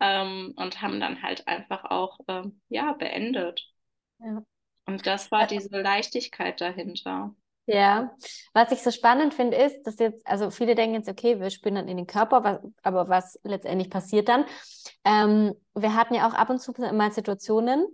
ähm, 0.00 0.54
und 0.56 0.82
haben 0.82 1.00
dann 1.00 1.22
halt 1.22 1.46
einfach 1.48 1.84
auch, 1.84 2.18
ähm, 2.28 2.60
ja, 2.68 2.92
beendet. 2.92 3.68
Ja. 4.18 4.42
Und 4.86 5.06
das 5.06 5.30
war 5.30 5.46
diese 5.46 5.80
Leichtigkeit 5.80 6.60
dahinter. 6.60 7.34
Ja, 7.66 8.16
was 8.54 8.72
ich 8.72 8.82
so 8.82 8.90
spannend 8.90 9.34
finde, 9.34 9.56
ist, 9.56 9.84
dass 9.84 9.98
jetzt, 10.00 10.26
also 10.26 10.50
viele 10.50 10.74
denken 10.74 10.96
jetzt, 10.96 11.08
okay, 11.08 11.38
wir 11.38 11.48
spüren 11.50 11.76
dann 11.76 11.86
in 11.88 11.96
den 11.96 12.08
Körper, 12.08 12.42
was, 12.42 12.60
aber 12.82 13.08
was 13.08 13.38
letztendlich 13.44 13.88
passiert 13.88 14.28
dann? 14.28 14.44
Ähm, 15.04 15.54
wir 15.74 15.94
hatten 15.94 16.14
ja 16.14 16.28
auch 16.28 16.34
ab 16.34 16.50
und 16.50 16.58
zu 16.60 16.72
mal 16.72 17.12
Situationen, 17.12 17.86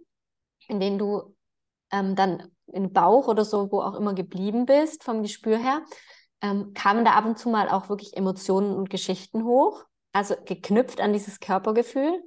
in 0.69 0.81
denen 0.81 0.99
du 0.99 1.37
ähm, 1.93 2.17
dann 2.17 2.51
im 2.73 2.93
Bauch 2.93 3.29
oder 3.29 3.45
so, 3.45 3.71
wo 3.71 3.81
auch 3.81 3.95
immer 3.95 4.15
geblieben 4.15 4.67
bist, 4.67 5.05
vom 5.05 5.23
Gespür 5.23 5.59
her, 5.59 5.83
ähm, 6.43 6.73
kamen 6.75 7.05
da 7.05 7.13
ab 7.13 7.25
und 7.25 7.39
zu 7.39 7.49
mal 7.49 7.69
auch 7.69 7.89
wirklich 7.89 8.17
Emotionen 8.17 8.75
und 8.75 8.91
Geschichten 8.91 9.45
hoch? 9.45 9.85
Also 10.13 10.35
geknüpft 10.45 11.01
an 11.01 11.13
dieses 11.13 11.41
Körpergefühl? 11.41 12.23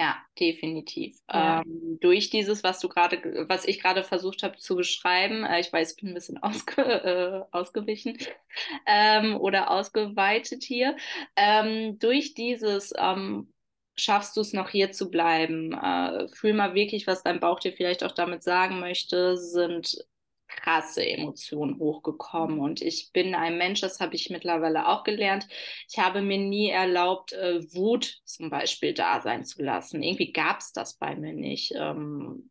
Ja, 0.00 0.16
definitiv. 0.38 1.18
Ja. 1.30 1.60
Ähm, 1.60 1.98
durch 2.00 2.30
dieses, 2.30 2.64
was 2.64 2.80
du 2.80 2.88
gerade, 2.88 3.44
was 3.48 3.66
ich 3.66 3.82
gerade 3.82 4.02
versucht 4.02 4.42
habe 4.42 4.56
zu 4.56 4.76
beschreiben, 4.76 5.44
äh, 5.44 5.60
ich 5.60 5.70
weiß, 5.70 5.90
ich 5.90 5.96
bin 6.00 6.08
ein 6.08 6.14
bisschen 6.14 6.38
ausge, 6.42 6.80
äh, 6.82 7.42
ausgewichen 7.50 8.16
ähm, 8.86 9.36
oder 9.36 9.70
ausgeweitet 9.70 10.62
hier, 10.62 10.96
ähm, 11.36 11.98
durch 11.98 12.32
dieses 12.32 12.94
ähm, 12.96 13.52
schaffst 14.00 14.36
du 14.36 14.40
es 14.40 14.52
noch 14.52 14.68
hier 14.70 14.92
zu 14.92 15.10
bleiben? 15.10 15.72
Äh, 15.72 16.28
fühl 16.28 16.52
mal 16.54 16.74
wirklich, 16.74 17.06
was 17.06 17.22
dein 17.22 17.40
Bauch 17.40 17.60
dir 17.60 17.72
vielleicht 17.72 18.04
auch 18.04 18.12
damit 18.12 18.42
sagen 18.42 18.80
möchte, 18.80 19.36
sind 19.36 19.96
krasse 20.48 21.06
Emotionen 21.06 21.78
hochgekommen. 21.78 22.58
Und 22.60 22.82
ich 22.82 23.12
bin 23.12 23.34
ein 23.34 23.58
Mensch, 23.58 23.80
das 23.80 24.00
habe 24.00 24.16
ich 24.16 24.30
mittlerweile 24.30 24.88
auch 24.88 25.04
gelernt. 25.04 25.46
Ich 25.88 25.98
habe 25.98 26.22
mir 26.22 26.38
nie 26.38 26.70
erlaubt, 26.70 27.32
äh, 27.32 27.62
Wut 27.74 28.20
zum 28.24 28.50
Beispiel 28.50 28.94
da 28.94 29.20
sein 29.20 29.44
zu 29.44 29.62
lassen. 29.62 30.02
Irgendwie 30.02 30.32
gab 30.32 30.60
es 30.60 30.72
das 30.72 30.94
bei 30.94 31.14
mir 31.16 31.32
nicht. 31.32 31.72
Ähm, 31.76 32.49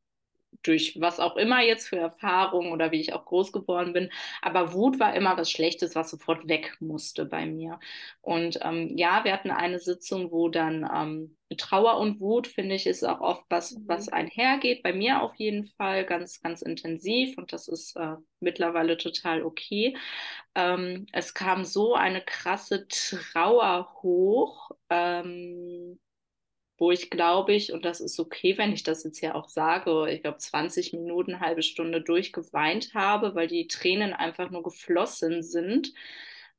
durch 0.64 1.00
was 1.00 1.20
auch 1.20 1.38
immer 1.38 1.62
jetzt 1.62 1.88
für 1.88 1.98
Erfahrungen 1.98 2.72
oder 2.72 2.92
wie 2.92 3.00
ich 3.00 3.14
auch 3.14 3.26
groß 3.26 3.52
geworden 3.52 3.94
bin. 3.94 4.12
Aber 4.42 4.74
Wut 4.74 5.00
war 5.00 5.16
immer 5.16 5.38
was 5.38 5.52
Schlechtes, 5.52 5.96
was 5.96 6.10
sofort 6.10 6.48
weg 6.48 6.78
musste 6.80 7.26
bei 7.26 7.46
mir. 7.46 7.80
Und 8.22 8.60
ähm, 8.62 8.98
ja, 8.98 9.24
wir 9.24 9.34
hatten 9.34 9.52
eine 9.52 9.80
Sitzung, 9.80 10.32
wo 10.32 10.50
dann 10.50 10.90
ähm, 10.94 11.36
Trauer 11.58 11.98
und 11.98 12.20
Wut, 12.20 12.48
finde 12.48 12.76
ich, 12.76 12.86
ist 12.86 13.04
auch 13.04 13.22
oft 13.22 13.46
was, 13.50 13.72
mhm. 13.72 13.84
was 13.88 14.10
einhergeht. 14.10 14.84
Bei 14.84 14.94
mir 14.94 15.22
auf 15.22 15.36
jeden 15.36 15.66
Fall 15.66 16.06
ganz, 16.06 16.42
ganz 16.42 16.62
intensiv 16.62 17.38
und 17.38 17.54
das 17.54 17.68
ist 17.68 17.96
äh, 17.96 18.16
mittlerweile 18.40 18.98
total 18.98 19.44
okay. 19.44 19.96
Ähm, 20.56 21.08
es 21.12 21.34
kam 21.34 21.66
so 21.66 21.96
eine 21.96 22.22
krasse 22.22 22.88
Trauer 22.88 23.90
hoch. 24.02 24.72
Ähm, 24.90 26.00
wo 26.80 26.92
ich 26.92 27.10
glaube 27.10 27.54
ich, 27.54 27.74
und 27.74 27.86
das 27.86 28.00
ist 28.02 28.20
okay, 28.20 28.58
wenn 28.58 28.74
ich 28.74 28.84
das 28.84 29.04
jetzt 29.04 29.22
ja 29.22 29.36
auch 29.36 29.50
sage, 29.50 30.10
ich 30.12 30.22
glaube 30.24 30.38
20 30.38 30.94
Minuten, 30.94 31.40
halbe 31.42 31.62
Stunde 31.64 32.02
durchgeweint 32.02 32.94
habe, 32.96 33.36
weil 33.36 33.48
die 33.48 33.68
Tränen 33.68 34.14
einfach 34.14 34.50
nur 34.52 34.64
geflossen 34.64 35.44
sind. 35.44 35.94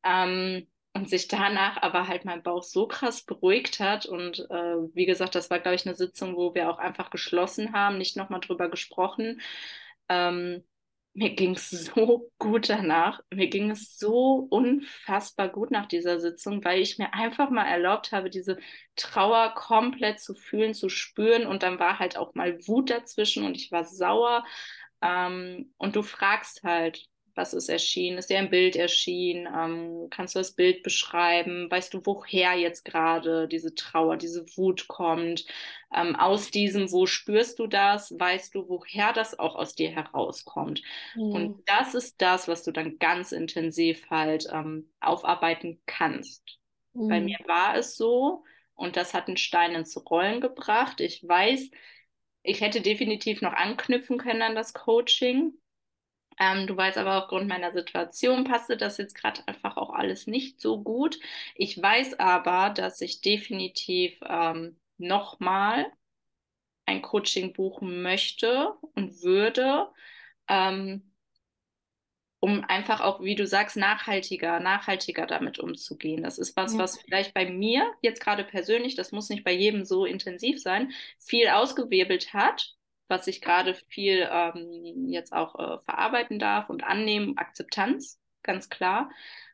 Ähm, 0.05 0.67
und 0.93 1.09
sich 1.09 1.29
danach 1.29 1.81
aber 1.83 2.09
halt 2.09 2.25
mein 2.25 2.43
Bauch 2.43 2.63
so 2.65 2.87
krass 2.89 3.23
beruhigt 3.25 3.79
hat. 3.81 4.07
Und 4.07 4.41
äh, 4.51 4.77
wie 4.95 5.07
gesagt, 5.07 5.35
das 5.37 5.49
war, 5.51 5.61
glaube 5.61 5.77
ich, 5.77 5.87
eine 5.87 5.95
Sitzung, 5.95 6.37
wo 6.37 6.55
wir 6.55 6.69
auch 6.71 6.79
einfach 6.79 7.11
geschlossen 7.11 7.73
haben, 7.73 7.99
nicht 7.99 8.17
nochmal 8.17 8.41
drüber 8.41 8.69
gesprochen. 8.69 9.41
Ähm, 10.09 10.65
mir 11.13 11.35
ging 11.35 11.55
es 11.55 11.71
so 11.71 12.31
gut 12.39 12.69
danach. 12.69 13.21
Mir 13.31 13.49
ging 13.49 13.71
es 13.71 13.99
so 13.99 14.47
unfassbar 14.51 15.49
gut 15.49 15.71
nach 15.71 15.87
dieser 15.87 16.21
Sitzung, 16.21 16.65
weil 16.65 16.81
ich 16.81 16.99
mir 16.99 17.15
einfach 17.15 17.51
mal 17.51 17.67
erlaubt 17.67 18.13
habe, 18.13 18.31
diese 18.31 18.59
Trauer 18.97 19.55
komplett 19.55 20.21
zu 20.21 20.35
fühlen, 20.35 20.75
zu 20.75 20.89
spüren. 20.89 21.47
Und 21.47 21.63
dann 21.63 21.79
war 21.79 21.99
halt 21.99 22.17
auch 22.17 22.35
mal 22.35 22.59
Wut 22.67 22.91
dazwischen 22.91 23.45
und 23.45 23.57
ich 23.57 23.73
war 23.73 23.85
sauer. 23.85 24.45
Ähm, 25.03 25.73
und 25.79 25.97
du 25.97 26.03
fragst 26.03 26.63
halt, 26.63 27.07
was 27.41 27.55
ist 27.55 27.71
erschienen? 27.71 28.19
Ist 28.19 28.29
dir 28.29 28.39
ein 28.39 28.51
Bild 28.51 28.77
erschienen? 28.77 29.47
Ähm, 29.47 30.09
kannst 30.11 30.35
du 30.35 30.39
das 30.39 30.53
Bild 30.53 30.83
beschreiben? 30.83 31.71
Weißt 31.71 31.95
du, 31.95 32.03
woher 32.05 32.53
jetzt 32.55 32.85
gerade 32.85 33.49
diese 33.49 33.75
Trauer, 33.75 34.19
diese 34.19 34.45
Wut 34.57 34.89
kommt? 34.89 35.47
Ähm, 35.95 36.17
aus 36.17 36.51
diesem, 36.51 36.93
wo 36.93 37.07
spürst 37.07 37.59
du 37.59 37.67
das? 37.67 38.13
Weißt 38.19 38.55
du, 38.55 38.69
woher 38.69 39.15
das 39.15 39.39
auch 39.39 39.57
aus 39.57 39.75
dir 39.75 39.91
herauskommt? 39.91 40.83
Mhm. 41.15 41.33
Und 41.33 41.63
das 41.67 41.95
ist 41.95 42.21
das, 42.21 42.47
was 42.47 42.63
du 42.63 42.73
dann 42.73 42.99
ganz 42.99 43.33
intensiv 43.33 44.09
halt 44.11 44.47
ähm, 44.53 44.93
aufarbeiten 45.01 45.81
kannst. 45.87 46.59
Mhm. 46.93 47.09
Bei 47.09 47.21
mir 47.23 47.39
war 47.47 47.75
es 47.75 47.97
so 47.97 48.45
und 48.75 48.97
das 48.97 49.15
hat 49.15 49.29
einen 49.29 49.39
Stein 49.39 49.75
ins 49.75 49.97
Rollen 50.11 50.43
gebracht. 50.43 51.01
Ich 51.01 51.27
weiß, 51.27 51.71
ich 52.43 52.61
hätte 52.61 52.83
definitiv 52.83 53.41
noch 53.41 53.55
anknüpfen 53.55 54.19
können 54.19 54.43
an 54.43 54.55
das 54.55 54.75
Coaching. 54.75 55.55
Ähm, 56.41 56.67
du 56.67 56.75
weißt 56.75 56.97
aber 56.97 57.23
aufgrund 57.23 57.49
meiner 57.49 57.71
Situation 57.71 58.45
passte 58.45 58.79
das 58.79 58.97
jetzt 58.97 59.15
gerade 59.15 59.47
einfach 59.47 59.77
auch 59.77 59.91
alles 59.91 60.27
nicht 60.27 60.59
so 60.59 60.83
gut. 60.83 61.21
Ich 61.55 61.81
weiß 61.81 62.19
aber, 62.19 62.71
dass 62.71 63.03
ich 63.03 63.21
definitiv 63.21 64.19
ähm, 64.27 64.79
nochmal 64.97 65.87
ein 66.87 67.03
Coaching 67.03 67.53
buchen 67.53 68.03
möchte 68.03 68.73
und 68.95 69.23
würde, 69.23 69.89
ähm, 70.49 71.13
um 72.41 72.65
einfach 72.65 73.03
auch, 73.03 73.21
wie 73.23 73.35
du 73.35 73.47
sagst, 73.47 73.77
nachhaltiger, 73.77 74.61
nachhaltiger 74.61 75.27
damit 75.27 75.59
umzugehen. 75.59 76.23
Das 76.23 76.39
ist 76.39 76.57
was, 76.57 76.73
ja. 76.73 76.79
was 76.79 76.99
vielleicht 77.03 77.35
bei 77.35 77.51
mir 77.51 77.87
jetzt 78.01 78.23
gerade 78.23 78.45
persönlich, 78.45 78.95
das 78.95 79.13
muss 79.13 79.29
nicht 79.29 79.45
bei 79.45 79.53
jedem 79.53 79.85
so 79.85 80.07
intensiv 80.07 80.59
sein, 80.59 80.91
viel 81.19 81.49
ausgewirbelt 81.49 82.33
hat 82.33 82.80
was 83.11 83.27
ich 83.27 83.41
gerade 83.41 83.75
viel 83.89 84.29
ähm, 84.31 85.09
jetzt 85.09 85.33
auch 85.33 85.55
äh, 85.59 85.79
verarbeiten 85.81 86.39
darf 86.39 86.71
und 86.71 86.85
annehmen, 86.85 87.37
Akzeptanz, 87.37 88.21
ganz 88.43 88.69
klar. 88.69 89.11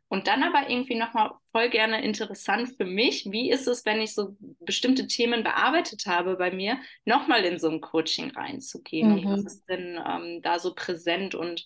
Und 0.09 0.29
dann 0.29 0.45
aber 0.45 0.71
irgendwie 0.71 0.95
nochmal 0.95 1.33
voll 1.51 1.69
gerne 1.69 2.05
interessant 2.05 2.75
für 2.77 2.85
mich, 2.85 3.27
wie 3.31 3.51
ist 3.51 3.67
es, 3.67 3.85
wenn 3.85 4.01
ich 4.01 4.15
so 4.15 4.37
bestimmte 4.61 5.09
Themen 5.09 5.43
bearbeitet 5.43 6.05
habe 6.07 6.37
bei 6.37 6.53
mir, 6.53 6.79
nochmal 7.05 7.45
in 7.45 7.59
so 7.59 7.69
ein 7.69 7.81
Coaching 7.81 8.31
reinzugehen? 8.31 9.17
Mhm. 9.17 9.27
Und 9.27 9.33
was 9.33 9.55
ist 9.55 9.69
denn 9.69 9.99
ähm, 10.07 10.43
da 10.43 10.61
so 10.61 10.75
präsent 10.75 11.35
und 11.35 11.65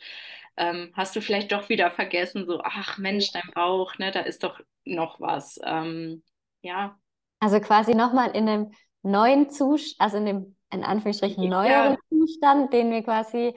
ähm, 0.57 0.91
hast 0.95 1.15
du 1.17 1.21
vielleicht 1.21 1.53
doch 1.53 1.69
wieder 1.69 1.91
vergessen, 1.91 2.47
so, 2.47 2.61
ach 2.63 2.97
Mensch, 2.97 3.31
dein 3.33 3.51
Bauch, 3.55 3.99
ne, 3.99 4.11
da 4.11 4.21
ist 4.21 4.43
doch 4.43 4.61
noch 4.85 5.21
was. 5.21 5.59
Ähm, 5.63 6.23
ja. 6.63 6.99
Also 7.41 7.61
quasi 7.61 7.95
nochmal 7.95 8.31
in 8.35 8.49
einem 8.49 8.73
neuen 9.03 9.51
Zustand, 9.51 10.01
also 10.01 10.17
in 10.17 10.27
dem 10.27 10.57
in 10.73 10.85
Anführungsstrichen 10.85 11.49
neueren 11.49 11.95
ja. 11.95 11.97
Zustand, 12.09 12.73
den 12.73 12.91
wir 12.91 13.03
quasi 13.03 13.55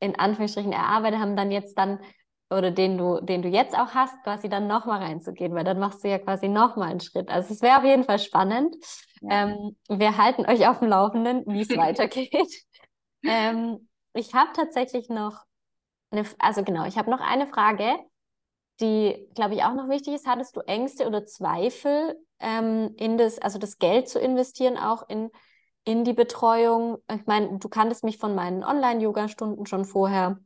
in 0.00 0.18
Anführungsstrichen 0.18 0.72
erarbeitet 0.72 1.20
haben, 1.20 1.36
dann 1.36 1.50
jetzt 1.50 1.76
dann 1.76 2.00
oder 2.50 2.70
den 2.70 2.96
du, 2.96 3.20
den 3.20 3.42
du 3.42 3.48
jetzt 3.48 3.74
auch 3.78 3.92
hast, 3.92 4.22
quasi 4.22 4.48
dann 4.48 4.66
nochmal 4.66 5.02
reinzugehen, 5.02 5.54
weil 5.54 5.64
dann 5.64 5.78
machst 5.78 6.02
du 6.02 6.08
ja 6.08 6.18
quasi 6.18 6.48
nochmal 6.48 6.90
einen 6.90 7.00
Schritt. 7.00 7.28
Also 7.28 7.52
es 7.52 7.60
wäre 7.60 7.78
auf 7.78 7.84
jeden 7.84 8.04
Fall 8.04 8.18
spannend. 8.18 8.74
Ja. 9.20 9.48
Ähm, 9.48 9.76
wir 9.88 10.16
halten 10.16 10.46
euch 10.46 10.66
auf 10.66 10.78
dem 10.78 10.88
Laufenden, 10.88 11.44
wie 11.46 11.60
es 11.60 11.68
weitergeht. 11.76 12.64
Ähm, 13.22 13.88
ich 14.14 14.34
habe 14.34 14.50
tatsächlich 14.54 15.08
noch 15.10 15.44
eine, 16.10 16.24
also 16.38 16.62
genau, 16.64 16.86
ich 16.86 16.96
habe 16.96 17.10
noch 17.10 17.20
eine 17.20 17.46
Frage, 17.46 17.96
die, 18.80 19.28
glaube 19.34 19.54
ich, 19.54 19.64
auch 19.64 19.74
noch 19.74 19.88
wichtig 19.88 20.14
ist. 20.14 20.26
Hattest 20.26 20.56
du 20.56 20.60
Ängste 20.60 21.06
oder 21.06 21.26
Zweifel 21.26 22.16
ähm, 22.40 22.94
in 22.96 23.18
das, 23.18 23.38
also 23.38 23.58
das 23.58 23.78
Geld 23.78 24.08
zu 24.08 24.20
investieren, 24.20 24.78
auch 24.78 25.06
in 25.08 25.30
in 25.88 26.04
die 26.04 26.12
Betreuung. 26.12 26.98
Ich 27.10 27.24
meine, 27.24 27.58
du 27.58 27.68
kanntest 27.70 28.04
mich 28.04 28.18
von 28.18 28.34
meinen 28.34 28.62
Online-Yoga-Stunden 28.62 29.64
schon 29.64 29.86
vorher. 29.86 30.38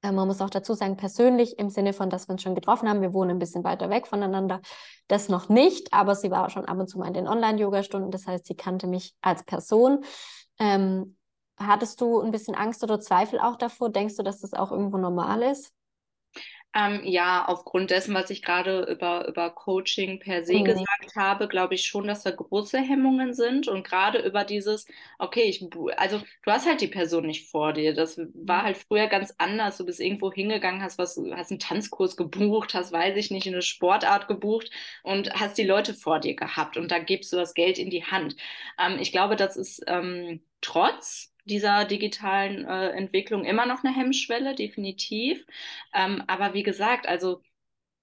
Äh, 0.00 0.10
man 0.10 0.26
muss 0.26 0.40
auch 0.40 0.48
dazu 0.48 0.72
sagen, 0.72 0.96
persönlich 0.96 1.58
im 1.58 1.68
Sinne 1.68 1.92
von, 1.92 2.08
dass 2.08 2.28
wir 2.28 2.32
uns 2.32 2.42
schon 2.42 2.54
getroffen 2.54 2.88
haben. 2.88 3.02
Wir 3.02 3.12
wohnen 3.12 3.32
ein 3.32 3.38
bisschen 3.38 3.62
weiter 3.62 3.90
weg 3.90 4.06
voneinander. 4.06 4.62
Das 5.06 5.28
noch 5.28 5.50
nicht, 5.50 5.92
aber 5.92 6.14
sie 6.14 6.30
war 6.30 6.48
schon 6.48 6.64
ab 6.64 6.78
und 6.78 6.88
zu 6.88 6.98
mal 6.98 7.08
in 7.08 7.12
den 7.12 7.28
Online-Yoga-Stunden. 7.28 8.10
Das 8.10 8.26
heißt, 8.26 8.46
sie 8.46 8.56
kannte 8.56 8.86
mich 8.86 9.14
als 9.20 9.44
Person. 9.44 10.02
Ähm, 10.58 11.18
hattest 11.58 12.00
du 12.00 12.22
ein 12.22 12.30
bisschen 12.30 12.54
Angst 12.54 12.82
oder 12.82 12.98
Zweifel 13.00 13.40
auch 13.40 13.56
davor? 13.56 13.90
Denkst 13.90 14.16
du, 14.16 14.22
dass 14.22 14.40
das 14.40 14.54
auch 14.54 14.72
irgendwo 14.72 14.96
normal 14.96 15.42
ist? 15.42 15.74
Ähm, 16.76 17.02
ja, 17.04 17.44
aufgrund 17.46 17.90
dessen, 17.90 18.14
was 18.14 18.30
ich 18.30 18.42
gerade 18.42 18.82
über, 18.90 19.28
über 19.28 19.50
Coaching 19.50 20.18
per 20.18 20.44
se 20.44 20.58
mhm. 20.58 20.64
gesagt 20.64 21.14
habe, 21.14 21.46
glaube 21.46 21.74
ich 21.74 21.86
schon, 21.86 22.08
dass 22.08 22.24
da 22.24 22.32
große 22.32 22.78
Hemmungen 22.78 23.32
sind. 23.32 23.68
Und 23.68 23.84
gerade 23.84 24.18
über 24.18 24.44
dieses, 24.44 24.86
okay, 25.18 25.42
ich, 25.42 25.64
also 25.96 26.20
du 26.42 26.50
hast 26.50 26.66
halt 26.66 26.80
die 26.80 26.88
Person 26.88 27.26
nicht 27.26 27.48
vor 27.48 27.72
dir. 27.72 27.94
Das 27.94 28.18
war 28.18 28.62
mhm. 28.62 28.64
halt 28.64 28.76
früher 28.76 29.06
ganz 29.06 29.32
anders. 29.38 29.76
Du 29.76 29.86
bist 29.86 30.00
irgendwo 30.00 30.32
hingegangen, 30.32 30.82
hast 30.82 30.98
was, 30.98 31.20
hast 31.32 31.50
einen 31.52 31.60
Tanzkurs 31.60 32.16
gebucht, 32.16 32.74
hast, 32.74 32.92
weiß 32.92 33.16
ich 33.16 33.30
nicht, 33.30 33.46
eine 33.46 33.62
Sportart 33.62 34.26
gebucht 34.26 34.70
und 35.04 35.32
hast 35.34 35.56
die 35.58 35.64
Leute 35.64 35.94
vor 35.94 36.18
dir 36.18 36.34
gehabt 36.34 36.76
und 36.76 36.90
da 36.90 36.98
gibst 36.98 37.32
du 37.32 37.36
das 37.36 37.54
Geld 37.54 37.78
in 37.78 37.90
die 37.90 38.04
Hand. 38.04 38.36
Ähm, 38.78 38.98
ich 39.00 39.12
glaube, 39.12 39.36
das 39.36 39.56
ist 39.56 39.82
ähm, 39.86 40.42
trotz 40.60 41.33
dieser 41.44 41.84
digitalen 41.84 42.64
äh, 42.66 42.90
Entwicklung 42.90 43.44
immer 43.44 43.66
noch 43.66 43.84
eine 43.84 43.94
Hemmschwelle, 43.94 44.54
definitiv. 44.54 45.44
Ähm, 45.94 46.22
aber 46.26 46.54
wie 46.54 46.62
gesagt, 46.62 47.06
also 47.06 47.42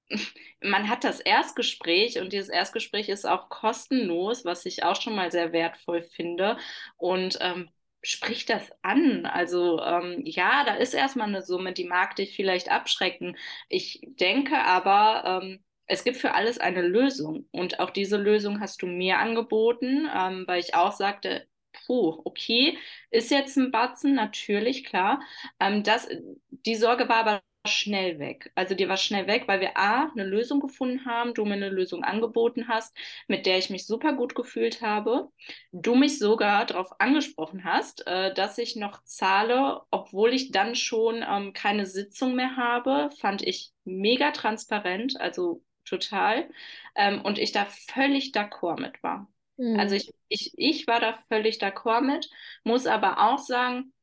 man 0.61 0.89
hat 0.89 1.03
das 1.03 1.19
Erstgespräch 1.19 2.19
und 2.19 2.33
dieses 2.33 2.49
Erstgespräch 2.49 3.09
ist 3.09 3.25
auch 3.25 3.49
kostenlos, 3.49 4.45
was 4.45 4.65
ich 4.65 4.83
auch 4.83 4.99
schon 5.01 5.15
mal 5.15 5.31
sehr 5.31 5.53
wertvoll 5.53 6.01
finde. 6.03 6.57
Und 6.97 7.37
ähm, 7.41 7.69
sprich 8.03 8.45
das 8.45 8.71
an. 8.81 9.25
Also 9.25 9.81
ähm, 9.81 10.21
ja, 10.25 10.63
da 10.65 10.75
ist 10.75 10.93
erstmal 10.93 11.27
eine 11.27 11.43
Summe, 11.43 11.73
die 11.73 11.85
mag 11.85 12.15
dich 12.15 12.35
vielleicht 12.35 12.71
abschrecken. 12.71 13.37
Ich 13.69 14.01
denke 14.19 14.57
aber, 14.59 15.41
ähm, 15.43 15.63
es 15.87 16.03
gibt 16.03 16.17
für 16.17 16.33
alles 16.33 16.57
eine 16.59 16.81
Lösung. 16.81 17.47
Und 17.51 17.79
auch 17.79 17.89
diese 17.91 18.17
Lösung 18.17 18.59
hast 18.61 18.81
du 18.81 18.87
mir 18.87 19.19
angeboten, 19.19 20.07
ähm, 20.15 20.45
weil 20.47 20.59
ich 20.59 20.73
auch 20.75 20.93
sagte, 20.93 21.47
puh, 21.73 22.21
okay, 22.25 22.77
ist 23.11 23.31
jetzt 23.31 23.57
ein 23.57 23.71
Batzen, 23.71 24.13
natürlich, 24.15 24.83
klar. 24.85 25.21
Ähm, 25.59 25.83
das, 25.83 26.07
die 26.49 26.75
Sorge 26.75 27.09
war 27.09 27.17
aber 27.17 27.41
schnell 27.67 28.17
weg. 28.19 28.51
Also 28.55 28.73
die 28.73 28.89
war 28.89 28.97
schnell 28.97 29.27
weg, 29.27 29.43
weil 29.47 29.59
wir 29.61 29.77
A, 29.77 30.09
eine 30.11 30.23
Lösung 30.25 30.59
gefunden 30.59 31.05
haben, 31.05 31.33
du 31.35 31.45
mir 31.45 31.53
eine 31.53 31.69
Lösung 31.69 32.03
angeboten 32.03 32.67
hast, 32.67 32.97
mit 33.27 33.45
der 33.45 33.57
ich 33.59 33.69
mich 33.69 33.85
super 33.85 34.13
gut 34.13 34.33
gefühlt 34.35 34.81
habe. 34.81 35.29
Du 35.71 35.95
mich 35.95 36.17
sogar 36.19 36.65
darauf 36.65 36.99
angesprochen 36.99 37.63
hast, 37.63 38.05
äh, 38.07 38.33
dass 38.33 38.57
ich 38.57 38.75
noch 38.75 39.03
zahle, 39.03 39.81
obwohl 39.91 40.33
ich 40.33 40.51
dann 40.51 40.75
schon 40.75 41.23
ähm, 41.27 41.53
keine 41.53 41.85
Sitzung 41.85 42.35
mehr 42.35 42.55
habe, 42.57 43.09
fand 43.19 43.43
ich 43.43 43.71
mega 43.85 44.31
transparent, 44.31 45.19
also 45.19 45.63
total. 45.85 46.49
Ähm, 46.95 47.21
und 47.21 47.37
ich 47.37 47.51
da 47.51 47.65
völlig 47.65 48.31
d'accord 48.33 48.79
mit 48.81 49.01
war. 49.03 49.27
Mhm. 49.61 49.79
Also 49.79 49.95
ich, 49.95 50.11
ich, 50.27 50.53
ich 50.57 50.87
war 50.87 50.99
da 50.99 51.13
völlig 51.27 51.61
d'accord 51.61 52.01
mit, 52.01 52.29
muss 52.63 52.87
aber 52.87 53.19
auch 53.31 53.37
sagen, 53.37 53.93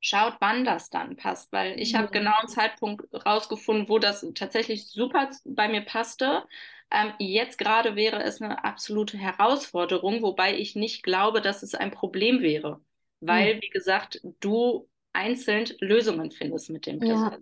schaut, 0.00 0.34
wann 0.40 0.66
das 0.66 0.90
dann 0.90 1.16
passt, 1.16 1.50
weil 1.52 1.80
ich 1.80 1.94
mhm. 1.94 1.98
habe 1.98 2.08
genau 2.10 2.36
einen 2.38 2.48
Zeitpunkt 2.48 3.06
rausgefunden, 3.24 3.88
wo 3.88 3.98
das 3.98 4.26
tatsächlich 4.34 4.88
super 4.88 5.30
bei 5.46 5.68
mir 5.68 5.80
passte. 5.80 6.44
Ähm, 6.90 7.14
jetzt 7.18 7.56
gerade 7.56 7.96
wäre 7.96 8.22
es 8.22 8.42
eine 8.42 8.62
absolute 8.62 9.16
Herausforderung, 9.16 10.20
wobei 10.22 10.58
ich 10.58 10.76
nicht 10.76 11.02
glaube, 11.02 11.40
dass 11.40 11.62
es 11.62 11.74
ein 11.74 11.90
Problem 11.90 12.42
wäre, 12.42 12.80
weil, 13.20 13.56
mhm. 13.56 13.62
wie 13.62 13.70
gesagt, 13.70 14.20
du 14.40 14.86
einzeln 15.14 15.64
Lösungen 15.80 16.30
findest 16.30 16.68
mit 16.68 16.86
dem. 16.86 17.02
Ja. 17.02 17.38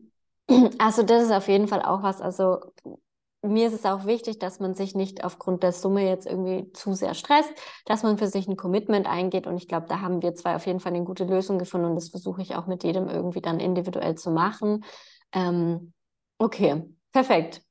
Also 0.79 1.03
das 1.03 1.25
ist 1.25 1.31
auf 1.31 1.49
jeden 1.49 1.67
Fall 1.67 1.83
auch 1.83 2.03
was, 2.03 2.21
also 2.21 2.61
mir 3.43 3.67
ist 3.67 3.75
es 3.75 3.85
auch 3.85 4.07
wichtig, 4.07 4.39
dass 4.39 4.61
man 4.61 4.75
sich 4.75 4.95
nicht 4.95 5.25
aufgrund 5.25 5.63
der 5.63 5.73
Summe 5.73 6.09
jetzt 6.09 6.27
irgendwie 6.27 6.73
zu 6.73 6.95
sehr 6.95 7.15
stresst, 7.15 7.53
dass 7.87 8.05
man 8.05 8.17
für 8.17 8.29
sich 8.29 8.47
ein 8.47 8.57
Commitment 8.57 9.07
eingeht. 9.07 9.47
Und 9.47 9.57
ich 9.57 9.67
glaube, 9.67 9.87
da 9.89 10.01
haben 10.01 10.23
wir 10.23 10.35
zwei 10.35 10.55
auf 10.55 10.67
jeden 10.67 10.79
Fall 10.81 10.95
eine 10.95 11.05
gute 11.05 11.25
Lösung 11.25 11.59
gefunden 11.59 11.87
und 11.87 11.97
das 11.97 12.11
versuche 12.11 12.41
ich 12.41 12.55
auch 12.55 12.67
mit 12.67 12.85
jedem 12.85 13.09
irgendwie 13.09 13.41
dann 13.41 13.59
individuell 13.59 14.15
zu 14.15 14.31
machen. 14.31 14.85
Ähm, 15.33 15.93
okay, 16.39 16.85
perfekt. 17.13 17.63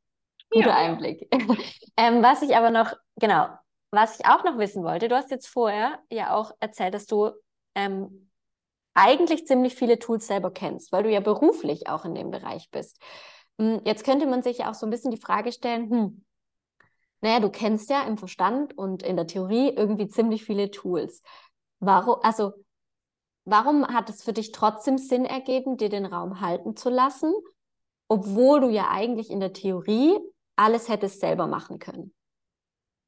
Guter 0.49 0.69
ja. 0.69 0.76
Einblick. 0.76 1.28
ähm, 1.97 2.22
was 2.22 2.41
ich 2.41 2.55
aber 2.57 2.69
noch, 2.69 2.93
genau, 3.15 3.47
was 3.91 4.19
ich 4.19 4.26
auch 4.26 4.43
noch 4.43 4.57
wissen 4.57 4.84
wollte, 4.84 5.07
du 5.07 5.15
hast 5.15 5.32
jetzt 5.32 5.47
vorher 5.47 5.99
ja 6.09 6.36
auch 6.36 6.51
erzählt, 6.59 6.93
dass 6.93 7.05
du 7.05 7.32
ähm, 7.76 8.30
eigentlich 8.93 9.47
ziemlich 9.47 9.76
viele 9.76 9.99
Tools 9.99 10.28
selber 10.28 10.51
kennst, 10.51 10.91
weil 10.91 11.03
du 11.03 11.09
ja 11.09 11.22
beruflich 11.22 11.88
auch 11.88 12.03
in 12.03 12.13
dem 12.13 12.32
Bereich 12.32 12.69
bist. 12.72 12.99
Hm, 13.60 13.82
jetzt 13.86 14.04
könnte 14.04 14.26
man 14.28 14.43
sich 14.43 14.60
ja 14.60 14.70
auch 14.70 14.76
so 14.76 14.86
ein 14.86 14.89
bisschen 14.89 15.12
die 15.12 15.18
Frage 15.18 15.52
stellen, 15.52 15.89
hm, 15.89 16.26
naja, 17.22 17.39
du 17.39 17.49
kennst 17.49 17.89
ja 17.89 18.04
im 18.04 18.18
Verstand 18.18 18.78
und 18.78 19.04
in 19.04 19.16
der 19.16 19.28
Theorie 19.28 19.70
irgendwie 19.70 20.08
ziemlich 20.08 20.43
viele 20.43 20.72
Tools. 20.72 21.22
Warum, 21.80 22.18
also, 22.24 22.54
warum 23.45 23.88
hat 23.88 24.10
es 24.10 24.24
für 24.24 24.34
dich 24.34 24.52
trotzdem 24.52 24.97
Sinn 24.97 25.26
ergeben, 25.26 25.78
dir 25.78 25.89
den 25.89 26.06
Raum 26.06 26.41
halten 26.41 26.76
zu 26.76 26.89
lassen, 26.89 27.34
obwohl 28.08 28.62
du 28.62 28.70
ja 28.70 28.89
eigentlich 28.89 29.30
in 29.30 29.39
der 29.39 29.54
Theorie 29.54 30.18
alles 30.56 30.89
hättest 30.89 31.20
selber 31.20 31.47
machen 31.47 31.80
können? 31.80 32.14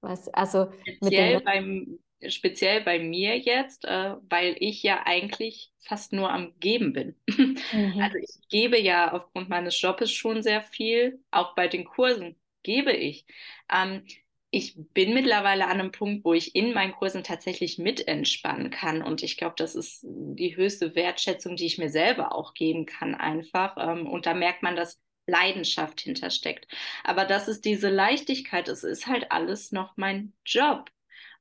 Weißt, 0.02 0.36
also 0.36 0.68
speziell, 0.82 1.40
beim, 1.42 2.00
speziell 2.30 2.82
bei 2.82 3.00
mir 3.00 3.38
jetzt, 3.38 3.86
äh, 3.86 4.16
weil 4.30 4.56
ich 4.60 4.84
ja 4.84 5.04
eigentlich 5.06 5.72
fast 5.80 6.14
nur 6.14 6.32
am 6.32 6.54
Geben 6.60 6.94
bin. 6.94 7.16
Mhm. 7.72 8.00
Also 8.02 8.18
ich 8.18 8.48
gebe 8.50 8.80
ja 8.80 9.14
aufgrund 9.14 9.50
meines 9.50 9.80
Jobs 9.82 10.12
schon 10.12 10.44
sehr 10.44 10.62
viel, 10.62 11.20
auch 11.32 11.56
bei 11.56 11.68
den 11.68 11.86
Kursen 11.86 12.36
gebe 12.62 12.92
ich. 12.92 13.26
Ähm, 13.72 14.04
ich 14.52 14.76
bin 14.94 15.16
mittlerweile 15.16 15.66
an 15.66 15.80
einem 15.80 15.92
Punkt, 15.92 16.24
wo 16.26 16.34
ich 16.34 16.56
in 16.56 16.74
meinen 16.74 16.94
Kursen 16.94 17.24
tatsächlich 17.24 17.80
mit 17.80 18.08
entspannen 18.08 18.70
kann. 18.70 19.02
Und 19.02 19.24
ich 19.24 19.36
glaube, 19.38 19.56
das 19.58 19.74
ist 19.74 20.02
die 20.04 20.56
höchste 20.56 20.94
Wertschätzung, 20.94 21.56
die 21.56 21.66
ich 21.66 21.80
mir 21.80 21.90
selber 21.90 22.36
auch 22.36 22.54
geben 22.54 22.86
kann, 22.86 23.16
einfach. 23.16 23.76
Ähm, 23.80 24.08
und 24.08 24.28
da 24.28 24.36
merkt 24.36 24.62
man, 24.62 24.76
dass 24.76 25.02
Leidenschaft 25.26 26.02
hintersteckt. 26.02 26.68
Aber 27.04 27.26
das 27.26 27.48
ist 27.48 27.66
diese 27.66 27.90
Leichtigkeit. 27.90 28.68
Es 28.68 28.84
ist 28.84 29.08
halt 29.08 29.32
alles 29.32 29.72
noch 29.72 29.98
mein 29.98 30.34
Job. 30.46 30.92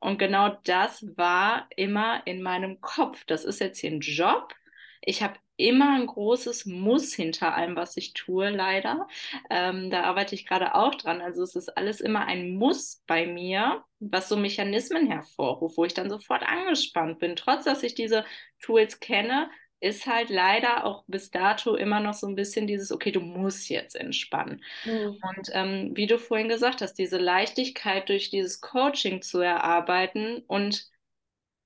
Und 0.02 0.18
genau 0.18 0.58
das 0.64 1.06
war 1.16 1.68
immer 1.76 2.22
in 2.26 2.42
meinem 2.42 2.80
Kopf. 2.80 3.24
Das 3.26 3.44
ist 3.44 3.60
jetzt 3.60 3.78
hier 3.78 3.92
ein 3.92 4.00
Job. 4.00 4.52
Ich 5.00 5.22
habe 5.22 5.34
immer 5.56 5.94
ein 5.94 6.06
großes 6.06 6.66
Muss 6.66 7.14
hinter 7.14 7.54
allem, 7.54 7.76
was 7.76 7.96
ich 7.96 8.12
tue, 8.12 8.50
leider. 8.50 9.06
Ähm, 9.48 9.90
da 9.90 10.02
arbeite 10.02 10.34
ich 10.34 10.44
gerade 10.44 10.74
auch 10.74 10.96
dran. 10.96 11.20
Also 11.20 11.44
es 11.44 11.54
ist 11.54 11.76
alles 11.76 12.00
immer 12.00 12.26
ein 12.26 12.56
Muss 12.56 13.04
bei 13.06 13.26
mir, 13.26 13.84
was 14.00 14.28
so 14.28 14.36
Mechanismen 14.36 15.06
hervorruft, 15.06 15.76
wo 15.76 15.84
ich 15.84 15.94
dann 15.94 16.10
sofort 16.10 16.42
angespannt 16.42 17.20
bin. 17.20 17.36
Trotz 17.36 17.64
dass 17.64 17.84
ich 17.84 17.94
diese 17.94 18.24
Tools 18.60 18.98
kenne, 18.98 19.50
ist 19.82 20.06
halt 20.06 20.30
leider 20.30 20.84
auch 20.84 21.04
bis 21.08 21.30
dato 21.30 21.74
immer 21.74 22.00
noch 22.00 22.14
so 22.14 22.26
ein 22.26 22.36
bisschen 22.36 22.66
dieses, 22.66 22.92
okay, 22.92 23.10
du 23.10 23.20
musst 23.20 23.68
jetzt 23.68 23.96
entspannen. 23.96 24.62
Mhm. 24.84 25.18
Und 25.20 25.50
ähm, 25.52 25.90
wie 25.94 26.06
du 26.06 26.18
vorhin 26.18 26.48
gesagt 26.48 26.80
hast, 26.82 26.94
diese 26.94 27.18
Leichtigkeit 27.18 28.08
durch 28.08 28.30
dieses 28.30 28.60
Coaching 28.60 29.22
zu 29.22 29.40
erarbeiten 29.40 30.44
und 30.46 30.90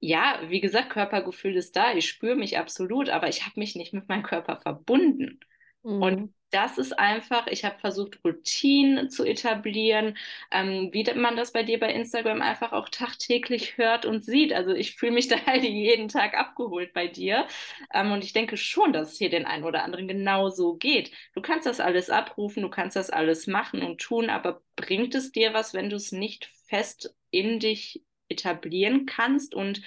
ja, 0.01 0.41
wie 0.49 0.61
gesagt, 0.61 0.91
Körpergefühl 0.91 1.57
ist 1.57 1.77
da, 1.77 1.95
ich 1.95 2.09
spüre 2.09 2.37
mich 2.37 2.59
absolut, 2.59 3.09
aber 3.09 3.29
ich 3.29 3.45
habe 3.47 3.59
mich 3.61 3.77
nicht 3.77 3.93
mit 3.95 4.09
meinem 4.09 4.23
Körper 4.23 4.59
verbunden. 4.59 5.41
Mhm. 5.87 6.03
Und 6.03 6.35
das 6.51 6.79
ist 6.79 6.99
einfach, 6.99 7.47
ich 7.49 7.65
habe 7.65 7.79
versucht, 7.81 8.21
Routinen 8.25 9.11
zu 9.11 9.25
etablieren, 9.25 10.17
ähm, 10.51 10.91
wie 10.93 11.05
man 11.15 11.37
das 11.37 11.53
bei 11.53 11.63
dir 11.65 11.79
bei 11.81 11.93
Instagram 11.93 12.41
einfach 12.43 12.73
auch 12.73 12.89
tagtäglich 12.89 13.77
hört 13.79 14.07
und 14.07 14.25
sieht. 14.25 14.53
Also 14.53 14.73
ich 14.73 14.97
fühle 14.97 15.13
mich 15.13 15.29
da 15.29 15.37
halt 15.47 15.65
jeden 15.65 16.09
Tag 16.09 16.35
abgeholt 16.35 16.93
bei 16.93 17.09
dir. 17.09 17.47
Ähm, 17.93 18.13
und 18.13 18.25
ich 18.25 18.33
denke 18.33 18.57
schon, 18.57 18.93
dass 18.93 19.13
es 19.13 19.19
hier 19.19 19.31
den 19.31 19.47
einen 19.47 19.65
oder 19.65 19.85
anderen 19.85 20.09
genauso 20.09 20.77
geht. 20.77 21.13
Du 21.35 21.41
kannst 21.43 21.67
das 21.67 21.81
alles 21.81 22.11
abrufen, 22.11 22.63
du 22.63 22.71
kannst 22.71 22.97
das 22.97 23.11
alles 23.11 23.47
machen 23.47 23.83
und 23.83 24.01
tun, 24.01 24.31
aber 24.31 24.63
bringt 24.77 25.15
es 25.15 25.33
dir 25.33 25.55
was, 25.55 25.75
wenn 25.75 25.91
du 25.91 25.97
es 25.97 26.13
nicht 26.13 26.51
fest 26.69 27.15
in 27.31 27.61
dich 27.61 28.03
etablieren 28.29 29.07
kannst 29.07 29.55
und 29.55 29.83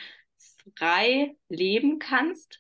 frei 0.78 1.36
leben 1.50 2.00
kannst? 2.00 2.60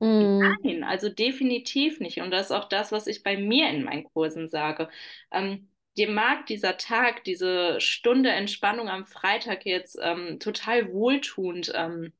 Mhm. 0.00 0.56
Nein, 0.62 0.84
also 0.84 1.08
definitiv 1.08 2.00
nicht. 2.00 2.20
Und 2.20 2.30
das 2.30 2.46
ist 2.46 2.52
auch 2.52 2.68
das, 2.68 2.92
was 2.92 3.06
ich 3.06 3.22
bei 3.22 3.36
mir 3.36 3.68
in 3.70 3.84
meinen 3.84 4.04
Kursen 4.04 4.48
sage. 4.48 4.88
Ähm, 5.32 5.68
dir 5.96 6.10
mag 6.10 6.46
dieser 6.46 6.76
Tag, 6.76 7.24
diese 7.24 7.80
Stunde 7.80 8.30
Entspannung 8.30 8.88
am 8.88 9.04
Freitag 9.06 9.66
jetzt 9.66 9.98
ähm, 10.00 10.38
total 10.38 10.92
wohltuend 10.92 11.72
ähm, 11.74 12.12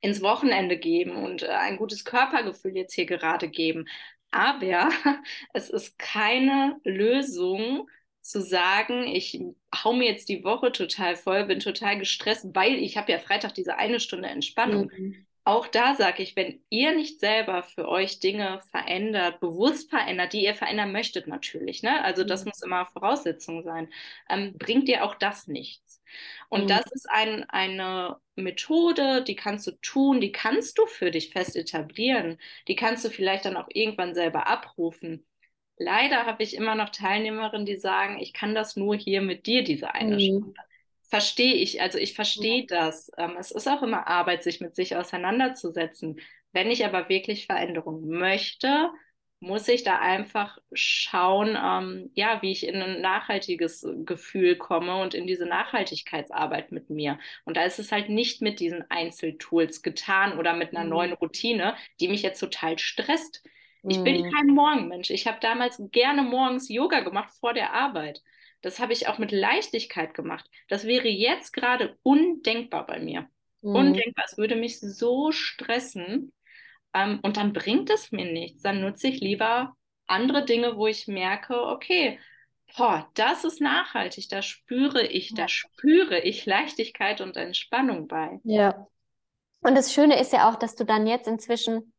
ins 0.00 0.22
Wochenende 0.22 0.78
geben 0.78 1.16
und 1.16 1.42
äh, 1.42 1.48
ein 1.48 1.76
gutes 1.76 2.04
Körpergefühl 2.04 2.76
jetzt 2.76 2.94
hier 2.94 3.06
gerade 3.06 3.48
geben. 3.48 3.86
Aber 4.30 4.90
es 5.54 5.70
ist 5.70 5.98
keine 5.98 6.80
Lösung 6.84 7.88
zu 8.22 8.42
sagen, 8.42 9.04
ich 9.06 9.40
hau 9.74 9.92
mir 9.92 10.06
jetzt 10.08 10.28
die 10.28 10.44
Woche 10.44 10.72
total 10.72 11.16
voll, 11.16 11.44
bin 11.46 11.60
total 11.60 11.98
gestresst, 11.98 12.46
weil 12.54 12.74
ich 12.76 12.96
habe 12.96 13.12
ja 13.12 13.18
Freitag 13.18 13.54
diese 13.54 13.76
eine 13.78 14.00
Stunde 14.00 14.28
Entspannung. 14.28 14.90
Mhm 14.90 15.27
auch 15.48 15.66
da 15.66 15.94
sage 15.94 16.22
ich, 16.22 16.36
wenn 16.36 16.60
ihr 16.68 16.94
nicht 16.94 17.20
selber 17.20 17.62
für 17.62 17.88
euch 17.88 18.20
Dinge 18.20 18.60
verändert, 18.70 19.40
bewusst 19.40 19.88
verändert, 19.88 20.34
die 20.34 20.44
ihr 20.44 20.54
verändern 20.54 20.92
möchtet 20.92 21.26
natürlich, 21.26 21.82
ne? 21.82 22.04
also 22.04 22.22
das 22.22 22.44
mhm. 22.44 22.50
muss 22.50 22.62
immer 22.62 22.84
Voraussetzung 22.84 23.62
sein, 23.62 23.88
ähm, 24.28 24.58
bringt 24.58 24.88
dir 24.88 25.04
auch 25.04 25.14
das 25.14 25.46
nichts. 25.46 26.02
Und 26.50 26.64
mhm. 26.64 26.68
das 26.68 26.84
ist 26.92 27.08
ein, 27.08 27.48
eine 27.48 28.18
Methode, 28.36 29.24
die 29.24 29.36
kannst 29.36 29.66
du 29.66 29.70
tun, 29.80 30.20
die 30.20 30.32
kannst 30.32 30.76
du 30.76 30.84
für 30.84 31.10
dich 31.10 31.30
fest 31.30 31.56
etablieren, 31.56 32.36
die 32.68 32.76
kannst 32.76 33.06
du 33.06 33.08
vielleicht 33.08 33.46
dann 33.46 33.56
auch 33.56 33.68
irgendwann 33.72 34.14
selber 34.14 34.48
abrufen. 34.48 35.26
Leider 35.78 36.26
habe 36.26 36.42
ich 36.42 36.54
immer 36.56 36.74
noch 36.74 36.90
Teilnehmerinnen, 36.90 37.64
die 37.64 37.76
sagen, 37.76 38.18
ich 38.20 38.34
kann 38.34 38.54
das 38.54 38.76
nur 38.76 38.96
hier 38.96 39.22
mit 39.22 39.46
dir, 39.46 39.64
diese 39.64 39.94
eine 39.94 40.16
mhm. 40.16 40.20
Stunde 40.20 40.60
verstehe 41.08 41.54
ich, 41.54 41.80
also 41.82 41.98
ich 41.98 42.14
verstehe 42.14 42.66
das. 42.66 43.10
Ähm, 43.18 43.36
es 43.38 43.50
ist 43.50 43.66
auch 43.66 43.82
immer 43.82 44.06
Arbeit, 44.06 44.42
sich 44.42 44.60
mit 44.60 44.76
sich 44.76 44.94
auseinanderzusetzen. 44.94 46.20
Wenn 46.52 46.70
ich 46.70 46.84
aber 46.84 47.08
wirklich 47.08 47.46
Veränderung 47.46 48.06
möchte, 48.06 48.90
muss 49.40 49.68
ich 49.68 49.84
da 49.84 49.98
einfach 50.00 50.58
schauen, 50.72 51.56
ähm, 51.56 52.10
ja, 52.14 52.42
wie 52.42 52.50
ich 52.50 52.66
in 52.66 52.82
ein 52.82 53.00
nachhaltiges 53.00 53.86
Gefühl 54.04 54.56
komme 54.56 55.00
und 55.00 55.14
in 55.14 55.26
diese 55.26 55.46
Nachhaltigkeitsarbeit 55.46 56.72
mit 56.72 56.90
mir. 56.90 57.18
Und 57.44 57.56
da 57.56 57.62
ist 57.62 57.78
es 57.78 57.92
halt 57.92 58.08
nicht 58.08 58.42
mit 58.42 58.58
diesen 58.60 58.90
Einzeltools 58.90 59.82
getan 59.82 60.38
oder 60.38 60.54
mit 60.54 60.74
einer 60.74 60.84
mhm. 60.84 60.90
neuen 60.90 61.12
Routine, 61.12 61.76
die 62.00 62.08
mich 62.08 62.22
jetzt 62.22 62.40
total 62.40 62.78
stresst. 62.78 63.44
Ich 63.86 63.98
mhm. 63.98 64.04
bin 64.04 64.32
kein 64.32 64.48
Morgenmensch. 64.48 65.10
Ich 65.10 65.26
habe 65.26 65.38
damals 65.40 65.80
gerne 65.92 66.22
morgens 66.22 66.68
Yoga 66.68 67.00
gemacht 67.00 67.32
vor 67.38 67.54
der 67.54 67.72
Arbeit. 67.72 68.22
Das 68.60 68.80
habe 68.80 68.92
ich 68.92 69.06
auch 69.08 69.18
mit 69.18 69.30
Leichtigkeit 69.30 70.14
gemacht. 70.14 70.48
Das 70.68 70.84
wäre 70.84 71.08
jetzt 71.08 71.52
gerade 71.52 71.96
undenkbar 72.02 72.86
bei 72.86 72.98
mir. 72.98 73.28
Mhm. 73.62 73.74
Undenkbar. 73.74 74.24
Es 74.26 74.36
würde 74.36 74.56
mich 74.56 74.80
so 74.80 75.30
stressen. 75.30 76.32
Ähm, 76.94 77.20
und 77.22 77.36
dann 77.36 77.52
bringt 77.52 77.90
es 77.90 78.10
mir 78.10 78.30
nichts. 78.30 78.62
Dann 78.62 78.80
nutze 78.80 79.08
ich 79.08 79.20
lieber 79.20 79.76
andere 80.06 80.44
Dinge, 80.44 80.76
wo 80.76 80.86
ich 80.86 81.06
merke, 81.06 81.66
okay, 81.66 82.18
boah, 82.76 83.08
das 83.14 83.44
ist 83.44 83.60
nachhaltig. 83.60 84.28
Da 84.28 84.42
spüre 84.42 85.06
ich, 85.06 85.34
da 85.34 85.48
spüre 85.48 86.20
ich 86.20 86.46
Leichtigkeit 86.46 87.20
und 87.20 87.36
Entspannung 87.36 88.08
bei. 88.08 88.40
Ja. 88.42 88.88
Und 89.60 89.74
das 89.74 89.92
Schöne 89.92 90.20
ist 90.20 90.32
ja 90.32 90.48
auch, 90.48 90.56
dass 90.56 90.76
du 90.76 90.84
dann 90.84 91.06
jetzt 91.06 91.28
inzwischen 91.28 91.92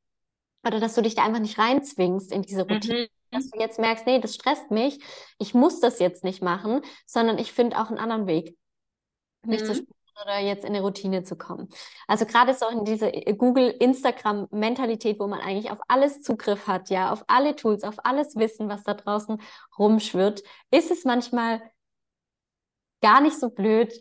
oder 0.65 0.79
dass 0.79 0.95
du 0.95 1.01
dich 1.01 1.15
da 1.15 1.23
einfach 1.23 1.39
nicht 1.39 1.57
reinzwingst 1.57 2.31
in 2.33 2.41
diese 2.41 2.63
Routine. 2.63 3.03
Mhm 3.03 3.18
dass 3.31 3.49
du 3.49 3.59
jetzt 3.59 3.79
merkst, 3.79 4.05
nee, 4.05 4.19
das 4.19 4.35
stresst 4.35 4.71
mich, 4.71 4.99
ich 5.37 5.53
muss 5.53 5.79
das 5.79 5.99
jetzt 5.99 6.23
nicht 6.23 6.41
machen, 6.41 6.81
sondern 7.05 7.37
ich 7.37 7.51
finde 7.51 7.79
auch 7.79 7.89
einen 7.89 7.99
anderen 7.99 8.27
Weg, 8.27 8.57
mich 9.45 9.61
mhm. 9.61 9.65
zu 9.65 9.75
spüren 9.75 9.95
oder 10.21 10.39
jetzt 10.39 10.65
in 10.65 10.75
eine 10.75 10.81
Routine 10.81 11.23
zu 11.23 11.37
kommen. 11.37 11.69
Also 12.07 12.25
gerade 12.25 12.53
so 12.53 12.67
in 12.67 12.83
diese 12.83 13.11
Google, 13.11 13.69
Instagram-Mentalität, 13.69 15.19
wo 15.19 15.27
man 15.27 15.39
eigentlich 15.39 15.71
auf 15.71 15.79
alles 15.87 16.21
Zugriff 16.21 16.67
hat, 16.67 16.89
ja, 16.89 17.11
auf 17.11 17.23
alle 17.27 17.55
Tools, 17.55 17.83
auf 17.83 17.95
alles 18.03 18.35
Wissen, 18.35 18.69
was 18.69 18.83
da 18.83 18.93
draußen 18.93 19.41
rumschwirrt, 19.77 20.43
ist 20.71 20.91
es 20.91 21.05
manchmal 21.05 21.61
gar 23.01 23.21
nicht 23.21 23.39
so 23.39 23.49
blöd, 23.49 23.93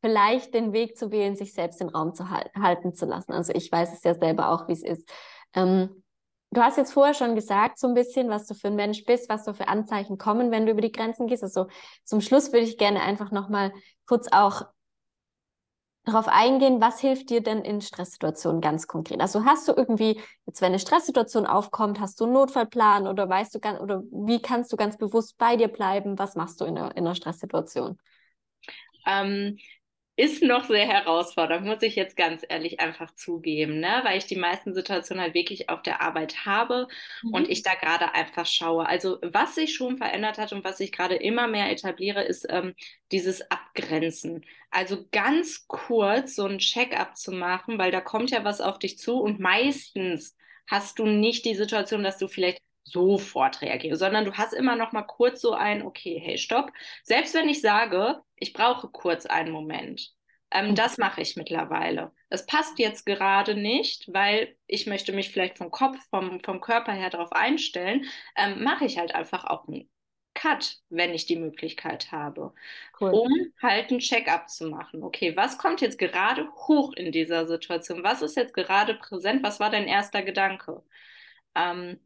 vielleicht 0.00 0.54
den 0.54 0.72
Weg 0.72 0.96
zu 0.96 1.10
wählen, 1.10 1.34
sich 1.34 1.54
selbst 1.54 1.80
den 1.80 1.88
Raum 1.88 2.14
zu 2.14 2.28
halten, 2.30 2.62
halten 2.62 2.94
zu 2.94 3.06
lassen. 3.06 3.32
Also 3.32 3.52
ich 3.54 3.72
weiß 3.72 3.92
es 3.94 4.04
ja 4.04 4.14
selber 4.14 4.50
auch, 4.50 4.68
wie 4.68 4.72
es 4.72 4.82
ist. 4.82 5.08
Ähm, 5.54 6.03
du 6.54 6.62
hast 6.62 6.76
jetzt 6.76 6.92
vorher 6.92 7.14
schon 7.14 7.34
gesagt, 7.34 7.78
so 7.78 7.86
ein 7.88 7.94
bisschen, 7.94 8.28
was 8.28 8.46
du 8.46 8.54
für 8.54 8.68
ein 8.68 8.76
Mensch 8.76 9.04
bist, 9.04 9.28
was 9.28 9.44
so 9.44 9.52
für 9.52 9.68
Anzeichen 9.68 10.18
kommen, 10.18 10.50
wenn 10.50 10.66
du 10.66 10.72
über 10.72 10.80
die 10.80 10.92
Grenzen 10.92 11.26
gehst. 11.26 11.42
Also 11.42 11.66
zum 12.04 12.20
Schluss 12.20 12.52
würde 12.52 12.66
ich 12.66 12.78
gerne 12.78 13.02
einfach 13.02 13.30
nochmal 13.30 13.72
kurz 14.06 14.28
auch 14.32 14.62
darauf 16.04 16.28
eingehen, 16.28 16.80
was 16.80 17.00
hilft 17.00 17.30
dir 17.30 17.42
denn 17.42 17.62
in 17.62 17.80
Stresssituationen 17.80 18.60
ganz 18.60 18.86
konkret? 18.86 19.20
Also 19.20 19.44
hast 19.44 19.66
du 19.68 19.72
irgendwie, 19.72 20.20
jetzt 20.46 20.60
wenn 20.60 20.68
eine 20.68 20.78
Stresssituation 20.78 21.46
aufkommt, 21.46 21.98
hast 21.98 22.20
du 22.20 22.24
einen 22.24 22.34
Notfallplan 22.34 23.06
oder 23.06 23.28
weißt 23.28 23.54
du 23.54 23.60
ganz, 23.60 23.80
oder 23.80 24.02
wie 24.10 24.40
kannst 24.40 24.72
du 24.72 24.76
ganz 24.76 24.98
bewusst 24.98 25.38
bei 25.38 25.56
dir 25.56 25.68
bleiben? 25.68 26.18
Was 26.18 26.36
machst 26.36 26.60
du 26.60 26.66
in 26.66 26.76
einer, 26.76 26.90
in 26.96 27.06
einer 27.06 27.14
Stresssituation? 27.14 27.98
Ähm, 29.06 29.56
ist 30.16 30.42
noch 30.42 30.64
sehr 30.64 30.86
herausfordernd, 30.86 31.66
muss 31.66 31.82
ich 31.82 31.96
jetzt 31.96 32.16
ganz 32.16 32.42
ehrlich 32.48 32.78
einfach 32.78 33.14
zugeben, 33.14 33.80
ne? 33.80 34.00
weil 34.04 34.18
ich 34.18 34.26
die 34.26 34.36
meisten 34.36 34.72
Situationen 34.72 35.22
halt 35.22 35.34
wirklich 35.34 35.68
auf 35.68 35.82
der 35.82 36.00
Arbeit 36.00 36.46
habe 36.46 36.86
mhm. 37.22 37.34
und 37.34 37.48
ich 37.48 37.62
da 37.62 37.74
gerade 37.74 38.14
einfach 38.14 38.46
schaue. 38.46 38.86
Also 38.86 39.18
was 39.22 39.56
sich 39.56 39.74
schon 39.74 39.98
verändert 39.98 40.38
hat 40.38 40.52
und 40.52 40.62
was 40.62 40.78
ich 40.78 40.92
gerade 40.92 41.16
immer 41.16 41.48
mehr 41.48 41.70
etabliere, 41.70 42.22
ist 42.22 42.46
ähm, 42.48 42.74
dieses 43.10 43.50
Abgrenzen. 43.50 44.44
Also 44.70 45.04
ganz 45.10 45.66
kurz 45.66 46.36
so 46.36 46.46
ein 46.46 46.58
Check-up 46.58 47.16
zu 47.16 47.32
machen, 47.32 47.78
weil 47.78 47.90
da 47.90 48.00
kommt 48.00 48.30
ja 48.30 48.44
was 48.44 48.60
auf 48.60 48.78
dich 48.78 48.98
zu 48.98 49.20
und 49.20 49.40
meistens 49.40 50.36
hast 50.68 50.98
du 50.98 51.06
nicht 51.06 51.44
die 51.44 51.54
Situation, 51.56 52.04
dass 52.04 52.18
du 52.18 52.28
vielleicht 52.28 52.62
sofort 52.84 53.62
reagierst, 53.62 54.00
sondern 54.00 54.24
du 54.24 54.34
hast 54.34 54.52
immer 54.52 54.76
noch 54.76 54.92
mal 54.92 55.02
kurz 55.02 55.40
so 55.40 55.52
ein, 55.52 55.82
okay, 55.82 56.20
hey, 56.22 56.38
stopp. 56.38 56.72
Selbst 57.02 57.34
wenn 57.34 57.48
ich 57.48 57.60
sage, 57.60 58.22
ich 58.36 58.52
brauche 58.52 58.88
kurz 58.88 59.26
einen 59.26 59.50
Moment. 59.50 60.12
Ähm, 60.50 60.70
mhm. 60.70 60.74
Das 60.76 60.98
mache 60.98 61.20
ich 61.20 61.36
mittlerweile. 61.36 62.12
Es 62.28 62.46
passt 62.46 62.78
jetzt 62.78 63.06
gerade 63.06 63.54
nicht, 63.54 64.12
weil 64.12 64.56
ich 64.66 64.86
möchte 64.86 65.12
mich 65.12 65.30
vielleicht 65.30 65.58
vom 65.58 65.70
Kopf, 65.70 65.98
vom, 66.10 66.40
vom 66.40 66.60
Körper 66.60 66.92
her 66.92 67.10
darauf 67.10 67.32
einstellen. 67.32 68.04
Ähm, 68.36 68.62
mache 68.62 68.84
ich 68.84 68.98
halt 68.98 69.14
einfach 69.14 69.44
auch 69.44 69.66
einen 69.66 69.90
Cut, 70.34 70.78
wenn 70.90 71.14
ich 71.14 71.26
die 71.26 71.36
Möglichkeit 71.36 72.10
habe, 72.10 72.52
cool. 73.00 73.10
um 73.10 73.30
halt 73.62 73.90
ein 73.90 74.00
Check-up 74.00 74.48
zu 74.48 74.68
machen. 74.68 75.02
Okay, 75.02 75.36
was 75.36 75.58
kommt 75.58 75.80
jetzt 75.80 75.98
gerade 75.98 76.48
hoch 76.66 76.92
in 76.94 77.12
dieser 77.12 77.46
Situation? 77.46 78.02
Was 78.02 78.20
ist 78.20 78.36
jetzt 78.36 78.52
gerade 78.52 78.94
präsent? 78.94 79.42
Was 79.44 79.60
war 79.60 79.70
dein 79.70 79.86
erster 79.86 80.22
Gedanke? 80.22 80.82
Ähm, 81.54 82.00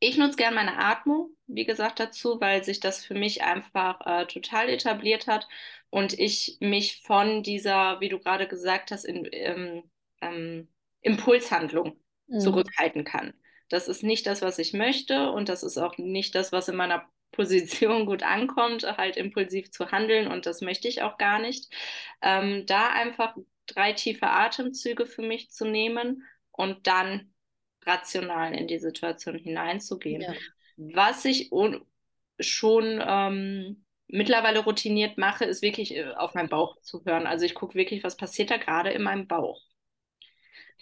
ich 0.00 0.16
nutze 0.18 0.36
gerne 0.36 0.56
meine 0.56 0.78
Atmung, 0.78 1.30
wie 1.46 1.64
gesagt, 1.64 2.00
dazu, 2.00 2.40
weil 2.40 2.64
sich 2.64 2.80
das 2.80 3.04
für 3.04 3.14
mich 3.14 3.42
einfach 3.42 4.00
äh, 4.06 4.26
total 4.26 4.68
etabliert 4.68 5.26
hat 5.26 5.48
und 5.90 6.18
ich 6.18 6.58
mich 6.60 7.02
von 7.02 7.42
dieser, 7.42 8.00
wie 8.00 8.08
du 8.08 8.18
gerade 8.18 8.48
gesagt 8.48 8.90
hast, 8.90 9.04
in, 9.04 9.28
ähm, 9.32 9.90
ähm, 10.20 10.68
Impulshandlung 11.00 12.00
mhm. 12.26 12.40
zurückhalten 12.40 13.04
kann. 13.04 13.34
Das 13.68 13.88
ist 13.88 14.02
nicht 14.02 14.26
das, 14.26 14.42
was 14.42 14.58
ich 14.58 14.72
möchte 14.72 15.30
und 15.30 15.48
das 15.48 15.62
ist 15.62 15.78
auch 15.78 15.96
nicht 15.98 16.34
das, 16.34 16.52
was 16.52 16.68
in 16.68 16.76
meiner 16.76 17.08
Position 17.32 18.06
gut 18.06 18.22
ankommt, 18.22 18.84
halt 18.96 19.16
impulsiv 19.16 19.72
zu 19.72 19.90
handeln 19.90 20.28
und 20.28 20.46
das 20.46 20.60
möchte 20.60 20.86
ich 20.86 21.02
auch 21.02 21.18
gar 21.18 21.40
nicht. 21.40 21.72
Ähm, 22.22 22.64
da 22.66 22.90
einfach 22.90 23.36
drei 23.66 23.92
tiefe 23.92 24.28
Atemzüge 24.28 25.04
für 25.06 25.22
mich 25.22 25.50
zu 25.50 25.64
nehmen 25.64 26.22
und 26.52 26.86
dann 26.86 27.33
rational 27.86 28.54
in 28.54 28.66
die 28.66 28.78
Situation 28.78 29.36
hineinzugehen. 29.36 30.22
Ja. 30.22 30.34
Was 30.76 31.24
ich 31.24 31.50
schon 32.40 33.02
ähm, 33.06 33.84
mittlerweile 34.08 34.60
routiniert 34.60 35.18
mache, 35.18 35.44
ist 35.44 35.62
wirklich 35.62 35.96
äh, 35.96 36.10
auf 36.16 36.34
meinen 36.34 36.48
Bauch 36.48 36.80
zu 36.80 37.04
hören. 37.04 37.26
Also 37.26 37.44
ich 37.44 37.54
gucke 37.54 37.74
wirklich, 37.74 38.04
was 38.04 38.16
passiert 38.16 38.50
da 38.50 38.56
gerade 38.56 38.90
in 38.90 39.02
meinem 39.02 39.26
Bauch. 39.26 39.60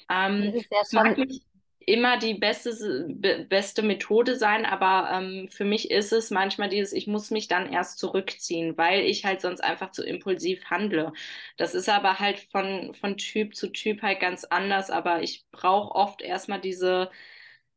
Ähm, 0.08 0.52
das 0.52 0.62
ist 0.62 0.70
ja 0.70 1.04
schon 1.04 1.42
immer 1.86 2.18
die 2.18 2.34
beste, 2.34 3.06
be 3.08 3.46
beste 3.48 3.82
Methode 3.82 4.36
sein, 4.36 4.64
aber 4.66 5.10
ähm, 5.12 5.48
für 5.48 5.64
mich 5.64 5.90
ist 5.90 6.12
es 6.12 6.30
manchmal 6.30 6.68
dieses, 6.68 6.92
ich 6.92 7.06
muss 7.06 7.30
mich 7.30 7.48
dann 7.48 7.72
erst 7.72 7.98
zurückziehen, 7.98 8.76
weil 8.78 9.02
ich 9.04 9.24
halt 9.24 9.40
sonst 9.40 9.60
einfach 9.62 9.90
zu 9.92 10.04
impulsiv 10.04 10.64
handle. 10.66 11.12
Das 11.56 11.74
ist 11.74 11.88
aber 11.88 12.18
halt 12.18 12.40
von, 12.50 12.94
von 12.94 13.16
Typ 13.16 13.54
zu 13.56 13.68
Typ 13.72 14.02
halt 14.02 14.20
ganz 14.20 14.44
anders, 14.44 14.90
aber 14.90 15.22
ich 15.22 15.44
brauche 15.52 15.94
oft 15.94 16.22
erstmal 16.22 16.60
diese, 16.60 17.10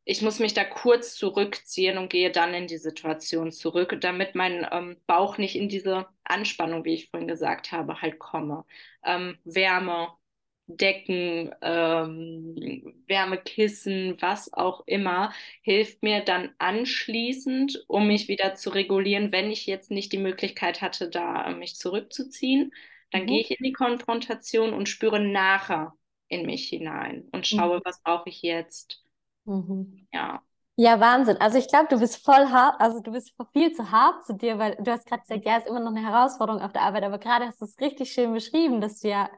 ich 0.04 0.22
muss 0.22 0.38
mich 0.38 0.54
da 0.54 0.64
kurz 0.64 1.16
zurückziehen 1.16 1.98
und 1.98 2.08
gehe 2.10 2.30
dann 2.30 2.54
in 2.54 2.66
die 2.68 2.78
Situation 2.78 3.52
zurück, 3.52 3.96
damit 4.00 4.34
mein 4.34 4.66
ähm, 4.70 4.96
Bauch 5.06 5.38
nicht 5.38 5.56
in 5.56 5.68
diese 5.68 6.06
Anspannung, 6.24 6.84
wie 6.84 6.94
ich 6.94 7.10
vorhin 7.10 7.28
gesagt 7.28 7.72
habe, 7.72 8.00
halt 8.02 8.18
komme. 8.18 8.64
Ähm, 9.04 9.38
Wärme, 9.44 10.08
Decken, 10.68 11.54
ähm, 11.62 12.94
Wärmekissen, 13.06 14.16
was 14.20 14.52
auch 14.52 14.82
immer, 14.86 15.32
hilft 15.62 16.02
mir 16.02 16.20
dann 16.20 16.50
anschließend, 16.58 17.84
um 17.86 18.08
mich 18.08 18.28
wieder 18.28 18.54
zu 18.56 18.70
regulieren, 18.70 19.30
wenn 19.30 19.50
ich 19.50 19.66
jetzt 19.66 19.90
nicht 19.90 20.12
die 20.12 20.18
Möglichkeit 20.18 20.82
hatte, 20.82 21.08
da 21.08 21.48
mich 21.50 21.76
zurückzuziehen. 21.76 22.72
Dann 23.12 23.22
mhm. 23.22 23.26
gehe 23.26 23.40
ich 23.40 23.50
in 23.50 23.62
die 23.62 23.72
Konfrontation 23.72 24.72
und 24.72 24.88
spüre 24.88 25.20
nachher 25.20 25.94
in 26.28 26.46
mich 26.46 26.68
hinein 26.68 27.28
und 27.30 27.46
schaue, 27.46 27.78
mhm. 27.78 27.82
was 27.84 28.02
brauche 28.02 28.28
ich 28.28 28.42
jetzt. 28.42 29.04
Mhm. 29.44 30.08
Ja. 30.12 30.42
Ja, 30.78 31.00
Wahnsinn. 31.00 31.38
Also 31.38 31.56
ich 31.56 31.68
glaube, 31.68 31.86
du 31.88 31.98
bist 31.98 32.22
voll 32.22 32.48
hart, 32.48 32.78
also 32.80 33.00
du 33.00 33.12
bist 33.12 33.32
viel 33.54 33.72
zu 33.72 33.90
hart 33.90 34.26
zu 34.26 34.34
dir, 34.34 34.58
weil 34.58 34.76
du 34.78 34.90
hast 34.90 35.06
gerade 35.06 35.22
gesagt, 35.22 35.46
ja, 35.46 35.56
ist 35.56 35.66
immer 35.66 35.80
noch 35.80 35.90
eine 35.90 36.06
Herausforderung 36.06 36.60
auf 36.60 36.72
der 36.72 36.82
Arbeit, 36.82 37.04
aber 37.04 37.18
gerade 37.18 37.46
hast 37.46 37.62
du 37.62 37.64
es 37.64 37.80
richtig 37.80 38.12
schön 38.12 38.34
beschrieben, 38.34 38.82
dass 38.82 39.00
du 39.00 39.08
ja 39.08 39.30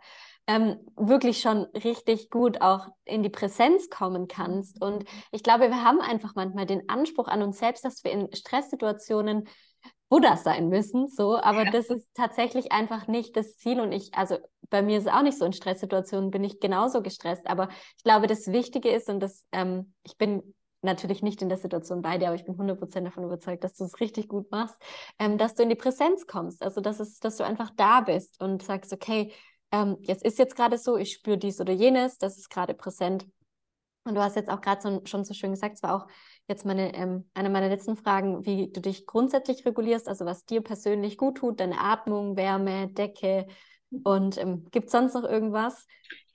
ähm, 0.49 0.79
wirklich 0.97 1.41
schon 1.41 1.65
richtig 1.85 2.31
gut 2.31 2.63
auch 2.63 2.89
in 3.05 3.23
die 3.23 3.29
Präsenz 3.29 3.91
kommen 3.91 4.27
kannst. 4.27 4.83
Und 4.83 5.05
ich 5.31 5.43
glaube, 5.43 5.69
wir 5.69 5.85
haben 5.85 6.01
einfach 6.01 6.35
manchmal 6.35 6.65
den 6.65 6.89
Anspruch 6.89 7.29
an 7.29 7.43
uns 7.43 7.59
selbst, 7.59 7.85
dass 7.85 8.03
wir 8.03 8.11
in 8.11 8.35
Stresssituationen 8.35 9.47
Buddha 10.09 10.39
sein 10.39 10.71
müssen, 10.71 11.07
so, 11.09 11.39
aber 11.39 11.67
ja. 11.67 11.71
das 11.71 11.91
ist 11.91 12.09
tatsächlich 12.15 12.73
einfach 12.73 13.09
nicht 13.09 13.37
das 13.37 13.57
Ziel. 13.59 13.79
Und 13.79 13.93
ich, 13.93 14.15
also 14.15 14.39
bei 14.71 14.81
mir 14.81 14.97
ist 14.97 15.07
es 15.07 15.13
auch 15.13 15.21
nicht 15.21 15.37
so, 15.37 15.45
in 15.45 15.53
Stresssituationen 15.53 16.31
bin 16.31 16.43
ich 16.45 16.61
genauso 16.61 17.03
gestresst, 17.03 17.47
aber 17.47 17.69
ich 17.99 18.05
glaube, 18.05 18.27
das 18.27 18.51
Wichtige 18.51 18.89
ist 18.89 19.11
und 19.11 19.21
das, 19.21 19.45
ähm, 19.53 19.93
ich 20.03 20.17
bin 20.17 20.55
natürlich 20.81 21.23
nicht 21.23 21.43
in 21.43 21.51
der 21.51 21.59
Situation 21.59 22.01
bei 22.01 22.17
dir, 22.17 22.29
aber 22.29 22.37
ich 22.37 22.47
bin 22.47 22.57
100% 22.57 23.05
davon 23.05 23.25
überzeugt, 23.25 23.65
dass 23.65 23.75
du 23.75 23.85
es 23.85 24.01
richtig 24.01 24.29
gut 24.29 24.51
machst, 24.51 24.81
ähm, 25.19 25.37
dass 25.37 25.55
du 25.55 25.63
in 25.63 25.69
die 25.69 25.75
Präsenz 25.75 26.27
kommst, 26.27 26.63
also 26.63 26.81
dass, 26.81 27.01
es, 27.01 27.19
dass 27.19 27.37
du 27.37 27.45
einfach 27.45 27.71
da 27.77 28.01
bist 28.01 28.41
und 28.41 28.63
sagst, 28.63 28.95
okay, 28.95 29.35
ähm, 29.73 29.97
jetzt 30.01 30.25
ist 30.25 30.39
jetzt 30.39 30.57
gerade 30.57 30.79
so, 30.79 30.97
ich 30.97 31.13
spüre 31.13 31.39
dies 31.39 31.61
oder 31.61 31.73
jenes, 31.73 32.19
das 32.19 32.39
ist 32.39 32.51
gerade 32.51 32.75
präsent. 32.75 33.27
Und 34.05 34.15
du 34.15 34.23
hast 34.23 34.37
jetzt 34.37 34.49
auch 34.49 34.61
gerade 34.61 34.81
so, 34.81 35.03
schon 35.05 35.25
so 35.25 35.35
schön 35.35 35.51
gesagt, 35.51 35.77
es 35.77 35.83
war 35.83 35.95
auch 35.95 36.07
jetzt 36.49 36.65
meine, 36.65 36.95
ähm, 36.95 37.29
eine 37.35 37.51
meiner 37.51 37.69
letzten 37.69 37.97
Fragen, 37.97 38.47
wie 38.47 38.73
du 38.73 38.81
dich 38.81 39.07
grundsätzlich 39.07 39.67
regulierst, 39.67 40.09
also 40.09 40.25
was 40.25 40.47
dir 40.47 40.63
persönlich 40.63 41.19
gut 41.19 41.39
tut, 41.39 41.61
deine 41.61 41.79
Atmung, 41.79 42.37
Wärme, 42.37 42.89
Decke. 42.89 43.47
Und 44.03 44.39
ähm, 44.39 44.67
gibt 44.71 44.87
es 44.87 44.93
sonst 44.93 45.15
noch 45.15 45.25
irgendwas? 45.25 45.87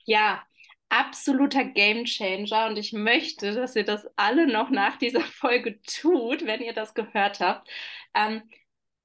Ja, 0.04 0.42
absoluter 0.88 1.64
Game 1.64 2.04
Changer 2.04 2.66
und 2.66 2.78
ich 2.78 2.92
möchte, 2.92 3.52
dass 3.52 3.74
ihr 3.74 3.84
das 3.84 4.06
alle 4.14 4.46
noch 4.46 4.70
nach 4.70 4.96
dieser 4.96 5.20
Folge 5.22 5.80
tut, 5.82 6.46
wenn 6.46 6.60
ihr 6.60 6.74
das 6.74 6.94
gehört 6.94 7.40
habt. 7.40 7.68
Ähm, 8.14 8.42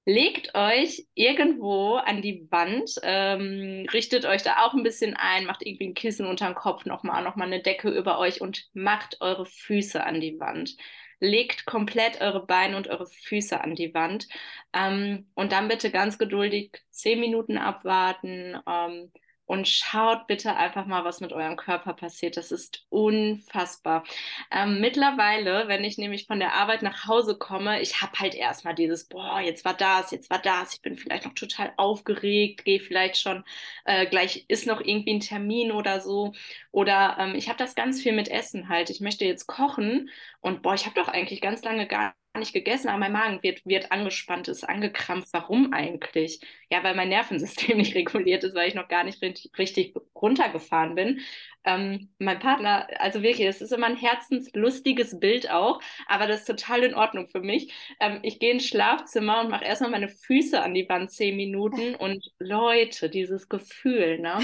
legt 0.09 0.55
euch 0.55 1.05
irgendwo 1.13 1.93
an 1.93 2.23
die 2.23 2.47
Wand, 2.49 2.95
ähm, 3.03 3.85
richtet 3.93 4.25
euch 4.25 4.41
da 4.41 4.65
auch 4.65 4.73
ein 4.73 4.81
bisschen 4.81 5.15
ein, 5.15 5.45
macht 5.45 5.61
irgendwie 5.63 5.87
ein 5.87 5.93
Kissen 5.93 6.25
unter 6.25 6.47
den 6.47 6.55
Kopf 6.55 6.85
nochmal, 6.85 7.23
nochmal 7.23 7.45
eine 7.45 7.61
Decke 7.61 7.89
über 7.91 8.17
euch 8.17 8.41
und 8.41 8.67
macht 8.73 9.17
eure 9.21 9.45
Füße 9.45 10.03
an 10.03 10.19
die 10.19 10.39
Wand. 10.39 10.75
Legt 11.19 11.65
komplett 11.65 12.21
eure 12.21 12.43
Beine 12.45 12.75
und 12.75 12.87
eure 12.87 13.05
Füße 13.05 13.61
an 13.61 13.75
die 13.75 13.93
Wand 13.93 14.27
ähm, 14.73 15.29
und 15.35 15.51
dann 15.51 15.67
bitte 15.67 15.91
ganz 15.91 16.17
geduldig 16.17 16.71
zehn 16.89 17.19
Minuten 17.19 17.59
abwarten. 17.59 18.57
Ähm, 18.67 19.11
und 19.49 19.67
schaut 19.67 20.27
bitte 20.27 20.55
einfach 20.57 20.85
mal, 20.85 21.03
was 21.03 21.21
mit 21.21 21.33
eurem 21.33 21.55
Körper 21.57 21.93
passiert. 21.93 22.37
Das 22.37 22.51
ist 22.51 22.85
unfassbar. 22.89 24.03
Ähm, 24.51 24.79
mittlerweile, 24.79 25.67
wenn 25.67 25.83
ich 25.83 25.97
nämlich 25.97 26.27
von 26.27 26.37
der 26.39 26.53
Arbeit 26.53 26.83
nach 26.83 27.07
Hause 27.07 27.35
komme, 27.35 27.81
ich 27.81 27.99
habe 27.99 28.19
halt 28.19 28.35
erstmal 28.35 28.75
dieses, 28.75 29.07
boah, 29.07 29.39
jetzt 29.41 29.65
war 29.65 29.73
das, 29.73 30.11
jetzt 30.11 30.29
war 30.29 30.37
das, 30.37 30.75
ich 30.75 30.83
bin 30.83 30.97
vielleicht 30.97 31.25
noch 31.25 31.33
total 31.33 31.73
aufgeregt, 31.77 32.63
gehe 32.63 32.79
vielleicht 32.79 33.17
schon, 33.17 33.43
äh, 33.85 34.05
gleich 34.05 34.45
ist 34.49 34.67
noch 34.67 34.81
irgendwie 34.81 35.15
ein 35.15 35.19
Termin 35.19 35.71
oder 35.71 35.99
so. 35.99 36.33
Oder 36.71 37.17
ähm, 37.19 37.33
ich 37.33 37.49
habe 37.49 37.57
das 37.57 37.73
ganz 37.73 38.01
viel 38.03 38.13
mit 38.13 38.27
Essen 38.29 38.69
halt. 38.69 38.91
Ich 38.91 39.01
möchte 39.01 39.25
jetzt 39.25 39.47
kochen 39.47 40.11
und 40.41 40.61
boah, 40.61 40.75
ich 40.75 40.85
habe 40.85 40.93
doch 40.95 41.07
eigentlich 41.07 41.41
ganz 41.41 41.63
lange 41.63 41.87
gar 41.87 42.13
nicht 42.39 42.53
gegessen, 42.53 42.89
aber 42.89 42.97
mein 42.99 43.11
Magen 43.11 43.43
wird, 43.43 43.65
wird 43.65 43.91
angespannt, 43.91 44.47
ist 44.47 44.63
angekrampft. 44.67 45.29
Warum 45.33 45.73
eigentlich? 45.73 46.41
Ja, 46.71 46.83
weil 46.83 46.95
mein 46.95 47.09
Nervensystem 47.09 47.77
nicht 47.79 47.95
reguliert 47.95 48.43
ist, 48.43 48.55
weil 48.55 48.67
ich 48.69 48.75
noch 48.75 48.87
gar 48.87 49.03
nicht 49.03 49.21
richtig, 49.21 49.93
runtergefahren 50.15 50.95
bin. 50.95 51.21
Ähm, 51.65 52.09
mein 52.19 52.39
Partner, 52.39 52.87
also 52.99 53.21
wirklich, 53.21 53.47
das 53.47 53.61
ist 53.61 53.71
immer 53.73 53.87
ein 53.87 53.97
herzenslustiges 53.97 55.19
Bild 55.19 55.49
auch, 55.51 55.81
aber 56.07 56.25
das 56.27 56.41
ist 56.41 56.45
total 56.47 56.83
in 56.83 56.95
Ordnung 56.95 57.27
für 57.29 57.41
mich. 57.41 57.73
Ähm, 57.99 58.19
ich 58.23 58.39
gehe 58.39 58.51
ins 58.53 58.65
Schlafzimmer 58.67 59.41
und 59.41 59.49
mache 59.49 59.65
erstmal 59.65 59.91
meine 59.91 60.07
Füße 60.09 60.61
an 60.61 60.73
die 60.73 60.87
Wand 60.89 61.11
zehn 61.11 61.35
Minuten 61.35 61.95
und 61.95 62.25
Leute, 62.39 63.09
dieses 63.09 63.49
Gefühl, 63.49 64.19
ne? 64.19 64.39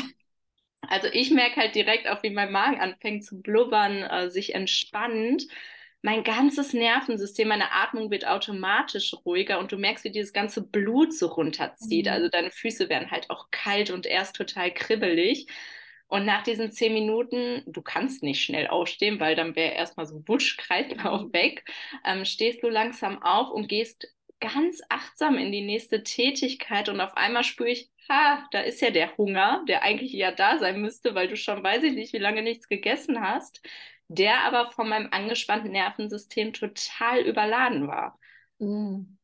Also 0.87 1.07
ich 1.11 1.31
merke 1.31 1.57
halt 1.57 1.75
direkt 1.75 2.07
auch, 2.07 2.21
wie 2.23 2.29
mein 2.29 2.51
Magen 2.51 2.79
anfängt 2.79 3.25
zu 3.25 3.41
blubbern, 3.41 4.03
äh, 4.03 4.29
sich 4.29 4.53
entspannt 4.55 5.43
mein 6.05 6.23
ganzes 6.23 6.73
Nervensystem, 6.73 7.47
meine 7.47 7.71
Atmung 7.71 8.11
wird 8.11 8.27
automatisch 8.27 9.15
ruhiger 9.25 9.57
und 9.57 9.71
du 9.71 9.77
merkst, 9.77 10.03
wie 10.03 10.11
dieses 10.11 10.33
ganze 10.33 10.61
Blut 10.61 11.11
so 11.15 11.25
runterzieht. 11.25 12.05
Mhm. 12.05 12.11
Also 12.11 12.29
deine 12.29 12.51
Füße 12.51 12.89
werden 12.89 13.09
halt 13.09 13.31
auch 13.31 13.49
kalt 13.49 13.89
und 13.89 14.05
erst 14.05 14.35
total 14.35 14.71
kribbelig. 14.71 15.47
Und 16.07 16.27
nach 16.27 16.43
diesen 16.43 16.69
zehn 16.69 16.93
Minuten, 16.93 17.63
du 17.65 17.81
kannst 17.81 18.21
nicht 18.21 18.43
schnell 18.43 18.67
aufstehen, 18.67 19.19
weil 19.19 19.35
dann 19.35 19.55
wäre 19.55 19.73
erstmal 19.73 20.05
so 20.05 20.21
Wusch, 20.27 20.57
Kreislauf 20.57 21.23
weg, 21.33 21.65
ähm, 22.05 22.23
stehst 22.23 22.61
du 22.61 22.69
langsam 22.69 23.23
auf 23.23 23.49
und 23.49 23.67
gehst 23.67 24.07
ganz 24.39 24.83
achtsam 24.89 25.39
in 25.39 25.51
die 25.51 25.65
nächste 25.65 26.03
Tätigkeit 26.03 26.87
und 26.87 27.01
auf 27.01 27.17
einmal 27.17 27.43
spüre 27.43 27.69
ich, 27.69 27.89
ha, 28.07 28.47
da 28.51 28.59
ist 28.59 28.79
ja 28.79 28.91
der 28.91 29.17
Hunger, 29.17 29.63
der 29.67 29.81
eigentlich 29.81 30.13
ja 30.13 30.31
da 30.31 30.59
sein 30.59 30.81
müsste, 30.81 31.15
weil 31.15 31.29
du 31.29 31.35
schon 31.35 31.63
weiß 31.63 31.81
ich 31.81 31.93
nicht, 31.93 32.13
wie 32.13 32.19
lange 32.19 32.43
nichts 32.43 32.67
gegessen 32.67 33.21
hast 33.21 33.63
der 34.07 34.41
aber 34.41 34.71
von 34.71 34.89
meinem 34.89 35.09
angespannten 35.11 35.71
Nervensystem 35.71 36.53
total 36.53 37.21
überladen 37.21 37.87
war. 37.87 38.19
Mhm. 38.59 39.17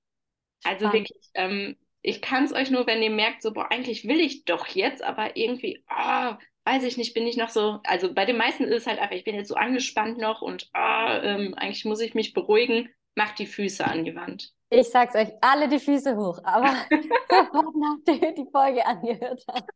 Also 0.64 0.88
Spannend. 0.88 1.10
wirklich, 1.10 1.30
ähm, 1.34 1.78
ich 2.02 2.22
kann 2.22 2.44
es 2.44 2.54
euch 2.54 2.72
nur, 2.72 2.88
wenn 2.88 3.02
ihr 3.02 3.12
merkt, 3.12 3.42
so, 3.42 3.54
boah, 3.54 3.72
eigentlich 3.72 4.08
will 4.08 4.20
ich 4.20 4.46
doch 4.46 4.68
jetzt, 4.68 5.04
aber 5.04 5.38
irgendwie, 5.38 5.84
oh, 5.90 6.34
weiß 6.66 6.84
ich 6.84 6.98
nicht, 6.98 7.14
bin 7.14 7.28
ich 7.28 7.38
noch 7.38 7.50
so, 7.50 7.80
also 7.84 8.14
bei 8.14 8.26
den 8.26 8.38
meisten 8.38 8.64
ist 8.64 8.82
es 8.82 8.88
halt 8.88 9.00
einfach, 9.00 9.16
ich 9.16 9.24
bin 9.24 9.36
jetzt 9.36 9.50
so 9.50 9.56
angespannt 9.56 10.18
noch 10.18 10.42
und 10.42 10.70
oh, 10.74 11.08
ähm, 11.22 11.54
eigentlich 11.56 11.86
muss 11.86 12.02
ich 12.02 12.14
mich 12.14 12.34
beruhigen, 12.34 12.90
macht 13.16 13.40
die 13.40 13.48
Füße 13.48 13.86
an 13.86 14.06
die 14.06 14.16
Wand. 14.16 14.54
Ich 14.70 14.90
sag's 14.90 15.16
euch, 15.16 15.30
alle 15.42 15.68
die 15.68 15.80
Füße 15.80 16.16
hoch, 16.16 16.40
aber 16.44 16.74
sofort 17.30 17.76
nachdem 17.76 18.24
ihr 18.24 18.34
die 18.34 18.50
Folge 18.52 18.86
angehört 18.86 19.44
habt. 19.48 19.70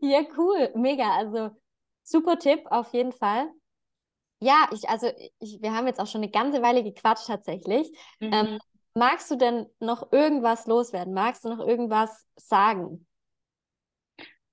Ja, 0.00 0.22
cool, 0.36 0.70
mega, 0.74 1.16
also 1.16 1.50
super 2.04 2.38
Tipp 2.38 2.60
auf 2.66 2.92
jeden 2.92 3.12
Fall. 3.12 3.50
Ja, 4.40 4.68
ich, 4.72 4.88
also 4.88 5.10
ich, 5.40 5.60
wir 5.60 5.74
haben 5.74 5.86
jetzt 5.86 6.00
auch 6.00 6.06
schon 6.06 6.22
eine 6.22 6.30
ganze 6.30 6.62
Weile 6.62 6.84
gequatscht 6.84 7.26
tatsächlich. 7.26 7.90
Mhm. 8.20 8.32
Ähm, 8.32 8.58
magst 8.94 9.30
du 9.30 9.36
denn 9.36 9.66
noch 9.80 10.12
irgendwas 10.12 10.66
loswerden? 10.66 11.14
Magst 11.14 11.44
du 11.44 11.48
noch 11.48 11.66
irgendwas 11.66 12.24
sagen? 12.36 13.06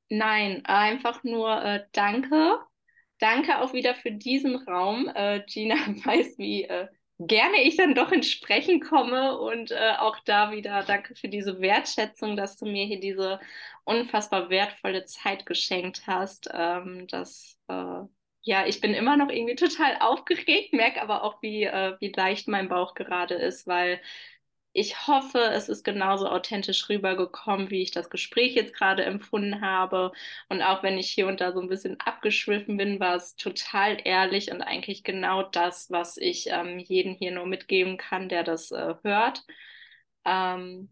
Nein, 0.09 0.65
einfach 0.65 1.23
nur 1.23 1.63
äh, 1.63 1.85
danke. 1.91 2.59
Danke 3.19 3.61
auch 3.61 3.73
wieder 3.73 3.95
für 3.95 4.11
diesen 4.11 4.55
Raum. 4.55 5.09
Äh, 5.13 5.41
Gina 5.47 5.75
weiß, 6.05 6.37
wie 6.37 6.63
äh, 6.63 6.87
gerne 7.19 7.63
ich 7.63 7.77
dann 7.77 7.95
doch 7.95 8.11
ins 8.11 8.29
Sprechen 8.29 8.81
komme 8.81 9.37
und 9.39 9.71
äh, 9.71 9.93
auch 9.99 10.17
da 10.25 10.51
wieder 10.51 10.83
danke 10.83 11.15
für 11.15 11.29
diese 11.29 11.61
Wertschätzung, 11.61 12.35
dass 12.35 12.57
du 12.57 12.65
mir 12.65 12.85
hier 12.85 12.99
diese 12.99 13.39
unfassbar 13.85 14.49
wertvolle 14.49 15.05
Zeit 15.05 15.45
geschenkt 15.45 16.03
hast. 16.07 16.49
Ähm, 16.53 17.07
das 17.07 17.57
äh, 17.67 18.01
ja, 18.45 18.67
ich 18.67 18.79
bin 18.81 18.93
immer 18.93 19.17
noch 19.17 19.29
irgendwie 19.29 19.55
total 19.55 19.97
aufgeregt, 20.01 20.73
merke 20.73 21.01
aber 21.01 21.23
auch, 21.23 21.41
wie, 21.41 21.63
äh, 21.65 21.97
wie 21.99 22.13
leicht 22.15 22.47
mein 22.47 22.69
Bauch 22.69 22.95
gerade 22.95 23.35
ist, 23.35 23.67
weil 23.67 24.01
ich 24.73 25.07
hoffe, 25.07 25.39
es 25.39 25.69
ist 25.69 25.83
genauso 25.85 26.29
authentisch 26.29 26.89
rübergekommen, 26.89 27.71
wie 27.71 27.81
ich 27.81 27.91
das 27.91 28.09
Gespräch 28.09 28.55
jetzt 28.55 28.73
gerade 28.75 29.05
empfunden 29.05 29.61
habe. 29.61 30.11
Und 30.49 30.61
auch 30.61 30.83
wenn 30.83 30.97
ich 30.99 31.11
hier 31.11 31.27
und 31.27 31.41
da 31.41 31.53
so 31.53 31.61
ein 31.61 31.69
bisschen 31.69 31.99
abgeschwiffen 32.01 32.77
bin, 32.77 32.99
war 32.99 33.15
es 33.15 33.35
total 33.37 33.97
ehrlich 34.05 34.51
und 34.51 34.61
eigentlich 34.61 35.03
genau 35.03 35.43
das, 35.43 35.91
was 35.91 36.17
ich 36.17 36.47
ähm, 36.51 36.79
jedem 36.79 37.15
hier 37.15 37.31
nur 37.31 37.47
mitgeben 37.47 37.97
kann, 37.97 38.29
der 38.29 38.43
das 38.43 38.71
äh, 38.71 38.95
hört. 39.03 39.43
Ähm, 40.25 40.89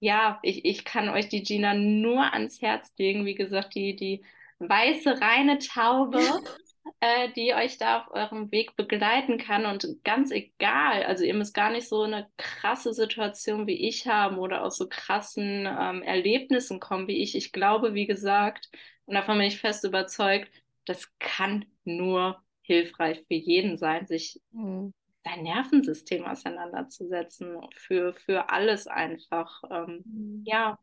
ja, 0.00 0.38
ich, 0.42 0.64
ich 0.66 0.84
kann 0.84 1.08
euch 1.10 1.28
die 1.28 1.42
Gina 1.42 1.74
nur 1.74 2.32
ans 2.34 2.62
Herz 2.62 2.92
legen. 2.98 3.26
Wie 3.26 3.34
gesagt, 3.34 3.74
die, 3.74 3.96
die 3.96 4.24
weiße, 4.60 5.20
reine 5.20 5.58
Taube. 5.58 6.20
äh, 7.00 7.30
die 7.32 7.54
euch 7.54 7.78
da 7.78 8.00
auf 8.00 8.10
eurem 8.12 8.50
Weg 8.50 8.76
begleiten 8.76 9.38
kann. 9.38 9.66
Und 9.66 9.86
ganz 10.04 10.30
egal, 10.30 11.04
also 11.04 11.24
ihr 11.24 11.34
müsst 11.34 11.54
gar 11.54 11.70
nicht 11.70 11.88
so 11.88 12.02
eine 12.02 12.28
krasse 12.36 12.92
Situation 12.92 13.66
wie 13.66 13.88
ich 13.88 14.06
haben 14.06 14.38
oder 14.38 14.62
aus 14.62 14.76
so 14.76 14.88
krassen 14.88 15.66
ähm, 15.66 16.02
Erlebnissen 16.02 16.80
kommen 16.80 17.08
wie 17.08 17.22
ich. 17.22 17.36
Ich 17.36 17.52
glaube, 17.52 17.94
wie 17.94 18.06
gesagt, 18.06 18.70
und 19.06 19.14
davon 19.14 19.38
bin 19.38 19.46
ich 19.46 19.60
fest 19.60 19.84
überzeugt, 19.84 20.50
das 20.86 21.10
kann 21.18 21.66
nur 21.84 22.42
hilfreich 22.62 23.24
für 23.28 23.34
jeden 23.34 23.76
sein, 23.76 24.06
sich 24.06 24.40
mhm. 24.52 24.94
Sein 25.24 25.42
Nervensystem 25.42 26.24
auseinanderzusetzen, 26.24 27.56
für, 27.74 28.12
für 28.12 28.50
alles 28.50 28.86
einfach. 28.86 29.62
Ähm, 29.70 30.02
mhm. 30.04 30.42
Ja, 30.44 30.78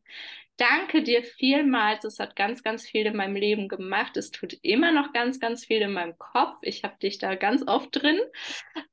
danke 0.57 1.03
dir 1.03 1.23
vielmals. 1.23 2.03
Es 2.03 2.19
hat 2.19 2.35
ganz, 2.35 2.63
ganz 2.63 2.85
viel 2.85 3.05
in 3.05 3.15
meinem 3.15 3.35
Leben 3.35 3.67
gemacht. 3.67 4.17
Es 4.17 4.31
tut 4.31 4.53
immer 4.63 4.91
noch 4.91 5.13
ganz, 5.13 5.39
ganz 5.39 5.65
viel 5.65 5.81
in 5.81 5.93
meinem 5.93 6.17
Kopf. 6.17 6.57
Ich 6.61 6.83
habe 6.83 6.97
dich 6.97 7.19
da 7.19 7.35
ganz 7.35 7.65
oft 7.67 7.89
drin 7.91 8.19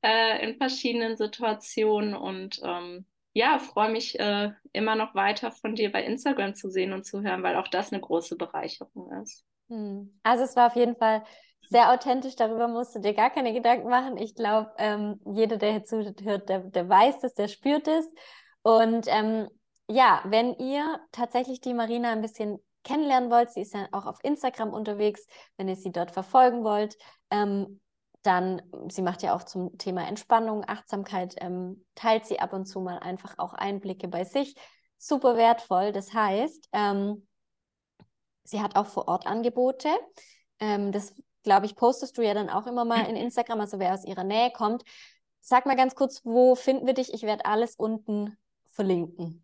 äh, 0.01 0.43
in 0.47 0.57
verschiedenen 0.57 1.17
Situationen 1.17 2.13
und 2.13 2.61
ähm, 2.63 3.05
ja, 3.33 3.59
freue 3.59 3.91
mich 3.91 4.19
äh, 4.19 4.51
immer 4.73 4.95
noch 4.95 5.15
weiter 5.15 5.51
von 5.51 5.75
dir 5.75 5.91
bei 5.91 6.03
Instagram 6.03 6.55
zu 6.55 6.69
sehen 6.69 6.93
und 6.93 7.05
zu 7.05 7.21
hören, 7.21 7.43
weil 7.43 7.55
auch 7.55 7.67
das 7.67 7.91
eine 7.91 8.01
große 8.01 8.35
Bereicherung 8.35 9.11
ist. 9.21 9.45
Hm. 9.69 10.19
Also 10.23 10.43
es 10.43 10.55
war 10.55 10.67
auf 10.67 10.75
jeden 10.75 10.95
Fall 10.95 11.23
sehr 11.69 11.91
authentisch, 11.91 12.35
darüber 12.35 12.67
musst 12.67 12.95
du 12.95 12.99
dir 12.99 13.13
gar 13.13 13.29
keine 13.29 13.53
Gedanken 13.53 13.89
machen. 13.89 14.17
Ich 14.17 14.33
glaube, 14.33 14.71
ähm, 14.77 15.19
jeder, 15.25 15.57
der 15.57 15.71
hier 15.71 15.83
zuhört, 15.85 16.49
der, 16.49 16.59
der 16.59 16.89
weiß 16.89 17.19
das, 17.19 17.35
der 17.35 17.47
spürt 17.47 17.87
es. 17.87 18.05
Und 18.63 19.05
ähm, 19.07 19.47
ja, 19.87 20.21
wenn 20.25 20.55
ihr 20.55 20.99
tatsächlich 21.11 21.61
die 21.61 21.75
Marina 21.75 22.11
ein 22.11 22.21
bisschen 22.21 22.57
kennenlernen 22.83 23.29
wollt, 23.29 23.51
sie 23.51 23.61
ist 23.61 23.75
ja 23.75 23.87
auch 23.91 24.07
auf 24.07 24.17
Instagram 24.23 24.73
unterwegs, 24.73 25.27
wenn 25.57 25.67
ihr 25.67 25.75
sie 25.75 25.91
dort 25.91 26.09
verfolgen 26.09 26.63
wollt, 26.63 26.97
ähm, 27.29 27.79
dann, 28.23 28.61
sie 28.89 29.03
macht 29.03 29.21
ja 29.21 29.35
auch 29.35 29.43
zum 29.43 29.77
Thema 29.77 30.07
Entspannung, 30.07 30.63
Achtsamkeit, 30.67 31.35
ähm, 31.37 31.85
teilt 31.93 32.25
sie 32.25 32.39
ab 32.39 32.51
und 32.51 32.65
zu 32.65 32.81
mal 32.81 32.97
einfach 32.97 33.35
auch 33.37 33.53
Einblicke 33.53 34.07
bei 34.07 34.23
sich. 34.23 34.55
Super 34.97 35.37
wertvoll. 35.37 35.91
Das 35.91 36.13
heißt, 36.13 36.67
ähm, 36.73 37.27
sie 38.43 38.59
hat 38.61 38.75
auch 38.75 38.87
vor 38.87 39.07
Ort 39.07 39.27
Angebote. 39.27 39.89
Ähm, 40.59 40.91
das, 40.91 41.13
glaube 41.49 41.65
ich, 41.65 41.75
postest 41.75 42.15
du 42.19 42.21
ja 42.21 42.35
dann 42.35 42.47
auch 42.47 42.67
immer 42.67 42.85
mal 42.85 43.09
in 43.09 43.15
Instagram, 43.15 43.59
also 43.59 43.79
wer 43.79 43.95
aus 43.95 44.05
ihrer 44.05 44.23
Nähe 44.23 44.51
kommt. 44.51 44.83
Sag 45.41 45.65
mal 45.65 45.75
ganz 45.75 45.95
kurz, 45.95 46.21
wo 46.23 46.53
finden 46.53 46.85
wir 46.85 46.93
dich? 46.93 47.11
Ich 47.11 47.23
werde 47.23 47.45
alles 47.45 47.73
unten 47.75 48.37
verlinken. 48.67 49.43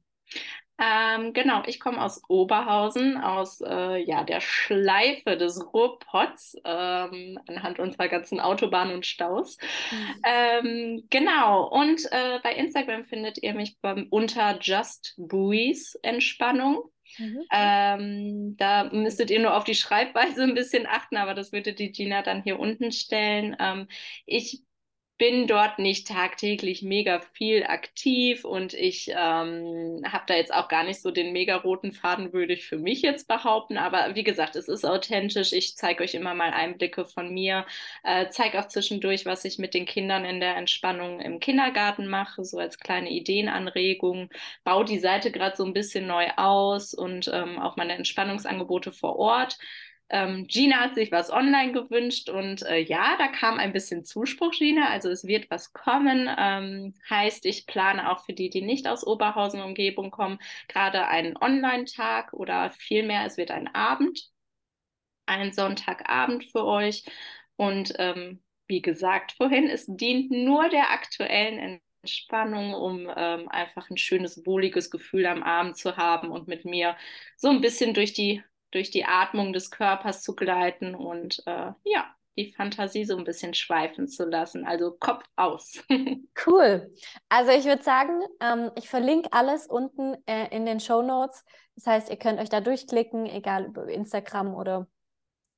Ähm, 0.78 1.34
genau, 1.34 1.64
ich 1.66 1.80
komme 1.80 1.99
aus 1.99 2.22
Oberhausen, 2.28 3.18
aus 3.18 3.60
äh, 3.62 4.03
ja, 4.03 4.24
der 4.24 4.39
Schleife 4.39 5.36
des 5.36 5.74
Ruhrpots, 5.74 6.58
ähm, 6.64 7.39
anhand 7.47 7.80
unserer 7.80 8.08
ganzen 8.08 8.39
Autobahnen 8.39 8.93
und 8.93 9.08
Staus. 9.08 9.58
Mhm. 9.89 10.22
Ähm, 10.24 11.08
genau, 11.10 11.68
und 11.70 12.06
äh, 12.12 12.39
bei 12.43 12.53
Instagram 12.53 13.06
findet 13.06 13.41
ihr 13.41 13.56
mich 13.56 13.80
beim, 13.82 14.06
unter 14.12 14.60
Just 14.62 15.16
Buoys 15.18 15.95
Entspannung. 16.03 16.84
Mhm. 17.18 17.43
Ähm, 17.51 18.58
da 18.58 18.86
müsstet 18.91 19.30
ihr 19.32 19.39
nur 19.39 19.56
auf 19.56 19.64
die 19.64 19.76
Schreibweise 19.76 20.43
ein 20.43 20.56
bisschen 20.56 20.86
achten, 20.88 21.18
aber 21.18 21.34
das 21.34 21.51
würde 21.51 21.74
die 21.74 21.91
Gina 21.91 22.22
dann 22.22 22.43
hier 22.43 22.60
unten 22.60 22.91
stellen. 22.91 23.56
Ähm, 23.60 23.88
ich 24.26 24.64
bin 25.18 25.47
dort 25.47 25.80
nicht 25.80 26.07
tagtäglich 26.09 26.82
mega 26.82 27.22
viel 27.34 27.63
aktiv 27.63 28.43
und 28.43 28.74
ich 28.74 29.09
ähm, 29.09 30.01
habe 30.05 30.26
da 30.28 30.36
jetzt 30.36 30.53
auch 30.53 30.68
gar 30.68 30.84
nicht 30.84 31.01
so 31.01 31.09
den 31.09 31.32
mega 31.32 31.55
roten 31.55 31.93
Faden, 31.93 32.34
würde 32.34 32.53
ich 32.53 32.66
für 32.68 32.78
mich 32.78 33.01
jetzt 33.01 33.28
behaupten. 33.30 33.78
Aber 33.78 34.13
wie 34.16 34.26
gesagt, 34.26 34.57
es 34.57 34.68
ist 34.68 34.86
authentisch. 34.86 35.53
Ich 35.53 35.78
zeige 35.78 36.03
euch 36.03 36.16
immer 36.16 36.34
mal 36.34 36.51
Einblicke 36.51 37.05
von 37.05 37.34
mir, 37.34 37.66
äh, 38.03 38.28
zeige 38.30 38.59
auch 38.59 38.68
zwischendurch, 38.68 39.26
was 39.26 39.45
ich 39.45 39.57
mit 39.57 39.74
den 39.74 39.86
Kindern 39.86 40.26
in 40.26 40.41
der 40.41 40.57
Entspannung 40.57 41.22
im 41.22 41.39
Kindergarten 41.39 42.07
mache, 42.07 42.43
so 42.43 42.57
als 42.57 42.78
kleine 42.78 43.09
Ideenanregung. 43.09 44.30
Baue 44.66 44.84
die 44.84 44.99
Seite 44.99 45.32
gerade 45.32 45.55
so 45.55 45.63
ein 45.63 45.74
bisschen 45.74 46.07
neu 46.07 46.28
aus 46.36 46.93
und 46.93 47.30
ähm, 47.34 47.57
auch 47.59 47.78
meine 47.78 47.93
Entspannungsangebote 47.93 48.91
vor 48.91 49.16
Ort. 49.18 49.57
Ähm, 50.10 50.45
Gina 50.47 50.82
hat 50.82 50.95
sich 50.95 51.12
was 51.12 51.32
online 51.32 51.72
gewünscht 51.72 52.30
und 52.30 52.62
äh, 52.64 52.78
ja, 52.78 53.16
da 53.18 53.28
kam 53.28 53.58
ein 53.58 53.74
bisschen 53.74 54.06
Zuspruch, 54.06 54.51
Gina. 54.51 54.89
Also 54.89 55.10
es 55.10 55.26
wird 55.26 55.49
was 55.49 55.74
kommen. 55.74 56.30
Ähm, 56.38 56.93
heißt, 57.10 57.45
ich 57.45 57.66
plane 57.66 58.12
auch 58.12 58.24
für 58.26 58.34
die, 58.34 58.49
die 58.49 58.62
nicht 58.62 58.88
aus 58.88 59.06
Oberhausen 59.06 59.62
Umgebung 59.62 60.12
kommen, 60.12 60.39
gerade 60.68 61.08
einen 61.08 61.36
Online-Tag 61.38 62.34
oder 62.34 62.72
vielmehr, 62.72 63.26
es 63.26 63.38
wird 63.38 63.51
ein 63.51 63.74
Abend, 63.74 64.30
ein 65.26 65.51
Sonntagabend 65.51 66.45
für 66.45 66.66
euch. 66.66 67.06
Und 67.56 67.93
ähm, 67.97 68.43
wie 68.68 68.82
gesagt 68.82 69.34
vorhin, 69.34 69.70
es 69.70 69.86
dient 69.88 70.32
nur 70.32 70.70
der 70.70 70.91
aktuellen 70.91 71.82
Entspannung, 72.01 72.74
um 72.74 73.12
ähm, 73.16 73.49
einfach 73.49 73.89
ein 73.89 73.97
schönes, 73.97 74.45
wohliges 74.45 74.91
Gefühl 74.91 75.26
am 75.26 75.43
Abend 75.43 75.78
zu 75.78 75.97
haben 75.97 76.30
und 76.32 76.47
mit 76.47 76.66
mir 76.66 76.95
so 77.38 77.49
ein 77.49 77.62
bisschen 77.62 77.93
durch 77.95 78.14
die 78.14 78.43
durch 78.76 78.92
die 78.92 79.06
Atmung 79.06 79.54
des 79.54 79.72
Körpers 79.72 80.22
zu 80.22 80.36
gleiten 80.36 80.96
und 80.96 81.42
äh, 81.48 81.72
ja, 81.86 82.14
die 82.38 82.52
Fantasie 82.52 83.06
so 83.06 83.16
ein 83.16 83.24
bisschen 83.24 83.54
schweifen 83.54 84.10
zu 84.10 84.26
lassen. 84.26 84.66
Also 84.66 84.92
Kopf 84.92 85.24
aus. 85.38 85.82
cool. 86.46 86.94
Also 87.30 87.52
ich 87.52 87.64
würde 87.64 87.84
sagen, 87.84 88.20
ähm, 88.42 88.72
ich 88.76 88.90
verlinke 88.90 89.32
alles 89.32 89.68
unten 89.68 90.16
äh, 90.26 90.54
in 90.54 90.66
den 90.66 90.82
Show 90.82 91.02
Notes. 91.02 91.46
Das 91.76 91.88
heißt, 91.88 92.10
ihr 92.10 92.18
könnt 92.18 92.40
euch 92.40 92.50
da 92.50 92.60
durchklicken, 92.60 93.26
egal 93.28 93.66
über 93.68 93.88
Instagram 93.88 94.54
oder 94.54 94.88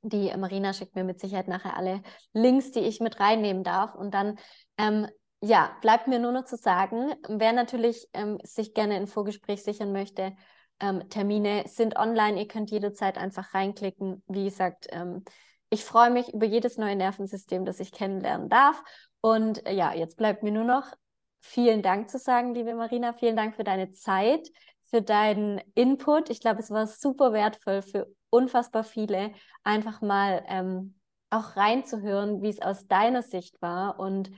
die 0.03 0.31
Marina 0.37 0.73
schickt 0.73 0.95
mir 0.95 1.03
mit 1.03 1.19
Sicherheit 1.19 1.47
nachher 1.47 1.75
alle 1.75 2.03
Links, 2.33 2.71
die 2.71 2.81
ich 2.81 2.99
mit 2.99 3.19
reinnehmen 3.19 3.63
darf. 3.63 3.95
Und 3.95 4.13
dann, 4.13 4.37
ähm, 4.77 5.07
ja, 5.41 5.75
bleibt 5.81 6.07
mir 6.07 6.19
nur 6.19 6.31
noch 6.31 6.45
zu 6.45 6.55
sagen, 6.55 7.15
wer 7.27 7.51
natürlich 7.53 8.07
ähm, 8.13 8.37
sich 8.43 8.75
gerne 8.75 8.95
ein 8.95 9.07
Vorgespräch 9.07 9.63
sichern 9.63 9.91
möchte, 9.91 10.35
ähm, 10.79 11.09
Termine 11.09 11.63
sind 11.67 11.95
online. 11.95 12.39
Ihr 12.39 12.47
könnt 12.47 12.71
jederzeit 12.71 13.17
einfach 13.17 13.53
reinklicken. 13.53 14.23
Wie 14.27 14.45
gesagt, 14.45 14.87
ähm, 14.91 15.23
ich 15.69 15.83
freue 15.83 16.11
mich 16.11 16.33
über 16.33 16.45
jedes 16.45 16.77
neue 16.77 16.95
Nervensystem, 16.95 17.65
das 17.65 17.79
ich 17.79 17.91
kennenlernen 17.91 18.49
darf. 18.49 18.81
Und 19.21 19.65
äh, 19.65 19.73
ja, 19.73 19.93
jetzt 19.93 20.17
bleibt 20.17 20.43
mir 20.43 20.51
nur 20.51 20.63
noch 20.63 20.93
vielen 21.39 21.81
Dank 21.81 22.09
zu 22.09 22.17
sagen, 22.17 22.53
liebe 22.53 22.75
Marina. 22.75 23.13
Vielen 23.13 23.35
Dank 23.35 23.55
für 23.55 23.63
deine 23.63 23.91
Zeit, 23.91 24.47
für 24.85 25.01
deinen 25.01 25.61
Input. 25.75 26.29
Ich 26.29 26.39
glaube, 26.39 26.59
es 26.59 26.71
war 26.71 26.87
super 26.87 27.33
wertvoll 27.33 27.81
für 27.81 28.07
unfassbar 28.29 28.83
viele, 28.83 29.31
einfach 29.63 30.01
mal 30.01 30.43
ähm, 30.47 30.95
auch 31.29 31.55
reinzuhören, 31.55 32.41
wie 32.41 32.49
es 32.49 32.61
aus 32.61 32.87
deiner 32.87 33.21
Sicht 33.21 33.61
war 33.61 33.99
und 33.99 34.31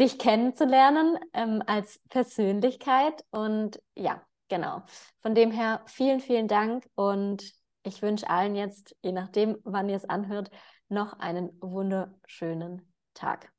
dich 0.00 0.18
kennenzulernen 0.18 1.18
ähm, 1.32 1.62
als 1.66 2.00
Persönlichkeit. 2.08 3.24
Und 3.30 3.80
ja, 3.94 4.22
genau. 4.48 4.82
Von 5.20 5.34
dem 5.34 5.50
her 5.50 5.82
vielen, 5.86 6.20
vielen 6.20 6.48
Dank 6.48 6.86
und 6.94 7.44
ich 7.82 8.02
wünsche 8.02 8.28
allen 8.28 8.56
jetzt, 8.56 8.96
je 9.02 9.12
nachdem, 9.12 9.58
wann 9.64 9.88
ihr 9.88 9.96
es 9.96 10.08
anhört, 10.08 10.50
noch 10.88 11.18
einen 11.18 11.50
wunderschönen 11.60 12.92
Tag. 13.14 13.53